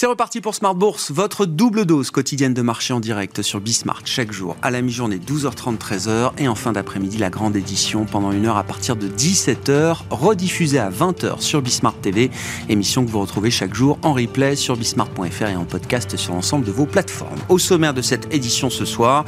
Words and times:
C'est 0.00 0.06
reparti 0.06 0.40
pour 0.40 0.54
Smart 0.54 0.76
Bourse, 0.76 1.10
votre 1.10 1.44
double 1.44 1.84
dose 1.84 2.12
quotidienne 2.12 2.54
de 2.54 2.62
marché 2.62 2.94
en 2.94 3.00
direct 3.00 3.42
sur 3.42 3.60
Bismart 3.60 4.02
chaque 4.04 4.30
jour 4.30 4.56
à 4.62 4.70
la 4.70 4.80
mi-journée 4.80 5.18
12h30 5.18 5.76
13h 5.76 6.34
et 6.38 6.46
en 6.46 6.54
fin 6.54 6.70
d'après-midi 6.70 7.18
la 7.18 7.30
grande 7.30 7.56
édition 7.56 8.04
pendant 8.04 8.30
une 8.30 8.46
heure 8.46 8.58
à 8.58 8.62
partir 8.62 8.94
de 8.94 9.08
17h 9.08 10.02
rediffusée 10.10 10.78
à 10.78 10.88
20h 10.88 11.40
sur 11.40 11.62
Bismart 11.62 11.96
TV, 11.96 12.30
émission 12.68 13.04
que 13.04 13.10
vous 13.10 13.18
retrouvez 13.18 13.50
chaque 13.50 13.74
jour 13.74 13.98
en 14.04 14.12
replay 14.12 14.54
sur 14.54 14.76
bismart.fr 14.76 15.48
et 15.48 15.56
en 15.56 15.64
podcast 15.64 16.16
sur 16.16 16.32
l'ensemble 16.32 16.64
de 16.64 16.70
vos 16.70 16.86
plateformes. 16.86 17.40
Au 17.48 17.58
sommaire 17.58 17.92
de 17.92 18.00
cette 18.00 18.32
édition 18.32 18.70
ce 18.70 18.84
soir, 18.84 19.24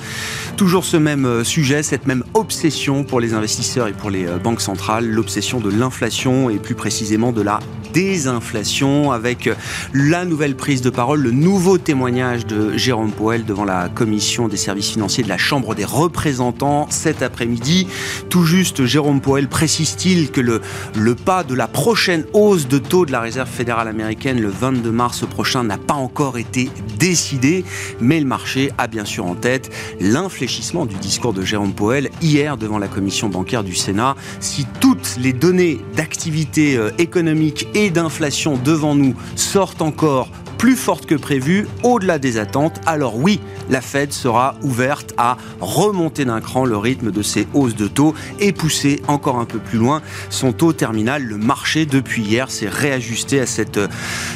toujours 0.57 0.85
ce 0.85 0.97
même 0.97 1.27
euh, 1.27 1.43
sujet, 1.43 1.83
cette 1.83 2.07
même 2.07 2.23
obsession 2.35 3.03
pour 3.03 3.19
les 3.19 3.35
investisseurs 3.35 3.89
et 3.89 3.93
pour 3.93 4.11
les 4.11 4.25
euh, 4.25 4.39
banques 4.39 4.61
centrales, 4.61 5.09
l'obsession 5.09 5.59
de 5.59 5.69
l'inflation 5.69 6.49
et 6.49 6.61
plus 6.61 6.77
précisément 6.77 7.33
de 7.33 7.43
la 7.43 7.59
désinflation 7.93 9.11
avec 9.11 9.51
la 9.93 10.25
nouvelle 10.25 10.55
prise 10.61 10.83
de 10.83 10.91
parole, 10.91 11.23
le 11.23 11.31
nouveau 11.31 11.79
témoignage 11.79 12.45
de 12.45 12.77
Jérôme 12.77 13.13
Powell 13.13 13.47
devant 13.47 13.65
la 13.65 13.89
commission 13.89 14.47
des 14.47 14.59
services 14.59 14.91
financiers 14.91 15.25
de 15.25 15.29
la 15.31 15.39
Chambre 15.39 15.75
des 15.75 15.87
représentants 15.87 16.87
cet 16.91 17.23
après-midi. 17.23 17.87
Tout 18.29 18.45
juste, 18.45 18.85
Jérôme 18.85 19.23
Powell 19.23 19.49
précise-t-il 19.49 20.31
que 20.31 20.43
le, 20.43 20.61
le 20.99 21.15
pas 21.15 21.45
de 21.45 21.55
la 21.55 21.67
prochaine 21.67 22.27
hausse 22.35 22.69
de 22.69 22.77
taux 22.77 23.07
de 23.07 23.11
la 23.13 23.21
Réserve 23.21 23.49
fédérale 23.49 23.89
américaine 23.89 24.39
le 24.39 24.51
22 24.51 24.91
mars 24.91 25.27
prochain 25.27 25.65
n'a 25.65 25.79
pas 25.79 25.95
encore 25.95 26.37
été 26.37 26.69
décidé, 26.99 27.65
mais 27.99 28.21
le 28.21 28.27
marché 28.27 28.71
a 28.77 28.87
bien 28.87 29.07
sûr 29.07 29.25
en 29.25 29.37
tête 29.37 29.71
l'infléchissement 29.99 30.85
du 30.85 30.95
discours 30.97 31.33
de 31.33 31.43
Jérôme 31.43 31.73
Powell 31.73 32.11
hier 32.21 32.59
devant 32.59 32.79
la 32.79 32.89
commission 32.89 33.31
bancaire 33.31 33.65
du 33.65 33.75
Sénat. 33.75 34.15
Si 34.41 34.67
toutes 34.79 35.17
les 35.19 35.33
données 35.33 35.81
d'activité 35.97 36.77
euh, 36.77 36.91
économique 36.99 37.67
et 37.73 37.89
d'inflation 37.89 38.59
devant 38.63 38.95
nous 38.95 39.15
sortent 39.37 39.81
encore 39.81 40.29
plus 40.61 40.77
forte 40.77 41.07
que 41.07 41.15
prévu, 41.15 41.67
au-delà 41.83 42.19
des 42.19 42.37
attentes, 42.37 42.83
alors 42.85 43.17
oui, 43.17 43.41
la 43.71 43.81
Fed 43.81 44.13
sera 44.13 44.57
ouverte 44.61 45.15
à 45.17 45.39
remonter 45.59 46.27
d'un 46.27 46.43
cran 46.43 46.67
le 46.67 46.77
rythme 46.77 47.11
de 47.11 47.23
ses 47.23 47.49
hausses 47.55 47.75
de 47.75 47.89
taux 47.89 48.15
et 48.41 48.53
pousser 48.53 49.01
encore 49.09 49.39
un 49.39 49.47
peu 49.47 49.59
plus 49.59 49.79
loin 49.79 50.03
son 50.29 50.53
taux 50.53 50.75
terminal. 50.75 51.23
Le 51.23 51.39
marché, 51.39 51.87
depuis 51.87 52.21
hier, 52.21 52.51
s'est 52.51 52.69
réajusté 52.69 53.41
à 53.41 53.47
cette, 53.47 53.81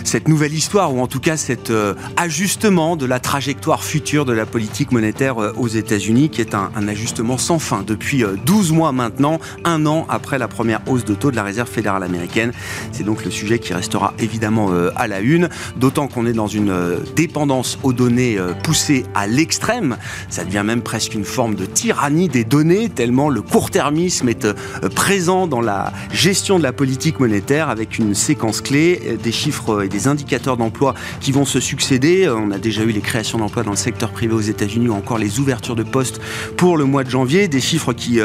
cette 0.02 0.26
nouvelle 0.26 0.54
histoire, 0.54 0.94
ou 0.94 1.02
en 1.02 1.08
tout 1.08 1.20
cas 1.20 1.36
cet 1.36 1.68
euh, 1.68 1.92
ajustement 2.16 2.96
de 2.96 3.04
la 3.04 3.20
trajectoire 3.20 3.84
future 3.84 4.24
de 4.24 4.32
la 4.32 4.46
politique 4.46 4.92
monétaire 4.92 5.42
euh, 5.42 5.52
aux 5.58 5.68
États-Unis, 5.68 6.30
qui 6.30 6.40
est 6.40 6.54
un, 6.54 6.70
ajustement 6.88 7.36
sans 7.36 7.58
fin 7.58 7.82
depuis 7.86 8.24
12 8.46 8.70
euh, 8.70 8.74
mois 8.74 8.92
maintenant, 8.92 9.40
un 9.64 9.84
an 9.84 10.06
après 10.08 10.38
la 10.38 10.48
première 10.48 10.80
hausse 10.86 11.04
de 11.04 11.14
taux 11.14 11.30
de 11.30 11.36
la 11.36 11.42
Réserve 11.42 11.68
fédérale 11.68 12.02
américaine. 12.02 12.52
C'est 12.92 13.04
donc 13.04 13.26
le 13.26 13.30
sujet 13.30 13.58
qui 13.58 13.74
restera 13.74 14.14
évidemment 14.18 14.70
à 14.96 15.06
la 15.06 15.20
une, 15.20 15.50
d'autant 15.76 16.08
qu'on 16.14 16.26
est 16.26 16.32
dans 16.32 16.46
une 16.46 16.70
euh, 16.70 16.98
dépendance 17.16 17.78
aux 17.82 17.92
données 17.92 18.38
euh, 18.38 18.52
poussée 18.54 19.04
à 19.14 19.26
l'extrême. 19.26 19.96
Ça 20.28 20.44
devient 20.44 20.62
même 20.64 20.80
presque 20.80 21.14
une 21.14 21.24
forme 21.24 21.56
de 21.56 21.66
tyrannie 21.66 22.28
des 22.28 22.44
données, 22.44 22.88
tellement 22.88 23.28
le 23.28 23.42
court-termisme 23.42 24.28
est 24.28 24.44
euh, 24.44 24.54
présent 24.94 25.48
dans 25.48 25.60
la 25.60 25.92
gestion 26.12 26.58
de 26.58 26.62
la 26.62 26.72
politique 26.72 27.18
monétaire 27.18 27.68
avec 27.68 27.98
une 27.98 28.14
séquence 28.14 28.60
clé, 28.60 29.18
des 29.22 29.32
chiffres 29.32 29.82
et 29.82 29.88
des 29.88 30.06
indicateurs 30.06 30.56
d'emploi 30.56 30.94
qui 31.20 31.32
vont 31.32 31.44
se 31.44 31.58
succéder. 31.58 32.28
On 32.28 32.52
a 32.52 32.58
déjà 32.58 32.82
eu 32.82 32.90
les 32.90 33.00
créations 33.00 33.38
d'emplois 33.38 33.64
dans 33.64 33.72
le 33.72 33.76
secteur 33.76 34.10
privé 34.10 34.34
aux 34.34 34.40
États-Unis 34.40 34.88
ou 34.88 34.94
encore 34.94 35.18
les 35.18 35.40
ouvertures 35.40 35.74
de 35.74 35.82
postes 35.82 36.20
pour 36.56 36.76
le 36.76 36.84
mois 36.84 37.02
de 37.02 37.10
janvier, 37.10 37.48
des 37.48 37.60
chiffres 37.60 37.92
qui 37.92 38.20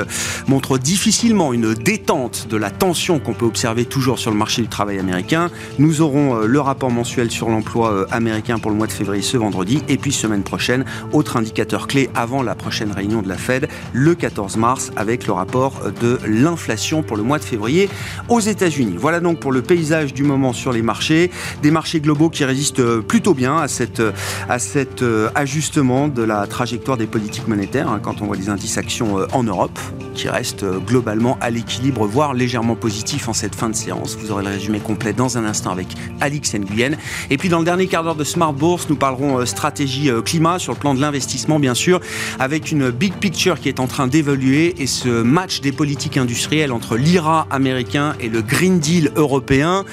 montrent 0.48 0.78
difficilement 0.78 1.54
une 1.54 1.74
détente 1.74 2.48
de 2.50 2.58
la 2.58 2.70
tension 2.70 3.20
qu'on 3.20 3.34
peut 3.34 3.46
observer 3.46 3.86
toujours 3.86 4.20
sur 4.20 4.30
le 4.30 4.38
marché 4.38 4.62
du 4.62 4.68
travail 4.68 5.00
américain. 5.00 5.50
Nous 5.80 6.02
aurons 6.02 6.40
le 6.40 6.60
rapport 6.60 6.92
mensuel 6.92 7.32
sur 7.32 7.50
l'emploi 7.50 7.79
euh, 7.88 8.06
américain 8.12 8.60
pour 8.60 8.72
le 8.72 8.78
mois 8.78 8.88
de 8.88 8.92
février 8.92 9.22
ce 9.22 9.38
vendredi. 9.38 9.82
Et 9.88 9.98
puis 9.98 10.12
semaine 10.12 10.44
prochaine, 10.44 10.86
autre 11.14 11.38
indicateur 11.38 11.88
clé 11.88 12.10
avant 12.16 12.44
la 12.44 12.56
prochaine 12.56 12.92
réunion 12.92 13.22
de 13.22 13.28
la 13.30 13.38
Fed, 13.38 13.68
le 13.94 14.16
14 14.16 14.58
mars, 14.58 14.92
avec 14.96 15.28
le 15.28 15.34
rapport 15.34 15.82
de 16.02 16.20
l'inflation 16.28 17.04
pour 17.04 17.18
le 17.18 17.24
mois 17.24 17.40
de 17.40 17.44
février 17.44 17.90
aux 18.28 18.40
États-Unis. 18.40 18.96
Voilà 18.98 19.20
donc 19.20 19.40
pour 19.40 19.52
le 19.52 19.62
paysage 19.62 20.14
du 20.14 20.24
moment 20.24 20.54
sur 20.54 20.72
les 20.72 20.82
marchés. 20.82 21.32
Des 21.62 21.72
marchés 21.72 22.00
globaux 22.00 22.30
qui 22.30 22.46
résistent 22.46 22.80
euh, 22.80 23.02
plutôt 23.02 23.34
bien 23.34 23.58
à, 23.58 23.68
cette, 23.68 24.02
à 24.48 24.60
cet 24.60 25.02
euh, 25.02 25.30
ajustement 25.36 26.08
de 26.08 26.24
la 26.24 26.48
trajectoire 26.48 26.98
des 26.98 27.08
politiques 27.08 27.48
monétaires 27.48 27.90
hein, 27.90 28.00
quand 28.02 28.22
on 28.22 28.26
voit 28.26 28.36
les 28.36 28.50
indices 28.50 28.78
actions 28.78 29.18
en 29.34 29.44
Europe 29.44 29.78
qui 30.14 30.28
restent 30.28 30.66
globalement 30.86 31.38
à 31.42 31.50
l'équilibre, 31.50 32.06
voire 32.06 32.34
légèrement 32.34 32.76
positifs 32.76 33.30
en 33.30 33.34
cette 33.34 33.56
fin 33.56 33.70
de 33.70 33.76
séance. 33.76 34.18
Vous 34.20 34.32
aurez 34.32 34.44
le 34.44 34.50
résumé 34.50 34.80
complet 34.80 35.14
dans 35.14 35.38
un 35.38 35.46
instant 35.46 35.72
avec 35.72 35.88
Alix 36.20 36.54
Nguyen. 36.56 36.98
Et 37.30 37.38
puis 37.38 37.50
dans 37.50 37.59
le 37.60 37.66
dernier 37.66 37.88
quart 37.88 38.04
d'heure 38.04 38.16
de 38.16 38.24
Smart 38.24 38.54
Bourse, 38.54 38.88
nous 38.90 38.96
parlerons 38.96 39.40
euh, 39.40 39.46
stratégie 39.46 40.10
euh, 40.10 40.22
climat 40.22 40.60
sur 40.60 40.74
le 40.74 40.80
plan 40.80 40.94
de 40.94 41.02
l'investissement, 41.02 41.60
bien 41.60 41.74
sûr, 41.74 42.00
avec 42.40 42.72
une 42.72 42.90
big 42.90 43.14
picture 43.14 43.60
qui 43.60 43.68
est 43.68 43.80
en 43.80 43.88
train 43.88 44.08
d'évoluer 44.08 44.76
et 44.78 44.88
ce 44.88 45.10
match 45.10 45.60
des 45.60 45.72
politiques 45.72 46.18
industrielles 46.18 46.72
entre 46.72 46.96
l'IRA 46.96 47.48
américain 47.50 48.16
et 48.20 48.30
le 48.30 48.42
Green 48.42 48.80
Deal 48.80 49.12
européen. 49.16 49.84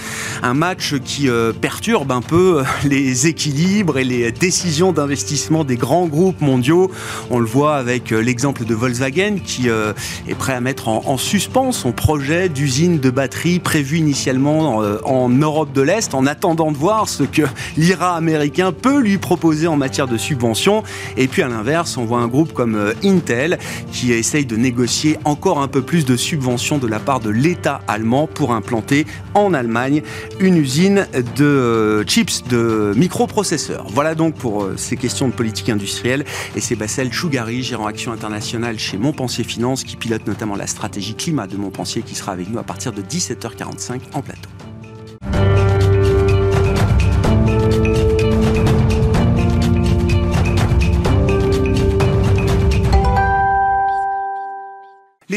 Un 0.42 0.54
match 0.54 0.94
qui 1.04 1.28
euh, 1.28 1.52
perturbe 1.52 2.12
un 2.12 2.20
peu 2.20 2.62
les 2.84 3.26
équilibres 3.26 3.98
et 3.98 4.04
les 4.04 4.30
décisions 4.32 4.92
d'investissement 4.92 5.64
des 5.64 5.76
grands 5.76 6.06
groupes 6.06 6.40
mondiaux. 6.40 6.90
On 7.30 7.38
le 7.38 7.46
voit 7.46 7.76
avec 7.76 8.10
l'exemple 8.10 8.64
de 8.64 8.74
Volkswagen 8.74 9.38
qui 9.44 9.68
est 9.68 10.34
prêt 10.34 10.54
à 10.54 10.60
mettre 10.60 10.88
en, 10.88 11.16
suspens 11.16 11.72
son 11.72 11.92
projet 11.92 12.48
d'usine 12.48 12.98
de 12.98 13.10
batterie 13.10 13.58
prévu 13.58 13.98
initialement 13.98 14.82
en 15.04 15.28
Europe 15.28 15.72
de 15.72 15.82
l'Est 15.82 16.14
en 16.14 16.26
attendant 16.26 16.70
de 16.70 16.76
voir 16.76 17.08
ce 17.08 17.22
que 17.24 17.42
l'IRA 17.76 18.16
américain 18.16 18.72
peut 18.72 19.00
lui 19.00 19.18
proposer 19.18 19.66
en 19.66 19.76
matière 19.76 20.06
de 20.06 20.16
subventions. 20.16 20.82
Et 21.16 21.28
puis 21.28 21.42
à 21.42 21.48
l'inverse, 21.48 21.96
on 21.96 22.04
voit 22.04 22.20
un 22.20 22.28
groupe 22.28 22.52
comme 22.52 22.76
euh, 22.76 22.92
Intel 23.04 23.58
qui 23.92 24.12
essaye 24.12 24.46
de 24.46 24.56
négocier 24.56 25.18
encore 25.24 25.60
un 25.60 25.68
peu 25.68 25.82
plus 25.82 26.04
de 26.04 26.16
subventions 26.16 26.78
de 26.78 26.86
la 26.86 26.98
part 26.98 27.20
de 27.20 27.30
l'État 27.30 27.80
allemand 27.88 28.26
pour 28.26 28.52
implanter 28.52 29.06
en 29.34 29.54
Allemagne 29.54 30.02
une 30.40 30.56
usine 30.56 31.06
de 31.36 31.44
euh, 31.44 32.04
chips, 32.04 32.44
de 32.48 32.92
microprocesseurs. 32.96 33.86
Voilà 33.90 34.14
donc 34.14 34.34
pour 34.34 34.64
euh, 34.64 34.74
ces 34.76 34.96
questions 34.96 35.28
de 35.28 35.32
politique 35.32 35.68
industrielle. 35.68 36.24
Et 36.54 36.60
c'est 36.60 36.76
Bassel 36.76 37.12
Chougari, 37.12 37.62
gérant 37.62 37.86
Action 37.86 38.12
Internationale 38.12 38.78
chez 38.78 38.98
Montpensier 38.98 39.44
Finance, 39.44 39.84
qui 39.84 39.96
pilote 39.96 40.26
notamment 40.26 40.56
la 40.56 40.66
stratégie 40.66 41.14
climat 41.14 41.46
de 41.46 41.56
Montpensier, 41.56 42.02
qui 42.02 42.14
sera 42.14 42.32
avec 42.32 42.50
nous 42.50 42.58
à 42.58 42.64
partir 42.64 42.92
de 42.92 43.02
17h45 43.02 44.00
en 44.12 44.22
plateau. 44.22 44.48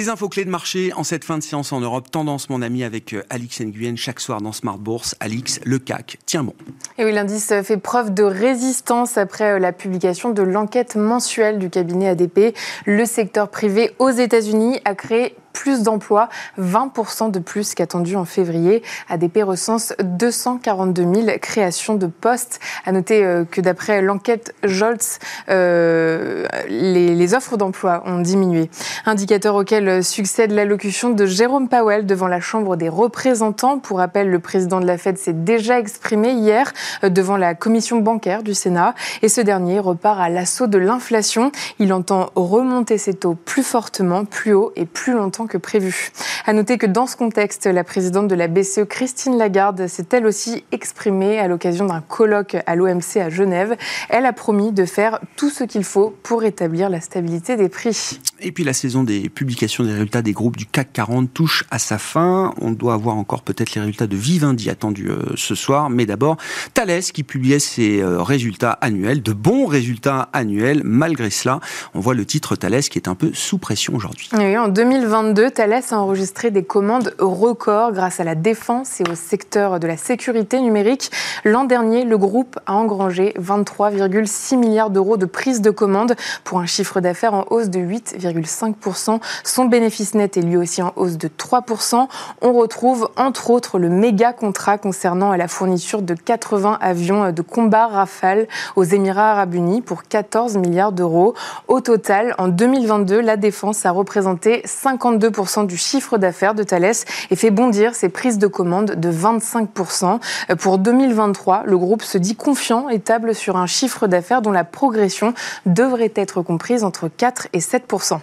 Infos 0.09 0.27
clés 0.27 0.43
de 0.43 0.49
marché 0.49 0.91
en 0.95 1.03
cette 1.03 1.23
fin 1.23 1.37
de 1.37 1.43
séance 1.43 1.71
en 1.71 1.81
Europe. 1.81 2.09
Tendance, 2.09 2.49
mon 2.49 2.63
ami, 2.63 2.83
avec 2.83 3.13
euh, 3.13 3.23
Alix 3.29 3.61
Nguyen 3.61 3.95
chaque 3.95 4.19
soir 4.19 4.41
dans 4.41 4.51
Smart 4.51 4.79
Bourse. 4.79 5.15
Alix, 5.19 5.59
le 5.63 5.77
CAC, 5.77 6.17
tiens 6.25 6.43
bon. 6.43 6.55
Et 6.97 7.05
oui, 7.05 7.11
l'indice 7.11 7.53
fait 7.63 7.77
preuve 7.77 8.13
de 8.13 8.23
résistance 8.23 9.17
après 9.19 9.51
euh, 9.51 9.59
la 9.59 9.71
publication 9.71 10.31
de 10.31 10.41
l'enquête 10.41 10.95
mensuelle 10.95 11.59
du 11.59 11.69
cabinet 11.69 12.09
ADP. 12.09 12.55
Le 12.85 13.05
secteur 13.05 13.49
privé 13.49 13.91
aux 13.99 14.09
États-Unis 14.09 14.79
a 14.83 14.95
créé 14.95 15.35
plus 15.53 15.83
d'emplois, 15.83 16.29
20% 16.59 17.31
de 17.31 17.39
plus 17.39 17.73
qu'attendu 17.73 18.15
en 18.15 18.25
février. 18.25 18.83
ADP 19.09 19.43
recense 19.43 19.93
242 20.03 21.01
000 21.01 21.37
créations 21.41 21.95
de 21.95 22.07
postes. 22.07 22.59
À 22.85 22.91
noter 22.91 23.23
euh, 23.23 23.43
que 23.49 23.61
d'après 23.61 24.01
l'enquête 24.01 24.53
Jolts, 24.63 25.19
euh, 25.49 26.45
les, 26.67 27.33
offres 27.33 27.57
d'emploi 27.57 28.01
ont 28.05 28.19
diminué. 28.19 28.69
Indicateur 29.05 29.55
auquel 29.55 30.03
succède 30.03 30.51
l'allocution 30.51 31.11
de 31.11 31.25
Jérôme 31.25 31.69
Powell 31.69 32.05
devant 32.05 32.27
la 32.27 32.39
Chambre 32.39 32.75
des 32.75 32.89
représentants. 32.89 33.77
Pour 33.77 33.97
rappel, 33.99 34.29
le 34.29 34.39
président 34.39 34.79
de 34.79 34.87
la 34.87 34.97
Fed 34.97 35.17
s'est 35.17 35.33
déjà 35.33 35.79
exprimé 35.79 36.31
hier 36.31 36.71
euh, 37.03 37.09
devant 37.09 37.37
la 37.37 37.53
commission 37.53 37.99
bancaire 37.99 38.43
du 38.43 38.53
Sénat 38.53 38.95
et 39.21 39.29
ce 39.29 39.41
dernier 39.41 39.79
repart 39.79 40.19
à 40.19 40.29
l'assaut 40.29 40.67
de 40.67 40.77
l'inflation. 40.77 41.51
Il 41.77 41.93
entend 41.93 42.31
remonter 42.35 42.97
ses 42.97 43.13
taux 43.13 43.35
plus 43.35 43.63
fortement, 43.63 44.25
plus 44.25 44.53
haut 44.53 44.71
et 44.75 44.85
plus 44.85 45.13
longtemps 45.13 45.38
que 45.47 45.57
prévu. 45.57 46.11
À 46.45 46.53
noter 46.53 46.77
que 46.77 46.85
dans 46.85 47.07
ce 47.07 47.15
contexte, 47.15 47.65
la 47.65 47.83
présidente 47.83 48.27
de 48.27 48.35
la 48.35 48.47
BCE, 48.47 48.85
Christine 48.87 49.37
Lagarde, 49.37 49.87
s'est 49.87 50.07
elle 50.11 50.25
aussi 50.25 50.63
exprimée 50.71 51.39
à 51.39 51.47
l'occasion 51.47 51.85
d'un 51.85 52.01
colloque 52.01 52.57
à 52.65 52.75
l'OMC 52.75 53.17
à 53.17 53.29
Genève. 53.29 53.75
Elle 54.09 54.25
a 54.25 54.33
promis 54.33 54.71
de 54.71 54.85
faire 54.85 55.19
tout 55.35 55.49
ce 55.49 55.63
qu'il 55.63 55.83
faut 55.83 56.15
pour 56.23 56.43
établir 56.43 56.89
la 56.89 57.01
stabilité 57.01 57.55
des 57.55 57.69
prix. 57.69 58.19
Et 58.41 58.51
puis 58.51 58.63
la 58.63 58.73
saison 58.73 59.03
des 59.03 59.27
publications 59.27 59.83
des 59.83 59.91
résultats 59.91 60.21
des 60.21 60.31
groupes 60.31 60.55
du 60.55 60.65
CAC 60.65 60.93
40 60.93 61.33
touche 61.33 61.65
à 61.71 61.79
sa 61.79 61.97
fin. 61.97 62.53
On 62.61 62.71
doit 62.71 62.93
avoir 62.93 63.17
encore 63.17 63.41
peut-être 63.41 63.75
les 63.75 63.81
résultats 63.81 64.07
de 64.07 64.15
Vivendi 64.15 64.69
attendus 64.69 65.09
euh, 65.09 65.33
ce 65.35 65.55
soir. 65.55 65.89
Mais 65.89 66.05
d'abord, 66.05 66.37
Thales 66.73 67.01
qui 67.01 67.23
publiait 67.23 67.59
ses 67.59 68.01
euh, 68.01 68.21
résultats 68.21 68.71
annuels, 68.71 69.21
de 69.21 69.33
bons 69.33 69.65
résultats 69.65 70.29
annuels. 70.31 70.81
Malgré 70.85 71.29
cela, 71.29 71.59
on 71.93 71.99
voit 71.99 72.13
le 72.13 72.25
titre 72.25 72.55
Thales 72.55 72.81
qui 72.83 72.97
est 72.97 73.09
un 73.09 73.15
peu 73.15 73.31
sous 73.33 73.57
pression 73.57 73.95
aujourd'hui. 73.95 74.29
En 74.33 74.67
2022, 74.67 75.51
Thales 75.51 75.83
a 75.91 75.95
enregistré 75.95 76.51
des 76.51 76.63
commandes 76.63 77.13
records 77.19 77.91
grâce 77.91 78.19
à 78.19 78.23
la 78.23 78.35
défense 78.35 79.01
et 79.01 79.09
au 79.09 79.15
secteur 79.15 79.79
de 79.79 79.87
la 79.87 79.97
sécurité 79.97 80.61
numérique. 80.61 81.11
L'an 81.43 81.65
dernier, 81.65 82.05
le 82.05 82.17
groupe 82.17 82.59
a 82.65 82.73
engrangé 82.73 83.33
23,6 83.39 84.57
milliards 84.57 84.89
d'euros 84.89 85.17
de 85.17 85.25
prise 85.25 85.61
de 85.61 85.71
commandes 85.71 86.15
pour 86.43 86.59
un 86.59 86.65
chiffre 86.65 87.01
d'affaires 87.01 87.33
en 87.33 87.45
hausse 87.49 87.69
de 87.69 87.79
8, 87.79 88.15
5%. 88.37 89.19
Son 89.43 89.65
bénéfice 89.65 90.13
net 90.13 90.37
est 90.37 90.41
lui 90.41 90.57
aussi 90.57 90.81
en 90.81 90.93
hausse 90.95 91.17
de 91.17 91.27
3%. 91.27 92.07
On 92.41 92.53
retrouve 92.53 93.09
entre 93.17 93.49
autres 93.49 93.79
le 93.79 93.89
méga 93.89 94.33
contrat 94.33 94.77
concernant 94.77 95.35
la 95.35 95.47
fourniture 95.47 96.01
de 96.01 96.13
80 96.13 96.77
avions 96.81 97.31
de 97.31 97.41
combat 97.41 97.87
Rafale 97.87 98.47
aux 98.75 98.83
Émirats 98.83 99.31
arabes 99.31 99.55
unis 99.55 99.81
pour 99.81 100.03
14 100.03 100.57
milliards 100.57 100.91
d'euros. 100.91 101.33
Au 101.67 101.81
total, 101.81 102.35
en 102.37 102.47
2022, 102.47 103.19
la 103.21 103.37
défense 103.37 103.85
a 103.85 103.91
représenté 103.91 104.63
52% 104.65 105.65
du 105.65 105.77
chiffre 105.77 106.17
d'affaires 106.17 106.55
de 106.55 106.63
Thales 106.63 106.91
et 107.31 107.35
fait 107.35 107.51
bondir 107.51 107.95
ses 107.95 108.09
prises 108.09 108.37
de 108.37 108.47
commandes 108.47 108.95
de 108.95 109.11
25%. 109.11 110.19
Pour 110.59 110.77
2023, 110.77 111.63
le 111.65 111.77
groupe 111.77 112.03
se 112.03 112.17
dit 112.17 112.35
confiant 112.35 112.89
et 112.89 112.99
table 112.99 113.35
sur 113.35 113.57
un 113.57 113.67
chiffre 113.67 114.07
d'affaires 114.07 114.41
dont 114.41 114.51
la 114.51 114.63
progression 114.63 115.33
devrait 115.65 116.13
être 116.15 116.41
comprise 116.41 116.83
entre 116.83 117.07
4 117.07 117.47
et 117.53 117.59
7%. 117.59 118.18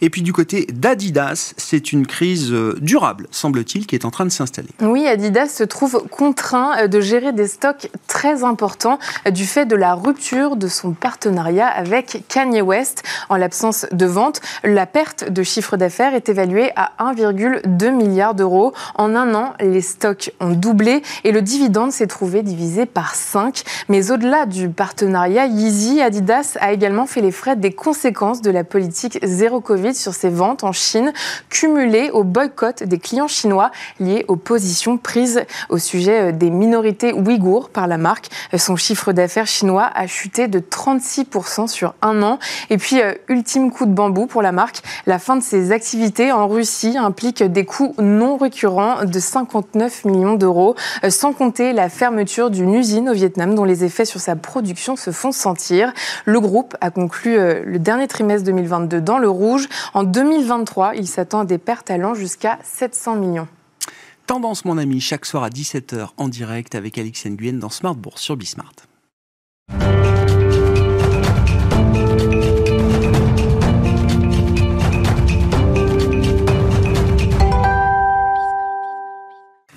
Et 0.00 0.10
puis 0.10 0.22
du 0.22 0.32
côté 0.32 0.66
d'Adidas, 0.72 1.54
c'est 1.56 1.92
une 1.92 2.06
crise 2.06 2.52
euh, 2.52 2.76
durable, 2.80 3.26
semble-t-il, 3.30 3.86
qui 3.86 3.94
est 3.94 4.04
en 4.04 4.10
train 4.10 4.24
de 4.24 4.30
s'installer. 4.30 4.68
Oui, 4.82 5.06
Adidas 5.06 5.48
se 5.48 5.64
trouve 5.64 6.04
contraint 6.10 6.78
euh, 6.78 6.88
de 6.88 7.00
gérer 7.00 7.32
des 7.32 7.46
stocks 7.46 7.90
très 8.06 8.44
importants 8.44 8.98
euh, 9.26 9.30
du 9.30 9.46
fait 9.46 9.66
de 9.66 9.76
la 9.76 9.94
rupture 9.94 10.56
de 10.56 10.68
son 10.68 10.92
partenariat 10.92 11.66
avec 11.66 12.24
Kanye 12.28 12.60
West. 12.60 13.02
En 13.28 13.36
l'absence 13.36 13.86
de 13.92 14.06
vente, 14.06 14.40
la 14.62 14.86
perte 14.86 15.30
de 15.30 15.42
chiffre 15.42 15.76
d'affaires 15.76 16.14
est 16.14 16.28
évaluée 16.28 16.70
à 16.76 16.92
1,2 16.98 17.90
milliard 17.90 18.34
d'euros. 18.34 18.72
En 18.94 19.14
un 19.14 19.34
an, 19.34 19.54
les 19.60 19.80
stocks 19.80 20.32
ont 20.40 20.52
doublé 20.52 21.02
et 21.24 21.32
le 21.32 21.42
dividende 21.42 21.92
s'est 21.92 22.06
trouvé 22.06 22.42
divisé 22.42 22.86
par 22.86 23.14
5. 23.14 23.62
Mais 23.88 24.10
au-delà 24.10 24.46
du 24.46 24.68
partenariat, 24.68 25.46
Yeezy, 25.46 26.00
Adidas 26.00 26.56
a 26.60 26.72
également 26.72 27.06
fait 27.06 27.20
les 27.20 27.32
frais 27.32 27.56
des 27.56 27.72
conséquences 27.72 28.42
de 28.42 28.50
la 28.50 28.64
politique 28.64 29.18
zéro 29.22 29.60
Covid 29.64 29.94
sur 29.94 30.14
ses 30.14 30.28
ventes 30.28 30.62
en 30.62 30.72
Chine, 30.72 31.12
cumulées 31.48 32.10
au 32.12 32.22
boycott 32.22 32.84
des 32.84 32.98
clients 32.98 33.26
chinois 33.26 33.70
liés 33.98 34.24
aux 34.28 34.36
positions 34.36 34.98
prises 34.98 35.44
au 35.68 35.78
sujet 35.78 36.28
euh, 36.28 36.32
des 36.32 36.50
minorités 36.50 37.12
ouïghours 37.12 37.70
par 37.70 37.86
la 37.86 37.98
marque. 37.98 38.28
Euh, 38.52 38.58
son 38.58 38.76
chiffre 38.76 39.12
d'affaires 39.12 39.46
chinois 39.46 39.90
a 39.94 40.06
chuté 40.06 40.46
de 40.46 40.60
36% 40.60 41.66
sur 41.66 41.94
un 42.02 42.22
an. 42.22 42.38
Et 42.70 42.78
puis, 42.78 43.00
euh, 43.00 43.14
ultime 43.28 43.72
coup 43.72 43.86
de 43.86 43.92
bambou 43.92 44.26
pour 44.26 44.42
la 44.42 44.52
marque, 44.52 44.82
la 45.06 45.18
fin 45.18 45.36
de 45.36 45.42
ses 45.42 45.72
activités 45.72 46.30
en 46.30 46.46
Russie 46.46 46.96
implique 46.98 47.42
des 47.42 47.64
coûts 47.64 47.94
non 47.98 48.36
récurrents 48.36 49.04
de 49.04 49.18
59 49.18 50.04
millions 50.04 50.34
d'euros, 50.34 50.74
sans 51.08 51.32
compter 51.32 51.72
la 51.72 51.88
fermeture 51.88 52.50
d'une 52.50 52.74
usine 52.74 53.08
au 53.08 53.14
Vietnam 53.14 53.54
dont 53.54 53.64
les 53.64 53.84
effets 53.84 54.04
sur 54.04 54.20
sa 54.20 54.36
production 54.36 54.96
se 54.96 55.10
font 55.10 55.32
sentir. 55.32 55.92
Le 56.26 56.38
groupe 56.40 56.76
a 56.80 56.90
conclu 56.90 57.36
le 57.36 57.78
dernier 57.78 58.06
trimestre 58.06 58.44
2022 58.46 59.00
dans 59.00 59.18
le 59.18 59.28
rouge 59.28 59.53
en 59.94 60.04
2023, 60.04 60.94
il 60.96 61.06
s'attend 61.06 61.40
à 61.40 61.44
des 61.44 61.58
pertes 61.58 61.90
allant 61.90 62.14
jusqu'à 62.14 62.58
700 62.62 63.16
millions. 63.16 63.48
Tendance, 64.26 64.64
mon 64.64 64.78
ami, 64.78 65.00
chaque 65.00 65.26
soir 65.26 65.44
à 65.44 65.50
17h 65.50 66.08
en 66.16 66.28
direct 66.28 66.74
avec 66.74 66.96
Alix 66.96 67.26
Nguyen 67.26 67.58
dans 67.58 67.68
Smart 67.68 67.94
Bourse 67.94 68.22
sur 68.22 68.36
Bismart. 68.36 68.72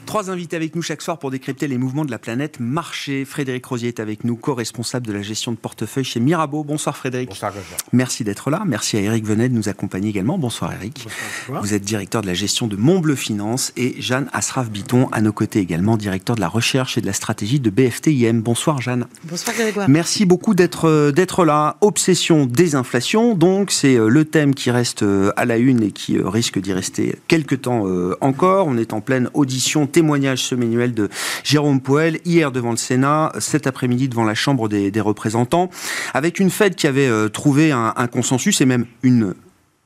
Trois 0.08 0.32
invités 0.32 0.56
avec 0.56 0.74
nous 0.74 0.82
chaque 0.82 1.02
soir 1.02 1.20
pour 1.20 1.32
décrypter 1.32 1.68
les 1.68 1.78
mouvements 1.78 2.06
de 2.06 2.12
la 2.12 2.18
planète 2.18 2.62
marché. 2.62 3.26
Frédéric 3.26 3.66
Rosier 3.66 3.90
est 3.90 4.00
avec 4.00 4.24
nous, 4.24 4.38
co-responsable 4.38 5.06
de 5.06 5.12
la 5.12 5.22
gestion 5.22 5.52
de 5.52 5.58
portefeuille 5.58 6.06
chez 6.06 6.22
Mirabeau. 6.22 6.64
Bonsoir 6.64 6.96
Frédéric. 6.96 7.28
Bonsoir. 7.28 7.52
Merci 7.92 8.24
d'être 8.24 8.50
là. 8.50 8.64
Merci 8.66 8.96
à 8.96 9.02
Eric 9.02 9.26
Venet 9.26 9.50
de 9.50 9.54
nous 9.54 9.68
accompagner 9.68 10.08
également. 10.10 10.38
Bonsoir 10.38 10.72
Eric. 10.72 11.04
Bonsoir. 11.04 11.62
Vous 11.62 11.74
êtes 11.74 11.84
directeur 11.84 12.22
de 12.22 12.28
la 12.28 12.34
gestion 12.34 12.68
de 12.68 12.78
Montbleu 12.78 13.16
Finance 13.16 13.74
et 13.76 14.02
Jeanne 14.02 14.30
Asraf-Biton 14.32 15.10
à 15.12 15.20
nos 15.20 15.34
côtés 15.34 15.60
également, 15.60 15.98
directeur 15.98 16.38
de 16.38 16.42
la 16.42 16.48
recherche 16.48 16.98
et 16.98 17.02
de 17.02 17.06
la 17.06 17.12
stratégie 17.12 17.60
de 17.60 17.70
BFTIM. 17.70 18.40
Bonsoir 18.40 18.80
Jeanne. 18.80 19.08
Bonsoir 19.26 19.58
Grégoire. 19.58 19.90
Merci 19.90 20.26
beaucoup 20.26 20.56
d'être 20.56 20.86
euh, 20.86 21.12
d'être 21.12 21.44
là. 21.44 21.76
Obsession 21.82 22.46
des 22.46 22.76
inflations, 22.76 23.36
donc 23.36 23.72
c'est 23.72 23.98
euh, 23.98 24.08
le 24.08 24.24
thème 24.24 24.56
qui 24.56 24.72
reste 24.72 25.04
euh, 25.04 25.34
à 25.36 25.44
la 25.44 25.58
une 25.58 25.84
et 25.84 25.92
qui 25.92 26.18
risque 26.18 26.60
d'y 26.60 26.72
rester 26.72 27.18
quelques 27.28 27.64
temps 27.64 27.86
encore. 28.22 28.68
On 28.68 28.78
est 28.78 28.94
en 28.94 29.02
pleine 29.02 29.30
audition, 29.34 29.86
témoignage 29.98 30.44
semaine 30.44 30.92
de 30.92 31.10
Jérôme 31.44 31.82
Poel, 31.82 32.20
hier 32.24 32.52
devant 32.52 32.70
le 32.70 32.78
Sénat, 32.78 33.32
cet 33.40 33.66
après-midi 33.66 34.08
devant 34.08 34.26
la 34.26 34.36
Chambre 34.36 34.70
des, 34.70 35.02
représentants, 35.02 35.72
avec 36.14 36.40
une 36.40 36.52
fête 36.52 36.76
qui 36.76 36.86
avait 36.86 37.08
euh, 37.08 37.30
trouvé 37.30 37.72
un, 37.72 37.94
consensus 38.06 38.62
et 38.62 38.68
même 38.68 38.86
une 39.02 39.34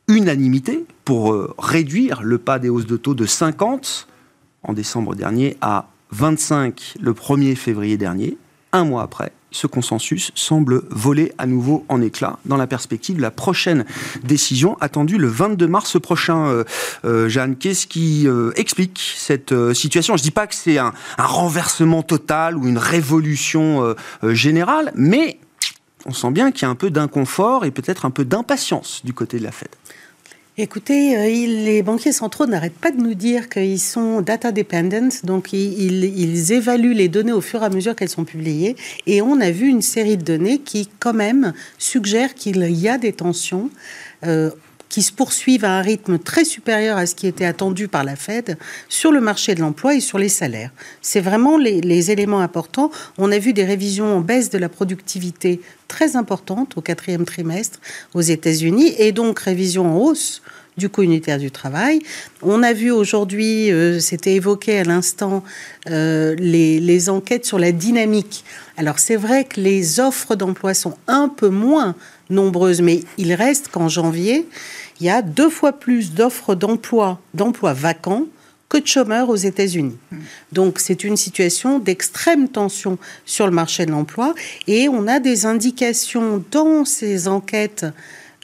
unanimité 0.10 0.84
pour 1.06 1.32
euh, 1.32 1.56
réduire 1.58 2.24
le 2.24 2.40
pas 2.40 2.60
des 2.60 2.68
hausses 2.68 2.88
de 2.88 2.98
taux 2.98 3.14
de 3.14 3.26
50 3.26 4.10
en 4.64 4.74
décembre 4.74 5.16
dernier 5.16 5.56
à 5.62 5.88
25 6.12 6.96
le 7.00 7.14
1er 7.14 7.56
février 7.56 7.96
dernier, 7.96 8.38
un 8.74 8.84
mois 8.84 9.04
après 9.04 9.32
ce 9.52 9.68
consensus 9.68 10.32
semble 10.34 10.84
voler 10.90 11.34
à 11.38 11.46
nouveau 11.46 11.86
en 11.90 12.02
éclats 12.02 12.40
dans 12.46 12.58
la 12.58 12.68
perspective 12.68 13.18
de 13.18 13.22
la 13.22 13.32
prochaine 13.32 13.86
décision 14.24 14.78
attendue 14.80 15.18
le 15.18 15.28
22 15.28 15.68
mars 15.68 16.00
prochain. 16.00 16.48
Euh, 16.48 16.64
euh, 17.06 17.30
Jeanne, 17.30 17.56
qu'est-ce 17.58 17.86
qui 17.86 18.28
euh, 18.28 18.52
explique 18.56 19.14
cette 19.16 19.54
situation? 19.74 20.16
Je 20.16 20.22
ne 20.22 20.24
dis 20.24 20.32
pas 20.32 20.48
que 20.48 20.56
c'est 20.56 20.78
un, 20.78 20.94
renversement 21.18 22.04
total 22.04 22.58
ou 22.58 22.68
une 22.68 22.78
révolution 22.78 23.96
générale, 24.24 24.92
mais 24.96 25.40
on 26.06 26.14
sent 26.14 26.32
bien 26.32 26.52
qu'il 26.52 26.64
y 26.64 26.66
a 26.66 26.70
un 26.70 26.76
peu 26.76 26.90
d'inconfort 26.90 27.66
et 27.66 27.72
peut-être 27.72 28.06
un 28.06 28.12
peu 28.12 28.26
d'impatience 28.26 29.02
du 29.04 29.14
côté 29.14 29.40
de 29.40 29.44
la 29.44 29.52
Fed. 29.52 29.70
Écoutez, 30.58 31.16
euh, 31.16 31.28
les 31.28 31.82
banquiers 31.82 32.12
centraux 32.12 32.46
n'arrêtent 32.46 32.74
pas 32.74 32.92
de 32.92 32.98
nous 32.98 33.14
dire 33.14 33.48
qu'ils 33.48 33.80
sont 33.80 34.20
data 34.20 34.52
dependent, 34.52 35.10
donc 35.24 35.54
ils, 35.54 36.52
évaluent 36.52 36.94
les 36.94 37.08
données 37.08 37.32
au 37.32 37.40
fur 37.40 37.64
et 37.64 37.66
à 37.66 37.70
mesure 37.70 37.96
qu'elles 37.96 38.10
sont 38.10 38.26
publiées. 38.26 38.76
Et 39.08 39.22
on 39.22 39.40
a 39.40 39.50
vu 39.50 39.68
une 39.68 39.82
série 39.82 40.18
de 40.18 40.24
données 40.24 40.60
qui, 40.60 40.90
quand 41.00 41.14
même, 41.14 41.54
suggèrent 41.78 42.36
qu'il 42.36 42.62
y 42.70 42.90
a 42.90 42.98
des 42.98 43.14
tensions. 43.14 43.70
Euh, 44.26 44.52
qui 44.92 45.04
se 45.04 45.14
poursuivent 45.14 45.64
à 45.64 45.78
un 45.78 45.82
rythme 45.82 46.20
très 46.20 46.44
supérieur 46.44 46.98
à 46.98 47.06
ce 47.06 47.16
qui 47.16 47.26
était 47.26 47.46
attendu 47.46 47.88
par 47.88 48.04
la 48.04 48.18
Fed 48.18 48.58
sur 48.90 49.14
le 49.14 49.22
marché 49.22 49.56
de 49.56 49.62
l'emploi 49.62 49.96
et 49.96 50.02
sur 50.02 50.20
les 50.20 50.28
salaires. 50.28 50.72
C'est 51.02 51.22
vraiment 51.22 51.58
les, 51.58 52.12
éléments 52.12 52.42
importants. 52.42 52.92
On 53.18 53.32
a 53.32 53.40
vu 53.40 53.54
des 53.54 53.64
révisions 53.64 54.18
en 54.18 54.20
baisse 54.20 54.50
de 54.50 54.58
la 54.58 54.68
productivité 54.68 55.62
très 55.88 56.18
importantes 56.18 56.78
au 56.78 56.82
quatrième 56.82 57.24
trimestre 57.24 57.80
aux 58.14 58.22
États-Unis 58.22 58.94
et 58.98 59.14
donc 59.14 59.40
révision 59.40 59.96
en 59.96 59.98
hausse 59.98 60.42
du 60.78 60.90
coût 60.90 61.04
unitaire 61.04 61.38
du 61.38 61.52
travail. 61.52 62.00
On 62.42 62.62
a 62.62 62.74
vu 62.74 62.92
aujourd'hui, 62.92 63.72
euh, 63.72 64.00
c'était 64.00 64.34
évoqué 64.34 64.80
à 64.80 64.84
l'instant, 64.84 65.44
euh, 65.90 66.36
les, 66.38 67.10
enquêtes 67.10 67.46
sur 67.46 67.60
la 67.60 67.72
dynamique. 67.72 68.44
Alors 68.78 69.00
c'est 69.00 69.16
vrai 69.16 69.46
que 69.46 69.60
les 69.60 70.00
offres 70.00 70.36
d'emploi 70.36 70.74
sont 70.74 70.98
un 71.08 71.30
peu 71.30 71.50
moins 71.50 71.96
nombreuses, 72.30 72.82
mais 72.82 73.02
il 73.18 73.34
reste 73.34 73.68
qu'en 73.70 73.90
janvier, 73.90 74.48
il 75.02 75.06
y 75.06 75.10
a 75.10 75.24
deux 75.24 75.50
fois 75.50 75.74
plus 75.74 76.14
d'offres 76.14 76.54
d'emploi, 76.54 77.20
d'emplois 77.34 77.74
vacants 77.74 78.28
que 78.70 78.78
de 78.78 78.86
chômeurs 78.86 79.30
aux 79.30 79.36
États-Unis. 79.36 79.98
Donc 80.54 80.80
c'est 80.80 81.04
une 81.04 81.18
situation 81.18 81.80
d'extrême 81.80 82.48
tension 82.48 83.00
sur 83.26 83.48
le 83.48 83.52
marché 83.52 83.86
de 83.86 83.92
l'emploi 83.92 84.34
et 84.68 84.88
on 84.88 85.08
a 85.08 85.20
des 85.20 85.46
indications 85.48 86.42
dans 86.52 86.86
ces 86.86 87.28
enquêtes 87.28 87.86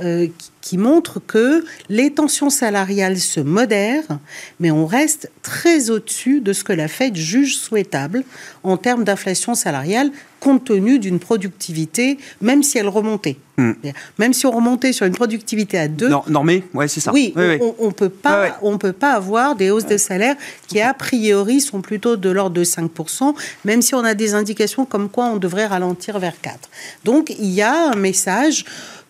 euh, 0.01 0.27
qui 0.61 0.77
montrent 0.77 1.19
que 1.25 1.63
les 1.87 2.11
tensions 2.11 2.49
salariales 2.49 3.17
se 3.17 3.39
modèrent, 3.39 4.19
mais 4.59 4.69
on 4.69 4.85
reste 4.85 5.31
très 5.41 5.89
au-dessus 5.89 6.41
de 6.41 6.51
ce 6.51 6.65
que 6.65 6.73
la 6.73 6.89
Fed 6.89 7.15
juge 7.15 7.55
souhaitable 7.55 8.23
en 8.63 8.75
termes 8.75 9.05
d'inflation 9.05 9.55
salariale, 9.55 10.11
compte 10.41 10.65
tenu 10.65 10.99
d'une 10.99 11.19
productivité, 11.19 12.17
même 12.41 12.63
si 12.63 12.77
elle 12.77 12.89
remontait. 12.89 13.37
Hmm. 13.57 13.71
Même 14.19 14.33
si 14.33 14.45
on 14.45 14.51
remontait 14.51 14.93
sur 14.93 15.07
une 15.07 15.13
productivité 15.13 15.79
à 15.79 15.87
2... 15.87 16.09
normé, 16.27 16.63
ouais, 16.75 16.87
c'est 16.87 16.99
ça. 16.99 17.11
Oui, 17.11 17.33
on 17.79 17.87
ne 17.87 17.91
peut, 17.91 18.09
pas, 18.09 18.59
on 18.61 18.77
peut 18.77 18.93
pas 18.93 19.13
avoir 19.13 19.55
des 19.55 19.71
hausses 19.71 19.87
de 19.87 19.97
salaire 19.97 20.35
qui, 20.67 20.79
a 20.79 20.93
priori, 20.93 21.59
sont 21.59 21.81
plutôt 21.81 22.17
de 22.17 22.29
l'ordre 22.29 22.55
de 22.55 22.63
5%, 22.63 23.33
même 23.65 23.81
si 23.81 23.95
on 23.95 24.03
a 24.03 24.13
des 24.13 24.35
indications 24.35 24.85
comme 24.85 25.09
quoi 25.09 25.25
on 25.25 25.37
devrait 25.37 25.65
ralentir 25.65 26.19
vers 26.19 26.39
4. 26.39 26.59
Donc, 27.03 27.33
il 27.39 27.49
y 27.49 27.63
a 27.63 27.91
un 27.91 27.95
message 27.95 28.65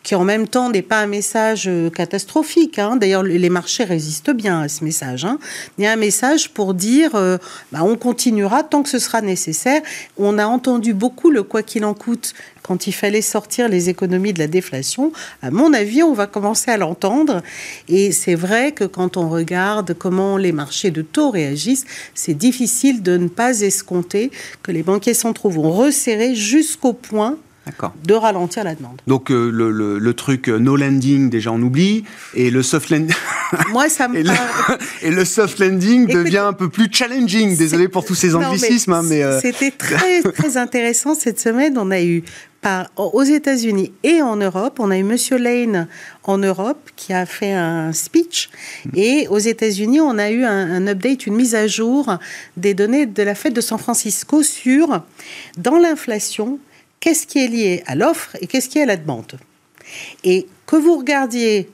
qui 0.07 0.15
en 0.15 0.23
même 0.23 0.47
temps 0.47 0.69
n'est 0.69 0.83
pas 0.83 1.01
un 1.01 1.05
message 1.05 1.65
euh, 1.67 1.89
catastrophique. 1.89 2.79
Hein. 2.79 2.95
D'ailleurs, 2.95 3.23
les 3.23 3.49
marchés 3.49 3.83
résistent 3.83 4.31
bien 4.31 4.61
à 4.61 4.69
ce 4.69 4.85
message. 4.85 5.25
Hein. 5.25 5.37
Il 5.77 5.83
y 5.83 5.87
a 5.87 5.91
un 5.91 5.97
message 5.97 6.51
pour 6.51 6.73
dire 6.73 7.15
euh, 7.15 7.37
bah, 7.73 7.79
on 7.83 7.97
continuera 7.97 8.63
tant 8.63 8.83
que 8.83 8.87
ce 8.87 8.99
sera 8.99 9.19
nécessaire. 9.19 9.81
On 10.17 10.37
a 10.37 10.45
entendu 10.45 10.93
beaucoup 10.93 11.29
le 11.29 11.43
quoi 11.43 11.61
qu'il 11.61 11.83
en 11.83 11.93
coûte 11.93 12.35
quand 12.63 12.87
il 12.87 12.93
fallait 12.93 13.21
sortir 13.21 13.67
les 13.67 13.89
économies 13.89 14.31
de 14.31 14.39
la 14.39 14.47
déflation. 14.47 15.11
À 15.41 15.51
mon 15.51 15.73
avis, 15.73 16.03
on 16.03 16.13
va 16.13 16.25
commencer 16.25 16.71
à 16.71 16.77
l'entendre. 16.77 17.43
Et 17.89 18.13
c'est 18.13 18.35
vrai 18.35 18.71
que 18.71 18.85
quand 18.85 19.17
on 19.17 19.27
regarde 19.27 19.93
comment 19.93 20.37
les 20.37 20.53
marchés 20.53 20.89
de 20.89 21.01
taux 21.01 21.31
réagissent, 21.31 21.85
c'est 22.15 22.33
difficile 22.33 23.03
de 23.03 23.17
ne 23.17 23.27
pas 23.27 23.59
escompter 23.59 24.31
que 24.63 24.71
les 24.71 24.83
banquiers 24.83 25.13
centraux 25.13 25.49
vont 25.49 25.69
resserrer 25.69 26.33
jusqu'au 26.33 26.93
point 26.93 27.37
de 28.03 28.13
ralentir 28.13 28.63
la 28.63 28.75
demande. 28.75 29.01
Donc 29.07 29.31
euh, 29.31 29.49
le, 29.49 30.13
truc 30.13 30.49
euh, 30.49 30.57
no 30.57 30.75
landing, 30.75 31.29
déjà 31.29 31.51
on 31.51 31.61
oublie, 31.61 32.03
et 32.33 32.49
le 32.49 32.63
soft 32.63 32.89
landing. 32.89 33.15
Moi, 33.71 33.89
ça 33.89 34.07
me 34.07 34.17
et, 34.17 34.23
le, 34.23 34.31
et 35.01 35.11
le 35.11 35.25
soft 35.25 35.59
landing 35.59 36.07
devient 36.07 36.37
un 36.37 36.53
peu 36.53 36.69
plus 36.69 36.89
challenging. 36.91 37.57
Désolé 37.57 37.87
pour 37.87 38.05
tous 38.05 38.15
ces 38.15 38.35
anglicismes, 38.35 38.93
hein, 38.93 39.03
mais, 39.03 39.23
euh, 39.23 39.39
c'était 39.39 39.71
très 39.77 40.21
très 40.21 40.57
intéressant 40.57 41.15
cette 41.15 41.39
semaine. 41.39 41.77
On 41.77 41.91
a 41.91 42.01
eu 42.01 42.23
par, 42.61 42.87
aux 42.97 43.23
États-Unis 43.23 43.93
et 44.03 44.21
en 44.21 44.35
Europe, 44.35 44.79
on 44.79 44.89
a 44.89 44.97
eu 44.97 45.03
Monsieur 45.03 45.37
Lane 45.37 45.87
en 46.23 46.37
Europe 46.37 46.89
qui 46.95 47.13
a 47.13 47.25
fait 47.25 47.53
un 47.53 47.93
speech, 47.93 48.49
mm. 48.85 48.89
et 48.95 49.27
aux 49.29 49.37
États-Unis, 49.37 50.01
on 50.01 50.17
a 50.17 50.31
eu 50.31 50.43
un, 50.43 50.71
un 50.71 50.87
update, 50.87 51.27
une 51.27 51.35
mise 51.35 51.55
à 51.55 51.67
jour 51.67 52.17
des 52.57 52.73
données 52.73 53.05
de 53.05 53.23
la 53.23 53.35
fête 53.35 53.53
de 53.53 53.61
San 53.61 53.77
Francisco 53.77 54.43
sur 54.43 55.01
dans 55.57 55.77
l'inflation 55.77 56.59
qu'est-ce 56.99 57.27
qui 57.27 57.39
est 57.39 57.47
lié 57.47 57.83
à 57.87 57.95
l'offre 57.95 58.35
et 58.41 58.47
qu'est-ce 58.47 58.69
qui 58.69 58.79
est 58.79 58.83
à 58.83 58.85
la 58.85 58.97
demande. 58.97 59.39
Et 60.23 60.47
que 60.65 60.75
vous 60.75 60.97
regardiez 60.97 61.69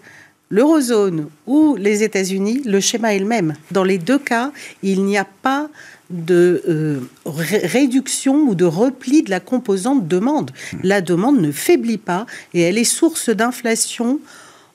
l'eurozone 0.49 1.29
ou 1.47 1.75
les 1.75 2.03
États-Unis, 2.03 2.61
le 2.65 2.79
schéma 2.79 3.15
est 3.15 3.19
le 3.19 3.25
même. 3.25 3.55
Dans 3.71 3.83
les 3.83 3.97
deux 3.97 4.19
cas, 4.19 4.51
il 4.83 5.03
n'y 5.03 5.17
a 5.17 5.25
pas 5.25 5.69
de 6.11 6.63
euh, 6.69 6.99
réduction 7.25 8.35
ou 8.43 8.53
de 8.53 8.65
repli 8.65 9.23
de 9.23 9.31
la 9.31 9.39
composante 9.39 10.07
demande. 10.07 10.51
La 10.83 11.01
demande 11.01 11.39
ne 11.39 11.51
faiblit 11.51 11.97
pas 11.97 12.27
et 12.53 12.61
elle 12.61 12.77
est 12.77 12.83
source 12.83 13.29
d'inflation 13.29 14.19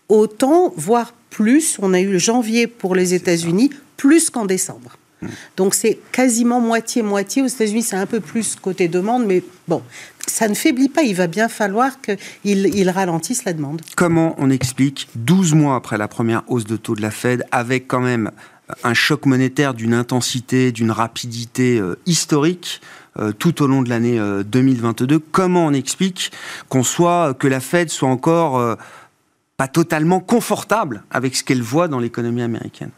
autant, 0.09 0.73
voire 0.77 1.15
plus. 1.31 1.77
On 1.81 1.95
a 1.95 2.01
eu 2.01 2.11
le 2.11 2.19
janvier 2.19 2.67
pour 2.67 2.97
les 2.97 3.15
États-Unis, 3.15 3.71
plus 3.97 4.31
qu'en 4.31 4.47
décembre. 4.47 4.98
Donc 5.57 5.75
c'est 5.75 5.99
quasiment 6.13 6.61
moitié-moitié. 6.61 7.43
Aux 7.43 7.47
États-Unis, 7.47 7.83
c'est 7.83 7.97
un 7.97 8.07
peu 8.07 8.21
plus 8.21 8.57
côté 8.57 8.89
demande, 8.89 9.27
mais 9.27 9.43
bon, 9.67 9.83
ça 10.27 10.49
ne 10.49 10.55
faiblit 10.55 10.89
pas. 10.89 11.03
Il 11.03 11.15
va 11.15 11.27
bien 11.27 11.49
falloir 11.49 11.93
qu'il 12.01 12.91
ralentisse 12.91 13.45
la 13.45 13.53
demande. 13.53 13.83
Comment 13.97 14.35
on 14.39 14.51
explique, 14.51 15.09
12 15.17 15.55
mois 15.55 15.77
après 15.77 15.99
la 15.99 16.09
première 16.09 16.43
hausse 16.49 16.65
de 16.65 16.77
taux 16.77 16.95
de 16.95 17.03
la 17.03 17.11
Fed, 17.11 17.45
avec 17.51 17.89
quand 17.89 18.01
même 18.01 18.31
un 18.85 18.95
choc 18.95 19.27
monétaire 19.27 19.75
d'une 19.75 19.95
intensité, 19.95 20.73
d'une 20.73 20.91
rapidité 20.91 21.79
euh, 21.79 21.99
historique, 22.07 22.81
euh, 23.19 23.33
tout 23.33 23.63
au 23.63 23.67
long 23.67 23.83
de 23.83 23.89
l'année 23.89 24.21
2022. 24.45 25.15
Euh, 25.17 25.19
comment 25.33 25.67
on 25.67 25.73
explique 25.73 26.31
qu'on 26.69 26.83
soit 26.83 27.35
que 27.35 27.49
la 27.49 27.61
Fed 27.61 27.89
soit 27.91 28.09
encore 28.09 28.77
pas 29.59 29.67
totalement 29.67 30.21
confortable 30.21 31.03
avec 31.11 31.35
ce 31.35 31.43
qu'elle 31.43 31.63
voit 31.63 31.89
dans 31.89 31.99
l'économie 31.99 32.43
américaine. 32.43 32.91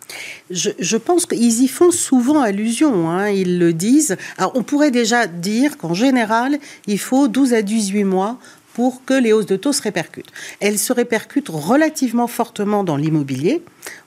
Je, 0.51 0.97
pense 0.99 1.25
qu'ils 1.25 1.63
y 1.63 1.69
font 1.69 1.91
souvent 1.91 2.43
allusion, 2.43 3.09
hein, 3.09 3.31
ils 3.31 3.59
le 3.59 3.73
disent. 3.73 4.19
Alors 4.37 4.53
on 4.55 4.63
pourrait 4.63 4.91
déjà 4.91 5.27
dire 5.27 5.79
qu'en 5.79 5.95
général, 5.95 6.59
il 6.87 6.99
faut 6.99 7.29
12 7.29 7.55
à 7.55 7.63
18 7.63 8.05
mois 8.05 8.39
pour 8.81 9.05
que 9.05 9.13
les 9.13 9.35
hausses 9.35 9.45
de 9.45 9.57
taux 9.57 9.75
se 9.75 9.83
répercutent. 9.83 10.33
Elles 10.59 10.79
se 10.79 10.95
répercutent 10.95 11.51
relativement 11.51 12.29
fortement 12.29 12.83
dans 12.83 12.97
l'immobilier 12.97 13.61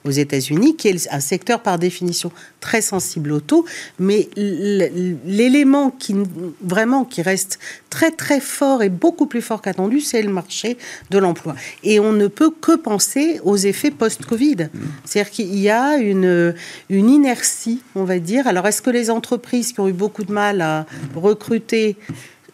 aux 0.03 0.09
États-Unis, 0.09 0.75
qui 0.77 0.87
est 0.87 1.07
un 1.11 1.19
secteur 1.19 1.61
par 1.61 1.77
définition 1.77 2.31
très 2.59 2.81
sensible 2.81 3.33
au 3.33 3.39
taux, 3.39 3.65
mais 3.99 4.29
l'élément 4.35 5.91
qui 5.91 6.15
vraiment 6.59 7.05
qui 7.05 7.21
reste 7.21 7.59
très 7.91 8.09
très 8.09 8.39
fort 8.39 8.81
et 8.81 8.89
beaucoup 8.89 9.27
plus 9.27 9.43
fort 9.43 9.61
qu'attendu, 9.61 10.01
c'est 10.01 10.23
le 10.23 10.33
marché 10.33 10.79
de 11.11 11.19
l'emploi. 11.19 11.53
Et 11.83 11.99
on 11.99 12.11
ne 12.11 12.25
peut 12.25 12.49
que 12.49 12.75
penser 12.75 13.39
aux 13.43 13.57
effets 13.57 13.91
post-Covid. 13.91 14.69
C'est-à-dire 15.05 15.31
qu'il 15.31 15.59
y 15.59 15.69
a 15.69 15.97
une, 15.97 16.55
une 16.89 17.09
inertie, 17.11 17.79
on 17.93 18.05
va 18.05 18.17
dire. 18.17 18.47
Alors 18.47 18.65
est-ce 18.65 18.81
que 18.81 18.89
les 18.89 19.11
entreprises 19.11 19.71
qui 19.71 19.79
ont 19.81 19.87
eu 19.87 19.93
beaucoup 19.93 20.23
de 20.23 20.31
mal 20.31 20.61
à 20.61 20.87
recruter 21.13 21.95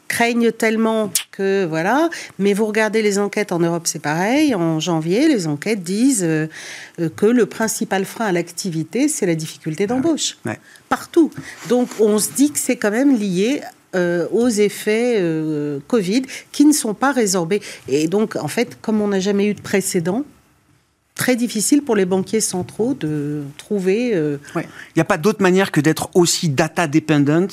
craignent 0.10 0.52
tellement 0.52 1.14
que 1.32 1.66
voilà. 1.66 2.10
Mais 2.38 2.54
vous 2.54 2.66
regardez 2.66 3.02
les 3.02 3.18
enquêtes 3.18 3.54
en 3.54 3.60
Europe, 3.60 3.88
c'est 3.88 4.02
pareil. 4.02 4.54
En 4.54 4.82
janvier, 4.82 5.30
les 5.30 5.48
enquêtes 5.48 5.84
disent 5.84 6.26
euh, 6.26 6.48
que 7.16 7.26
le 7.26 7.46
principal 7.46 8.04
frein 8.04 8.26
à 8.26 8.32
l'activité, 8.34 9.08
c'est 9.08 9.26
la 9.26 9.36
difficulté 9.36 9.88
d'embauche. 9.88 10.38
Partout. 10.90 11.32
Donc 11.70 11.88
on 12.02 12.20
se 12.20 12.32
dit 12.32 12.52
que 12.52 12.60
c'est 12.60 12.76
quand 12.76 12.92
même 12.92 13.16
lié 13.16 13.62
euh, 13.96 14.28
aux 14.32 14.50
effets 14.50 15.16
euh, 15.20 15.80
Covid 15.88 16.24
qui 16.52 16.66
ne 16.66 16.74
sont 16.74 16.94
pas 16.94 17.14
résorbés. 17.14 17.62
Et 17.88 18.08
donc, 18.08 18.36
en 18.36 18.50
fait, 18.50 18.78
comme 18.82 19.00
on 19.02 19.08
n'a 19.08 19.20
jamais 19.20 19.46
eu 19.46 19.54
de 19.54 19.62
précédent, 19.62 20.26
très 21.16 21.36
difficile 21.36 21.82
pour 21.82 21.96
les 21.96 22.06
banquiers 22.06 22.40
centraux 22.42 22.94
de 22.94 23.44
trouver. 23.58 24.12
Il 24.56 24.62
n'y 24.96 25.02
a 25.02 25.06
pas 25.06 25.18
d'autre 25.18 25.42
manière 25.42 25.70
que 25.70 25.82
d'être 25.82 26.10
aussi 26.14 26.48
data 26.48 26.88
dependent 26.88 27.50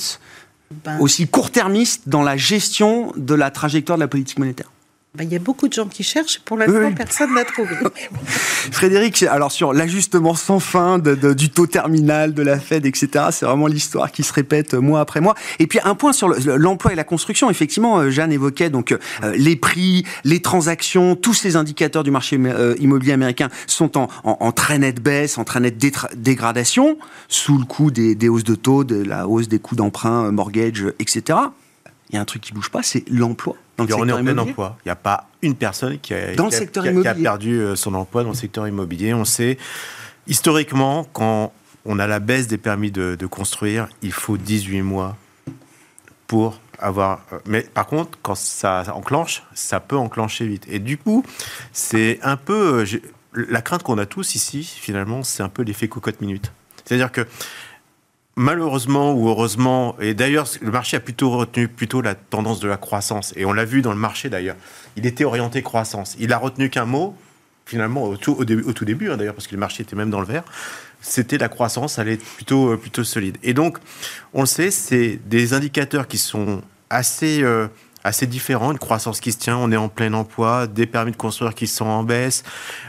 ben. 0.70 0.99
aussi 1.00 1.28
court-termiste 1.28 2.08
dans 2.08 2.23
la 2.23 2.37
gestion 2.37 3.12
de 3.16 3.35
la 3.35 3.50
trajectoire 3.50 3.99
de 3.99 4.02
la 4.02 4.08
politique 4.08 4.38
monétaire 4.38 4.70
ben, 5.16 5.25
il 5.25 5.32
y 5.32 5.37
a 5.37 5.38
beaucoup 5.38 5.68
de 5.68 5.73
gens 5.73 5.87
qui 5.87 6.02
cherchent. 6.02 6.40
Pour 6.40 6.58
l'instant, 6.58 6.92
personne 6.94 7.35
n'a 7.35 7.44
trouvé. 7.44 7.75
Frédéric, 8.70 9.23
alors 9.23 9.50
sur 9.50 9.73
l'ajustement 9.73 10.35
sans 10.35 10.61
fin 10.61 10.99
du 10.99 11.50
taux 11.50 11.66
terminal 11.66 12.35
de 12.35 12.42
la 12.42 12.58
Fed, 12.58 12.85
etc., 12.85 13.26
c'est 13.30 13.46
vraiment 13.46 13.66
l'histoire 13.66 14.12
qui 14.12 14.23
se 14.23 14.32
répète 14.32 14.75
mois 14.75 15.00
après 15.00 15.20
mois. 15.20 15.35
Et 15.58 15.66
puis 15.66 15.78
un 15.85 15.94
point 15.94 16.12
sur 16.12 16.28
l'emploi 16.28 16.92
et 16.92 16.96
la 16.96 17.04
construction. 17.04 17.49
Effectivement, 17.49 17.99
euh, 17.99 18.11
Jeanne 18.11 18.32
évoquait 18.32 18.68
donc 18.68 18.92
euh, 18.92 19.32
les 19.37 19.56
prix, 19.56 20.04
les 20.25 20.42
transactions, 20.42 21.16
tous 21.16 21.35
ces 21.35 21.56
indicateurs 21.56 22.04
du 22.04 22.11
marché 22.11 22.38
euh, 22.38 22.75
immobilier 22.78 23.12
américain 23.12 23.49
sont 23.66 23.96
en, 23.96 24.08
en, 24.25 24.52
très 24.52 24.78
nette 24.78 25.00
baisse, 25.00 25.38
en 25.38 25.44
très 25.44 25.61
nette 25.61 25.78
dégradation, 26.14 26.99
sous 27.28 27.58
le 27.58 27.64
coup 27.64 27.90
des, 27.90 28.14
des 28.14 28.28
hausses 28.28 28.44
de 28.44 28.54
taux, 28.54 28.85
de 28.85 29.02
la 29.02 29.26
hausse 29.26 29.49
des 29.49 29.58
coûts 29.58 29.76
d'emprunt, 29.76 30.30
mortgage, 30.30 30.85
etc. 30.99 31.38
Il 32.11 32.16
y 32.16 32.18
a 32.18 32.20
un 32.20 32.25
truc 32.25 32.42
qui 32.42 32.52
bouge 32.52 32.70
pas, 32.70 32.82
c'est 32.82 33.04
l'emploi. 33.08 33.56
Le 33.78 33.95
on 33.95 34.09
est 34.09 34.12
en 34.12 34.23
plein 34.23 34.38
emploi. 34.38 34.78
Il 34.85 34.88
n'y 34.88 34.92
a 34.92 34.97
pas 34.97 35.28
une 35.42 35.54
personne 35.54 35.99
qui 35.99 36.14
a, 36.14 36.35
dans 36.35 36.49
a, 36.49 37.14
perdu 37.14 37.61
euh, 37.61 37.76
son 37.76 37.95
emploi 37.95 38.23
dans 38.23 38.30
le 38.30 38.35
secteur 38.35 38.66
immobilier. 38.66 39.12
On 39.12 39.25
sait, 39.25 39.59
historiquement, 40.26 41.06
quand 41.12 41.52
on 41.85 41.99
a 41.99 42.06
la 42.06 42.18
baisse 42.18 42.47
des 42.47 42.59
permis 42.59 42.90
de, 42.90 43.26
construire, 43.26 43.88
il 44.02 44.12
faut 44.12 44.37
18 44.37 44.83
mois 44.83 45.16
pour 46.26 46.61
avoir. 46.78 47.21
Euh, 47.33 47.38
mais 47.47 47.62
par 47.62 47.87
contre, 47.87 48.18
quand 48.23 48.35
ça 48.35 48.85
enclenche, 48.95 49.42
ça 49.54 49.80
peut 49.80 49.97
enclencher 49.97 50.47
vite. 50.47 50.64
Et 50.68 50.78
du 50.78 50.99
coup, 50.99 51.25
c'est 51.73 52.18
un 52.23 52.37
peu. 52.37 52.85
Euh, 52.85 53.00
la 53.35 53.61
crainte 53.61 53.83
qu'on 53.83 53.99
a 53.99 54.06
tous 54.06 54.35
ici, 54.35 54.64
finalement, 54.64 55.23
c'est 55.23 55.42
un 55.42 55.50
peu 55.50 55.62
l'effet 55.62 55.88
cocotte 55.88 56.23
minute. 56.23 56.52
C'est-à-dire 56.87 57.12
que 57.12 57.26
malheureusement 58.36 59.14
ou 59.14 59.28
heureusement, 59.28 59.96
et 59.98 60.14
d'ailleurs 60.14 60.46
le 60.60 60.70
marché 60.70 60.96
a 60.96 61.00
plutôt 61.00 61.30
retenu 61.30 61.68
plutôt 61.68 62.02
la 62.02 62.14
tendance 62.14 62.60
de 62.60 62.68
la 62.68 62.76
croissance, 62.76 63.32
et 63.36 63.44
on 63.44 63.52
l'a 63.52 63.64
vu 63.64 63.82
dans 63.82 63.92
le 63.92 63.98
marché 63.98 64.28
d'ailleurs, 64.28 64.56
il 64.96 65.06
était 65.06 65.24
orienté 65.24 65.62
croissance. 65.62 66.16
Il 66.18 66.32
a 66.32 66.38
retenu 66.38 66.70
qu'un 66.70 66.84
mot, 66.84 67.16
finalement 67.64 68.04
au 68.04 68.16
tout, 68.16 68.44
début, 68.44 68.62
au 68.62 68.72
tout 68.72 68.84
début 68.84 69.10
hein, 69.10 69.16
d'ailleurs, 69.16 69.34
parce 69.34 69.46
que 69.46 69.54
le 69.54 69.60
marché 69.60 69.82
était 69.82 69.96
même 69.96 70.10
dans 70.10 70.20
le 70.20 70.26
vert, 70.26 70.44
c'était 71.00 71.38
la 71.38 71.48
croissance, 71.48 71.98
elle 71.98 72.08
est 72.08 72.22
plutôt, 72.22 72.72
euh, 72.72 72.76
plutôt 72.76 73.04
solide. 73.04 73.38
Et 73.42 73.54
donc, 73.54 73.78
on 74.34 74.40
le 74.40 74.46
sait, 74.46 74.70
c'est 74.70 75.18
des 75.26 75.54
indicateurs 75.54 76.06
qui 76.06 76.18
sont 76.18 76.62
assez... 76.90 77.42
Euh, 77.42 77.68
assez 78.04 78.28
différents, 78.28 78.70
une 78.70 78.78
croissance 78.78 79.18
qui 79.18 79.32
se 79.32 79.38
tient, 79.38 79.56
on 79.56 79.72
est 79.72 79.76
en 79.76 79.88
plein 79.88 80.12
emploi, 80.12 80.68
des 80.68 80.86
permis 80.86 81.10
de 81.10 81.16
construire 81.16 81.54
qui 81.54 81.66
sont 81.66 81.86
en 81.86 82.04
baisse. 82.04 82.44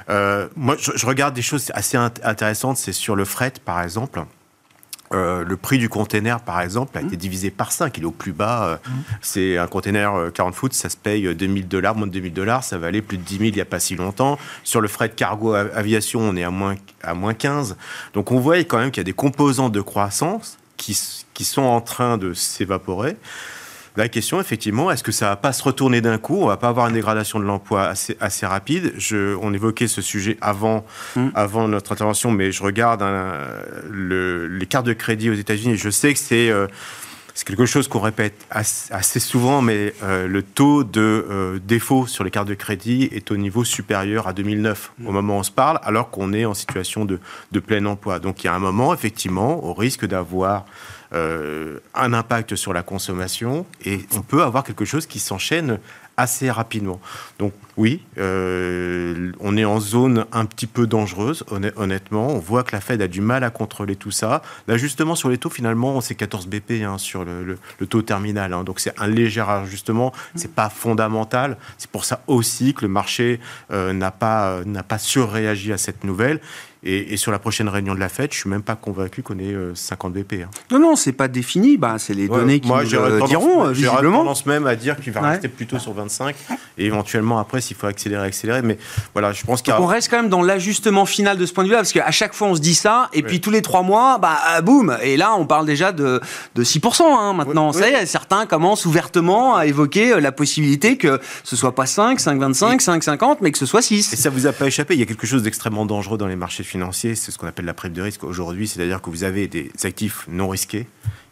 Euh, 0.09 0.47
moi, 0.55 0.75
je, 0.79 1.05
regarde 1.07 1.33
des 1.33 1.41
choses 1.41 1.71
assez 1.73 1.97
intéressantes, 1.97 2.77
c'est 2.77 2.93
sur 2.93 3.15
le 3.15 3.25
fret, 3.25 3.53
par 3.65 3.81
exemple. 3.81 4.23
Euh, 5.13 5.43
le 5.43 5.57
prix 5.57 5.77
du 5.77 5.89
container, 5.89 6.39
par 6.41 6.61
exemple, 6.61 6.97
a 6.97 7.01
été 7.01 7.15
mmh. 7.15 7.19
divisé 7.19 7.51
par 7.51 7.71
5. 7.71 7.97
Il 7.97 8.03
est 8.03 8.05
au 8.05 8.11
plus 8.11 8.33
bas. 8.33 8.65
Euh, 8.65 8.75
mmh. 8.75 8.91
C'est 9.21 9.57
un 9.57 9.67
container 9.67 10.31
40 10.33 10.53
euh, 10.53 10.55
foot, 10.55 10.73
ça 10.73 10.89
se 10.89 10.97
paye 10.97 11.33
2000 11.33 11.67
dollars, 11.67 11.95
moins 11.95 12.07
de 12.07 12.11
2000 12.11 12.33
dollars. 12.33 12.63
Ça 12.63 12.77
valait 12.77 13.01
plus 13.01 13.17
de 13.17 13.23
10 13.23 13.37
000 13.37 13.43
il 13.49 13.53
n'y 13.55 13.61
a 13.61 13.65
pas 13.65 13.79
si 13.79 13.95
longtemps. 13.95 14.37
Sur 14.63 14.81
le 14.81 14.87
fret 14.87 15.09
de 15.09 15.13
cargo 15.13 15.53
aviation, 15.53 16.19
on 16.21 16.35
est 16.35 16.43
à 16.43 16.51
moins, 16.51 16.75
à 17.03 17.13
moins 17.13 17.33
15. 17.33 17.77
Donc 18.13 18.31
on 18.31 18.39
voit 18.39 18.57
quand 18.59 18.79
même 18.79 18.91
qu'il 18.91 18.99
y 18.99 19.01
a 19.01 19.05
des 19.05 19.13
composants 19.13 19.69
de 19.69 19.81
croissance 19.81 20.57
qui, 20.75 20.99
qui 21.33 21.45
sont 21.45 21.63
en 21.63 21.81
train 21.81 22.17
de 22.17 22.33
s'évaporer. 22.33 23.17
La 23.97 24.09
question, 24.09 24.39
effectivement, 24.39 24.91
est-ce 24.91 25.03
que 25.03 25.11
ça 25.11 25.29
va 25.29 25.35
pas 25.35 25.51
se 25.51 25.63
retourner 25.63 26.01
d'un 26.01 26.19
coup? 26.19 26.37
On 26.39 26.45
va 26.45 26.57
pas 26.57 26.67
avoir 26.67 26.87
une 26.87 26.93
dégradation 26.93 27.39
de 27.39 27.45
l'emploi 27.45 27.87
assez, 27.87 28.15
assez 28.19 28.45
rapide. 28.45 28.93
Je, 28.95 29.35
on 29.41 29.55
évoquait 29.55 29.87
ce 29.87 30.03
sujet 30.03 30.37
avant, 30.39 30.85
mm. 31.15 31.29
avant 31.33 31.67
notre 31.67 31.93
intervention, 31.93 32.29
mais 32.29 32.51
je 32.51 32.61
regarde 32.61 33.01
hein, 33.01 33.33
le, 33.89 34.47
les 34.47 34.67
cartes 34.67 34.85
de 34.85 34.93
crédit 34.93 35.31
aux 35.31 35.33
États-Unis 35.33 35.73
et 35.73 35.77
je 35.77 35.89
sais 35.89 36.13
que 36.13 36.19
c'est 36.19 36.51
euh, 36.51 36.67
c'est 37.37 37.45
quelque 37.45 37.67
chose 37.67 37.87
qu'on 37.87 37.99
répète 37.99 38.47
assez, 38.49 39.19
souvent, 39.19 39.61
mais 39.61 39.93
euh, 40.01 40.27
le 40.27 40.41
taux 40.41 40.83
de 40.83 40.99
euh, 41.29 41.59
défaut 41.59 42.07
sur 42.07 42.23
les 42.23 42.31
cartes 42.31 42.47
de 42.47 42.55
crédit 42.55 43.09
est 43.11 43.29
au 43.29 43.37
niveau 43.37 43.63
supérieur 43.63 44.27
à 44.27 44.33
2009 44.33 44.93
au 45.05 45.11
moment 45.11 45.35
où 45.35 45.39
on 45.41 45.43
se 45.43 45.51
parle, 45.51 45.79
alors 45.83 46.09
qu'on 46.09 46.33
est 46.33 46.45
en 46.45 46.55
situation 46.55 47.05
de, 47.05 47.19
de 47.51 47.59
plein 47.59 47.85
emploi. 47.85 48.17
Donc 48.17 48.43
il 48.43 48.47
y 48.47 48.49
a 48.49 48.55
un 48.55 48.59
moment, 48.59 48.91
effectivement, 48.91 49.63
au 49.63 49.75
risque 49.75 50.07
d'avoir 50.07 50.65
euh, 51.13 51.77
un 51.93 52.11
impact 52.13 52.55
sur 52.55 52.73
la 52.73 52.81
consommation 52.81 53.67
et 53.85 53.99
on 54.15 54.21
peut 54.21 54.41
avoir 54.41 54.63
quelque 54.63 54.85
chose 54.85 55.05
qui 55.05 55.19
s'enchaîne 55.19 55.77
assez 56.17 56.49
rapidement. 56.49 56.99
Donc 57.37 57.53
oui, 57.77 58.01
euh, 58.17 59.31
on 59.39 59.55
est 59.55 59.65
en 59.65 59.79
zone 59.79 60.25
un 60.31 60.45
petit 60.45 60.65
peu 60.65 60.87
dangereuse, 60.87 61.45
honnêtement. 61.75 62.29
On 62.29 62.39
voit 62.39 62.63
que 62.63 62.71
la 62.71 62.81
Fed 62.81 63.01
a 63.03 63.07
du 63.07 63.21
mal 63.21 63.43
à 63.43 63.51
contrôler 63.51 63.95
tout 63.95 64.09
ça. 64.09 64.41
L'ajustement 64.67 65.13
sur 65.13 65.29
les 65.29 65.37
taux, 65.37 65.51
finalement, 65.51 66.01
c'est 66.01 66.15
14 66.15 66.47
BP 66.47 66.83
hein, 66.83 66.97
sur 66.97 67.23
le, 67.23 67.57
taux 67.87 68.01
terminal. 68.01 68.53
Hein. 68.53 68.63
donc 68.63 68.79
c'est 68.79 68.99
un 68.99 69.07
léger 69.07 69.45
ajustement. 69.47 70.11
C'est 70.35 70.53
pas 70.53 70.69
fondamental. 70.69 71.57
C'est 71.77 71.91
pour 71.91 72.03
ça 72.03 72.21
aussi 72.25 72.73
que 72.73 72.81
le 72.81 72.89
marché 72.89 73.39
euh, 73.71 73.93
n'a 73.93 74.11
pas 74.11 74.61
n'a 74.65 74.83
pas 74.83 74.97
surréagi 74.97 75.71
à 75.71 75.77
cette 75.77 76.03
nouvelle. 76.03 76.41
Et, 76.89 77.17
sur 77.17 77.33
la 77.33 77.39
prochaine 77.39 77.67
réunion 77.67 77.93
de 77.93 77.99
la 77.99 78.07
Fed, 78.07 78.31
je 78.31 78.37
suis 78.39 78.49
même 78.49 78.61
pas 78.61 78.75
convaincu 78.75 79.21
qu'on 79.21 79.37
ait 79.39 79.53
50 79.73 80.13
BP. 80.13 80.33
Hein. 80.43 80.49
Non, 80.71 80.79
non, 80.79 80.95
c'est 80.95 81.11
pas 81.11 81.27
défini. 81.27 81.75
Bah, 81.75 81.95
c'est 81.97 82.13
les 82.13 82.29
données 82.29 82.61
qui 82.61 82.69
nous 82.69 82.75
euh, 82.75 83.27
diront, 83.27 83.67
visiblement. 83.71 84.19
Tendance 84.19 84.45
même 84.45 84.65
à 84.67 84.75
dire 84.77 84.95
qu'il 84.95 85.11
va 85.11 85.19
rester 85.19 85.49
plutôt 85.49 85.79
sur 85.79 85.91
25. 85.91 86.33
Et 86.77 86.85
éventuellement, 86.85 87.39
après, 87.39 87.59
s'il 87.59 87.75
faut 87.75 87.87
accélérer, 87.87 88.25
accélérer. 88.25 88.61
Mais 88.61 88.77
voilà, 89.13 89.33
je 89.33 89.43
pense 89.43 89.61
qu'on 89.61 89.85
reste 89.85 90.09
quand 90.09 90.15
même 90.15 90.29
dans 90.29 90.41
l'ajustement 90.41 91.05
final 91.05 91.37
de 91.37 91.45
ce 91.45 91.51
point 91.51 91.65
de 91.65 91.67
vue-là, 91.67 91.79
parce 91.79 91.91
qu'à 91.91 92.11
chaque 92.11 92.33
fois, 92.33 92.47
on 92.47 92.55
se 92.55 92.61
dit 92.61 92.75
ça, 92.75 93.09
et 93.11 93.21
puis 93.21 93.41
tous 93.41 93.51
les 93.51 93.61
trois 93.61 93.81
mois, 93.81 94.17
bah, 94.17 94.37
euh, 94.55 94.61
boum. 94.61 94.97
Et 95.03 95.17
là, 95.17 95.35
on 95.35 95.45
parle 95.45 95.65
déjà 95.65 95.91
de, 95.91 96.21
de 96.55 96.63
6% 96.63 97.03
hein, 97.03 97.33
maintenant. 97.33 97.73
y 97.73 97.81
est, 97.81 98.05
certains 98.05 98.45
commencent 98.45 98.85
ouvertement 98.85 99.57
à 99.57 99.65
évoquer 99.65 100.13
euh, 100.13 100.19
la 100.21 100.31
possibilité 100.31 100.95
que 100.95 101.19
ce 101.43 101.57
soit 101.57 101.75
pas 101.75 101.85
5, 101.85 102.17
5,25, 102.19 102.81
5,50, 102.81 103.37
mais 103.41 103.51
que 103.51 103.57
ce 103.57 103.65
soit 103.65 103.81
6. 103.81 104.13
Et 104.13 104.15
ça 104.15 104.29
vous 104.29 104.47
a 104.47 104.53
pas 104.53 104.67
échappé. 104.67 104.93
Il 104.93 105.01
y 105.01 105.03
a 105.03 105.05
quelque 105.05 105.27
chose 105.27 105.43
d'extrêmement 105.43 105.85
dangereux 105.85 106.17
dans 106.17 106.27
les 106.27 106.37
marchés 106.37 106.63
financiers. 106.63 106.76
C'est 106.91 107.15
ce 107.15 107.37
qu'on 107.37 107.47
appelle 107.47 107.65
la 107.65 107.73
prime 107.73 107.93
de 107.93 108.01
risque 108.01 108.23
aujourd'hui. 108.23 108.67
C'est-à-dire 108.67 109.01
que 109.01 109.09
vous 109.09 109.23
avez 109.23 109.47
des 109.47 109.71
actifs 109.83 110.25
non 110.27 110.49
risqués 110.49 110.87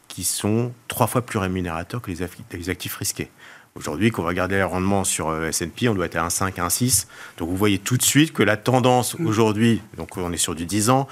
qui 0.07 0.23
sont 0.23 0.71
trois 0.87 1.07
fois 1.07 1.21
plus 1.23 1.39
rémunérateurs 1.39 2.01
que 2.01 2.11
les 2.11 2.69
actifs 2.69 2.95
risqués. 2.95 3.29
Aujourd'hui, 3.77 4.09
quand 4.09 4.21
on 4.21 4.23
va 4.23 4.29
regarder 4.29 4.55
les 4.55 4.63
rendements 4.63 5.03
sur 5.03 5.27
euh, 5.27 5.49
S&P, 5.49 5.89
on 5.89 5.95
doit 5.95 6.05
être 6.05 6.15
à 6.15 6.25
1,5, 6.25 6.53
1,6. 6.53 7.07
Donc 7.37 7.49
vous 7.49 7.57
voyez 7.57 7.77
tout 7.77 7.97
de 7.97 8.03
suite 8.03 8.31
que 8.31 8.41
la 8.41 8.55
tendance 8.55 9.19
mm. 9.19 9.27
aujourd'hui, 9.27 9.81
donc 9.97 10.15
on 10.15 10.31
est 10.31 10.37
sur 10.37 10.55
du 10.55 10.65
10 10.65 10.89
ans, 10.91 11.09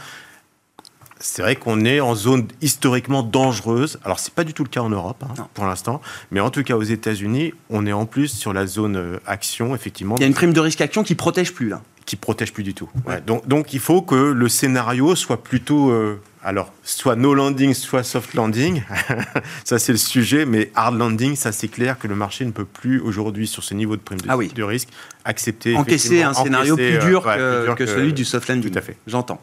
c'est 1.20 1.42
vrai 1.42 1.58
qu'on 1.58 1.84
est 1.84 2.00
en 2.00 2.16
zone 2.16 2.48
historiquement 2.62 3.22
dangereuse. 3.22 4.00
Alors, 4.06 4.18
ce 4.20 4.30
n'est 4.30 4.34
pas 4.34 4.46
du 4.46 4.54
tout 4.54 4.63
le 4.63 4.70
cas 4.70 4.80
en 4.80 4.90
Europe 4.90 5.24
hein, 5.24 5.48
pour 5.54 5.66
l'instant, 5.66 6.02
mais 6.32 6.40
en 6.40 6.50
tout 6.52 6.63
cas 6.63 6.75
aux 6.75 6.84
États-Unis, 6.84 7.54
on 7.70 7.86
est 7.86 7.92
en 7.92 8.06
plus 8.06 8.30
sur 8.30 8.54
la 8.54 8.66
zone 8.66 8.96
euh, 8.96 9.20
action, 9.25 9.75
effectivement. 9.75 10.16
Il 10.18 10.22
y 10.22 10.24
a 10.24 10.28
une 10.28 10.34
prime 10.34 10.54
de 10.54 10.60
risque 10.62 10.80
action 10.80 11.04
qui 11.04 11.16
protège 11.16 11.54
plus 11.54 11.68
là. 11.68 11.82
Qui 12.05 12.15
protège 12.15 12.51
plus 12.53 12.63
du 12.63 12.74
tout. 12.74 12.89
Donc, 13.25 13.48
donc, 13.48 13.74
il 13.74 13.79
faut 13.79 14.01
que 14.01 14.15
le 14.15 14.50
scénario 14.50 15.15
soit 15.15 15.41
plutôt 15.41 15.89
euh, 15.89 16.19
alors, 16.45 16.74
soit 16.83 17.15
no 17.15 17.33
landing, 17.33 17.74
soit 17.74 18.03
soft 18.03 18.33
landing. 18.33 18.83
ça, 19.63 19.79
c'est 19.79 19.93
le 19.93 19.98
sujet. 19.98 20.45
Mais 20.45 20.72
hard 20.75 20.98
landing, 20.98 21.38
ça, 21.38 21.53
c'est 21.53 21.69
clair 21.69 21.98
que 21.98 22.07
le 22.07 22.15
marché 22.15 22.43
ne 22.43 22.51
peut 22.51 22.65
plus, 22.65 23.00
aujourd'hui, 23.00 23.48
sur 23.48 23.63
ce 23.63 23.74
niveau 23.74 23.95
de 23.95 24.01
prime 24.01 24.19
de, 24.19 24.27
ah 24.29 24.36
risque, 24.65 24.89
accepter. 25.24 25.77
Encaisser 25.77 26.22
un 26.22 26.33
scénario 26.33 26.75
plus 26.75 27.00
dur, 27.00 27.24
que, 27.24 27.74
que, 27.75 27.86
celui 27.86 28.12
du 28.12 28.25
soft 28.25 28.50
landing. 28.50 28.72
Tout 28.72 28.77
à 28.77 28.81
fait. 28.81 28.98
J'entends. 29.07 29.41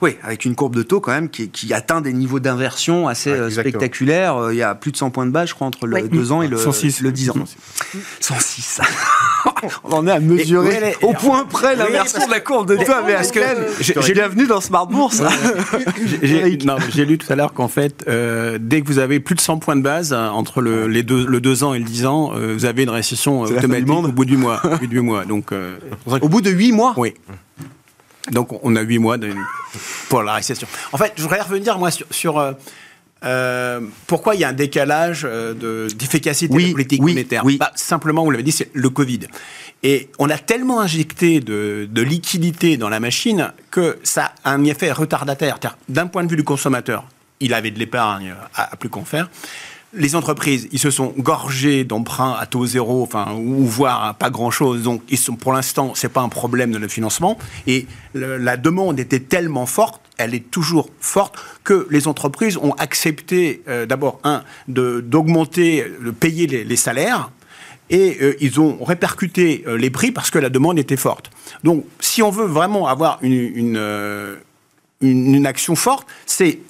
Oui, 0.00 0.16
avec 0.22 0.44
une 0.44 0.54
courbe 0.54 0.74
de 0.74 0.82
taux 0.82 1.00
quand 1.00 1.12
même 1.12 1.28
qui, 1.28 1.72
atteint 1.72 2.00
des 2.00 2.12
niveaux 2.12 2.40
d'inversion 2.40 3.08
assez 3.08 3.30
euh, 3.30 3.50
spectaculaires. 3.50 4.36
Euh, 4.36 4.54
il 4.54 4.58
y 4.58 4.62
a 4.62 4.74
plus 4.74 4.92
de 4.92 4.96
100 4.96 5.10
points 5.10 5.26
de 5.26 5.30
base, 5.30 5.50
je 5.50 5.54
crois, 5.54 5.66
entre 5.66 5.86
le 5.86 6.08
2 6.08 6.32
ans 6.32 6.42
et 6.42 6.48
le, 6.48 6.56
106. 6.56 7.00
le 7.00 7.12
10 7.12 7.30
ans. 7.30 7.34
106. 8.20 8.80
On 9.84 9.92
en 9.92 10.06
est 10.06 10.10
à 10.10 10.20
mesurer 10.20 10.96
au 11.02 11.12
point 11.12 11.44
près 11.44 11.76
l'inversion 11.76 12.26
de 12.26 12.30
la 12.30 12.40
courbe 12.40 12.68
de 12.68 12.76
taux. 12.76 12.92
Que 13.92 14.02
j'ai 14.02 14.14
bienvenue 14.14 14.46
dans 14.46 14.60
Smart 14.60 14.86
Bourse 14.86 15.22
J'ai 16.22 17.04
lu 17.04 17.18
tout 17.18 17.32
à 17.32 17.36
l'heure 17.36 17.52
qu'en 17.52 17.68
fait, 17.68 18.04
euh, 18.08 18.58
dès 18.60 18.82
que 18.82 18.86
vous 18.86 18.98
avez 18.98 19.20
plus 19.20 19.34
de 19.34 19.40
100 19.40 19.58
points 19.58 19.76
de 19.76 19.82
base 19.82 20.12
entre 20.12 20.60
le, 20.60 20.86
les 20.88 21.02
deux, 21.02 21.26
le 21.26 21.40
2 21.40 21.64
ans 21.64 21.74
et 21.74 21.78
le 21.78 21.84
10 21.84 22.06
ans, 22.06 22.32
vous 22.34 22.64
avez 22.64 22.82
une 22.82 22.90
récession 22.90 23.42
automatique 23.42 23.88
au 23.88 24.12
bout 24.12 24.24
du 24.24 24.36
mois. 24.36 24.60
au 24.64 24.76
bout 24.78 24.86
de 24.86 24.94
8 24.94 25.00
mois. 25.00 25.24
Donc, 25.24 25.52
au 26.06 26.28
bout 26.28 26.40
de 26.40 26.50
8 26.50 26.72
mois 26.72 26.94
Oui. 26.96 27.14
Donc 28.30 28.48
on 28.62 28.76
a 28.76 28.80
huit 28.82 28.98
mois 28.98 29.16
pour 30.08 30.22
la 30.22 30.34
récession. 30.34 30.68
En 30.92 30.98
fait, 30.98 31.12
je 31.16 31.22
voudrais 31.22 31.40
revenir 31.40 31.78
moi 31.78 31.90
sur, 31.90 32.38
euh, 32.38 32.52
euh, 33.24 33.80
pourquoi 34.06 34.34
il 34.34 34.40
y 34.40 34.44
a 34.44 34.48
un 34.48 34.52
décalage 34.52 35.22
euh, 35.24 35.88
d'efficacité 35.88 36.52
de, 36.52 36.58
de 36.60 36.66
la 36.66 36.72
politique 36.72 37.02
monétaire. 37.02 37.44
Oui. 37.44 37.56
Bah, 37.58 37.72
simplement, 37.74 38.24
vous 38.24 38.30
l'avez 38.30 38.42
dit, 38.42 38.52
c'est 38.52 38.70
le 38.74 38.90
Covid. 38.90 39.20
Et 39.82 40.10
on 40.18 40.30
a 40.30 40.38
tellement 40.38 40.80
injecté 40.80 41.40
de, 41.40 41.88
de 41.90 42.02
liquidités 42.02 42.76
dans 42.76 42.88
la 42.88 43.00
machine 43.00 43.52
que 43.70 43.98
ça 44.04 44.32
a 44.44 44.52
un 44.52 44.64
effet 44.64 44.92
retardataire. 44.92 45.58
D'un 45.88 46.06
point 46.06 46.22
de 46.22 46.30
vue 46.30 46.36
du 46.36 46.44
consommateur, 46.44 47.04
il 47.40 47.54
avait 47.54 47.72
de 47.72 47.78
l'épargne 47.78 48.34
à, 48.54 48.72
à 48.72 48.76
plus 48.76 48.88
qu'en 48.88 49.04
faire 49.04 49.28
les 49.94 50.16
entreprises, 50.16 50.68
ils 50.72 50.78
se 50.78 50.90
sont 50.90 51.12
gorgés 51.18 51.84
d'emprunts 51.84 52.34
à 52.38 52.46
taux 52.46 52.64
zéro, 52.64 53.02
enfin, 53.02 53.34
ou 53.34 53.66
voire 53.66 54.14
pas 54.14 54.30
grand-chose. 54.30 54.82
Donc, 54.82 55.02
ils 55.10 55.18
sont, 55.18 55.36
pour 55.36 55.52
l'instant, 55.52 55.92
c'est 55.94 56.08
pas 56.08 56.22
un 56.22 56.30
problème 56.30 56.72
de 56.72 56.88
financement. 56.88 57.36
Et 57.66 57.86
la 58.14 58.56
demande 58.56 58.98
était 58.98 59.20
tellement 59.20 59.66
forte, 59.66 60.00
elle 60.16 60.34
est 60.34 60.50
toujours 60.50 60.88
forte, 61.00 61.36
que 61.62 61.86
les 61.90 62.08
entreprises 62.08 62.56
ont 62.56 62.72
accepté, 62.72 63.62
euh, 63.68 63.84
d'abord, 63.84 64.18
un, 64.24 64.44
d'augmenter, 64.66 65.84
de, 66.02 66.10
payer 66.10 66.46
les, 66.46 66.76
salaires, 66.76 67.30
et 67.90 68.16
euh, 68.22 68.36
ils 68.40 68.60
ont 68.60 68.82
répercuté 68.82 69.64
euh, 69.66 69.76
les 69.76 69.90
prix 69.90 70.10
parce 70.10 70.30
que 70.30 70.38
la 70.38 70.48
demande 70.48 70.78
était 70.78 70.96
forte. 70.96 71.30
Donc, 71.64 71.84
si 72.00 72.22
on 72.22 72.30
veut 72.30 72.46
vraiment 72.46 72.86
avoir 72.86 73.18
une, 73.20 74.38
une 75.02 75.46
action 75.46 75.76
forte, 75.76 76.06
c'est 76.24 76.60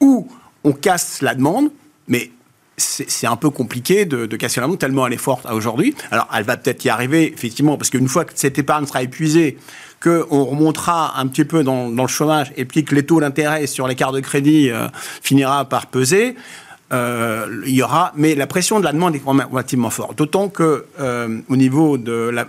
où 0.00 0.26
on 0.64 0.72
casse 0.72 1.22
la 1.22 1.36
demande, 1.36 1.70
mais 2.08 2.32
c'est 2.76 3.26
un 3.26 3.36
peu 3.36 3.50
compliqué 3.50 4.06
de, 4.06 4.26
casser 4.36 4.60
la 4.60 4.66
montre 4.66 4.80
tellement 4.80 5.06
elle 5.06 5.12
est 5.12 5.18
forte 5.18 5.46
aujourd'hui. 5.50 5.94
Alors, 6.10 6.28
elle 6.34 6.44
va 6.44 6.56
peut-être 6.56 6.84
y 6.84 6.88
arriver, 6.88 7.32
effectivement, 7.32 7.76
parce 7.76 7.90
qu'une 7.90 8.08
fois 8.08 8.24
que 8.24 8.32
cette 8.34 8.58
épargne 8.58 8.86
sera 8.86 9.02
épuisée, 9.02 9.58
qu'on 10.02 10.44
remontera 10.44 11.20
un 11.20 11.26
petit 11.26 11.44
peu 11.44 11.62
dans, 11.62 11.88
le 11.88 12.06
chômage 12.06 12.52
et 12.56 12.64
puis 12.64 12.84
que 12.84 12.94
les 12.94 13.04
taux 13.04 13.20
d'intérêt 13.20 13.66
sur 13.66 13.86
les 13.86 13.94
cartes 13.94 14.14
de 14.14 14.20
crédit 14.20 14.70
euh, 14.70 14.88
finira 15.22 15.64
par 15.64 15.86
peser, 15.86 16.34
euh, 16.92 17.62
il 17.66 17.74
y 17.74 17.82
aura, 17.82 18.12
mais 18.16 18.34
la 18.34 18.46
pression 18.46 18.78
de 18.78 18.84
la 18.84 18.92
demande 18.92 19.16
est 19.16 19.22
relativement 19.24 19.90
forte. 19.90 20.18
D'autant 20.18 20.48
que 20.48 20.86
euh, 21.00 21.40
au 21.48 21.56
niveau 21.56 21.96
de 21.96 22.30
la, 22.30 22.46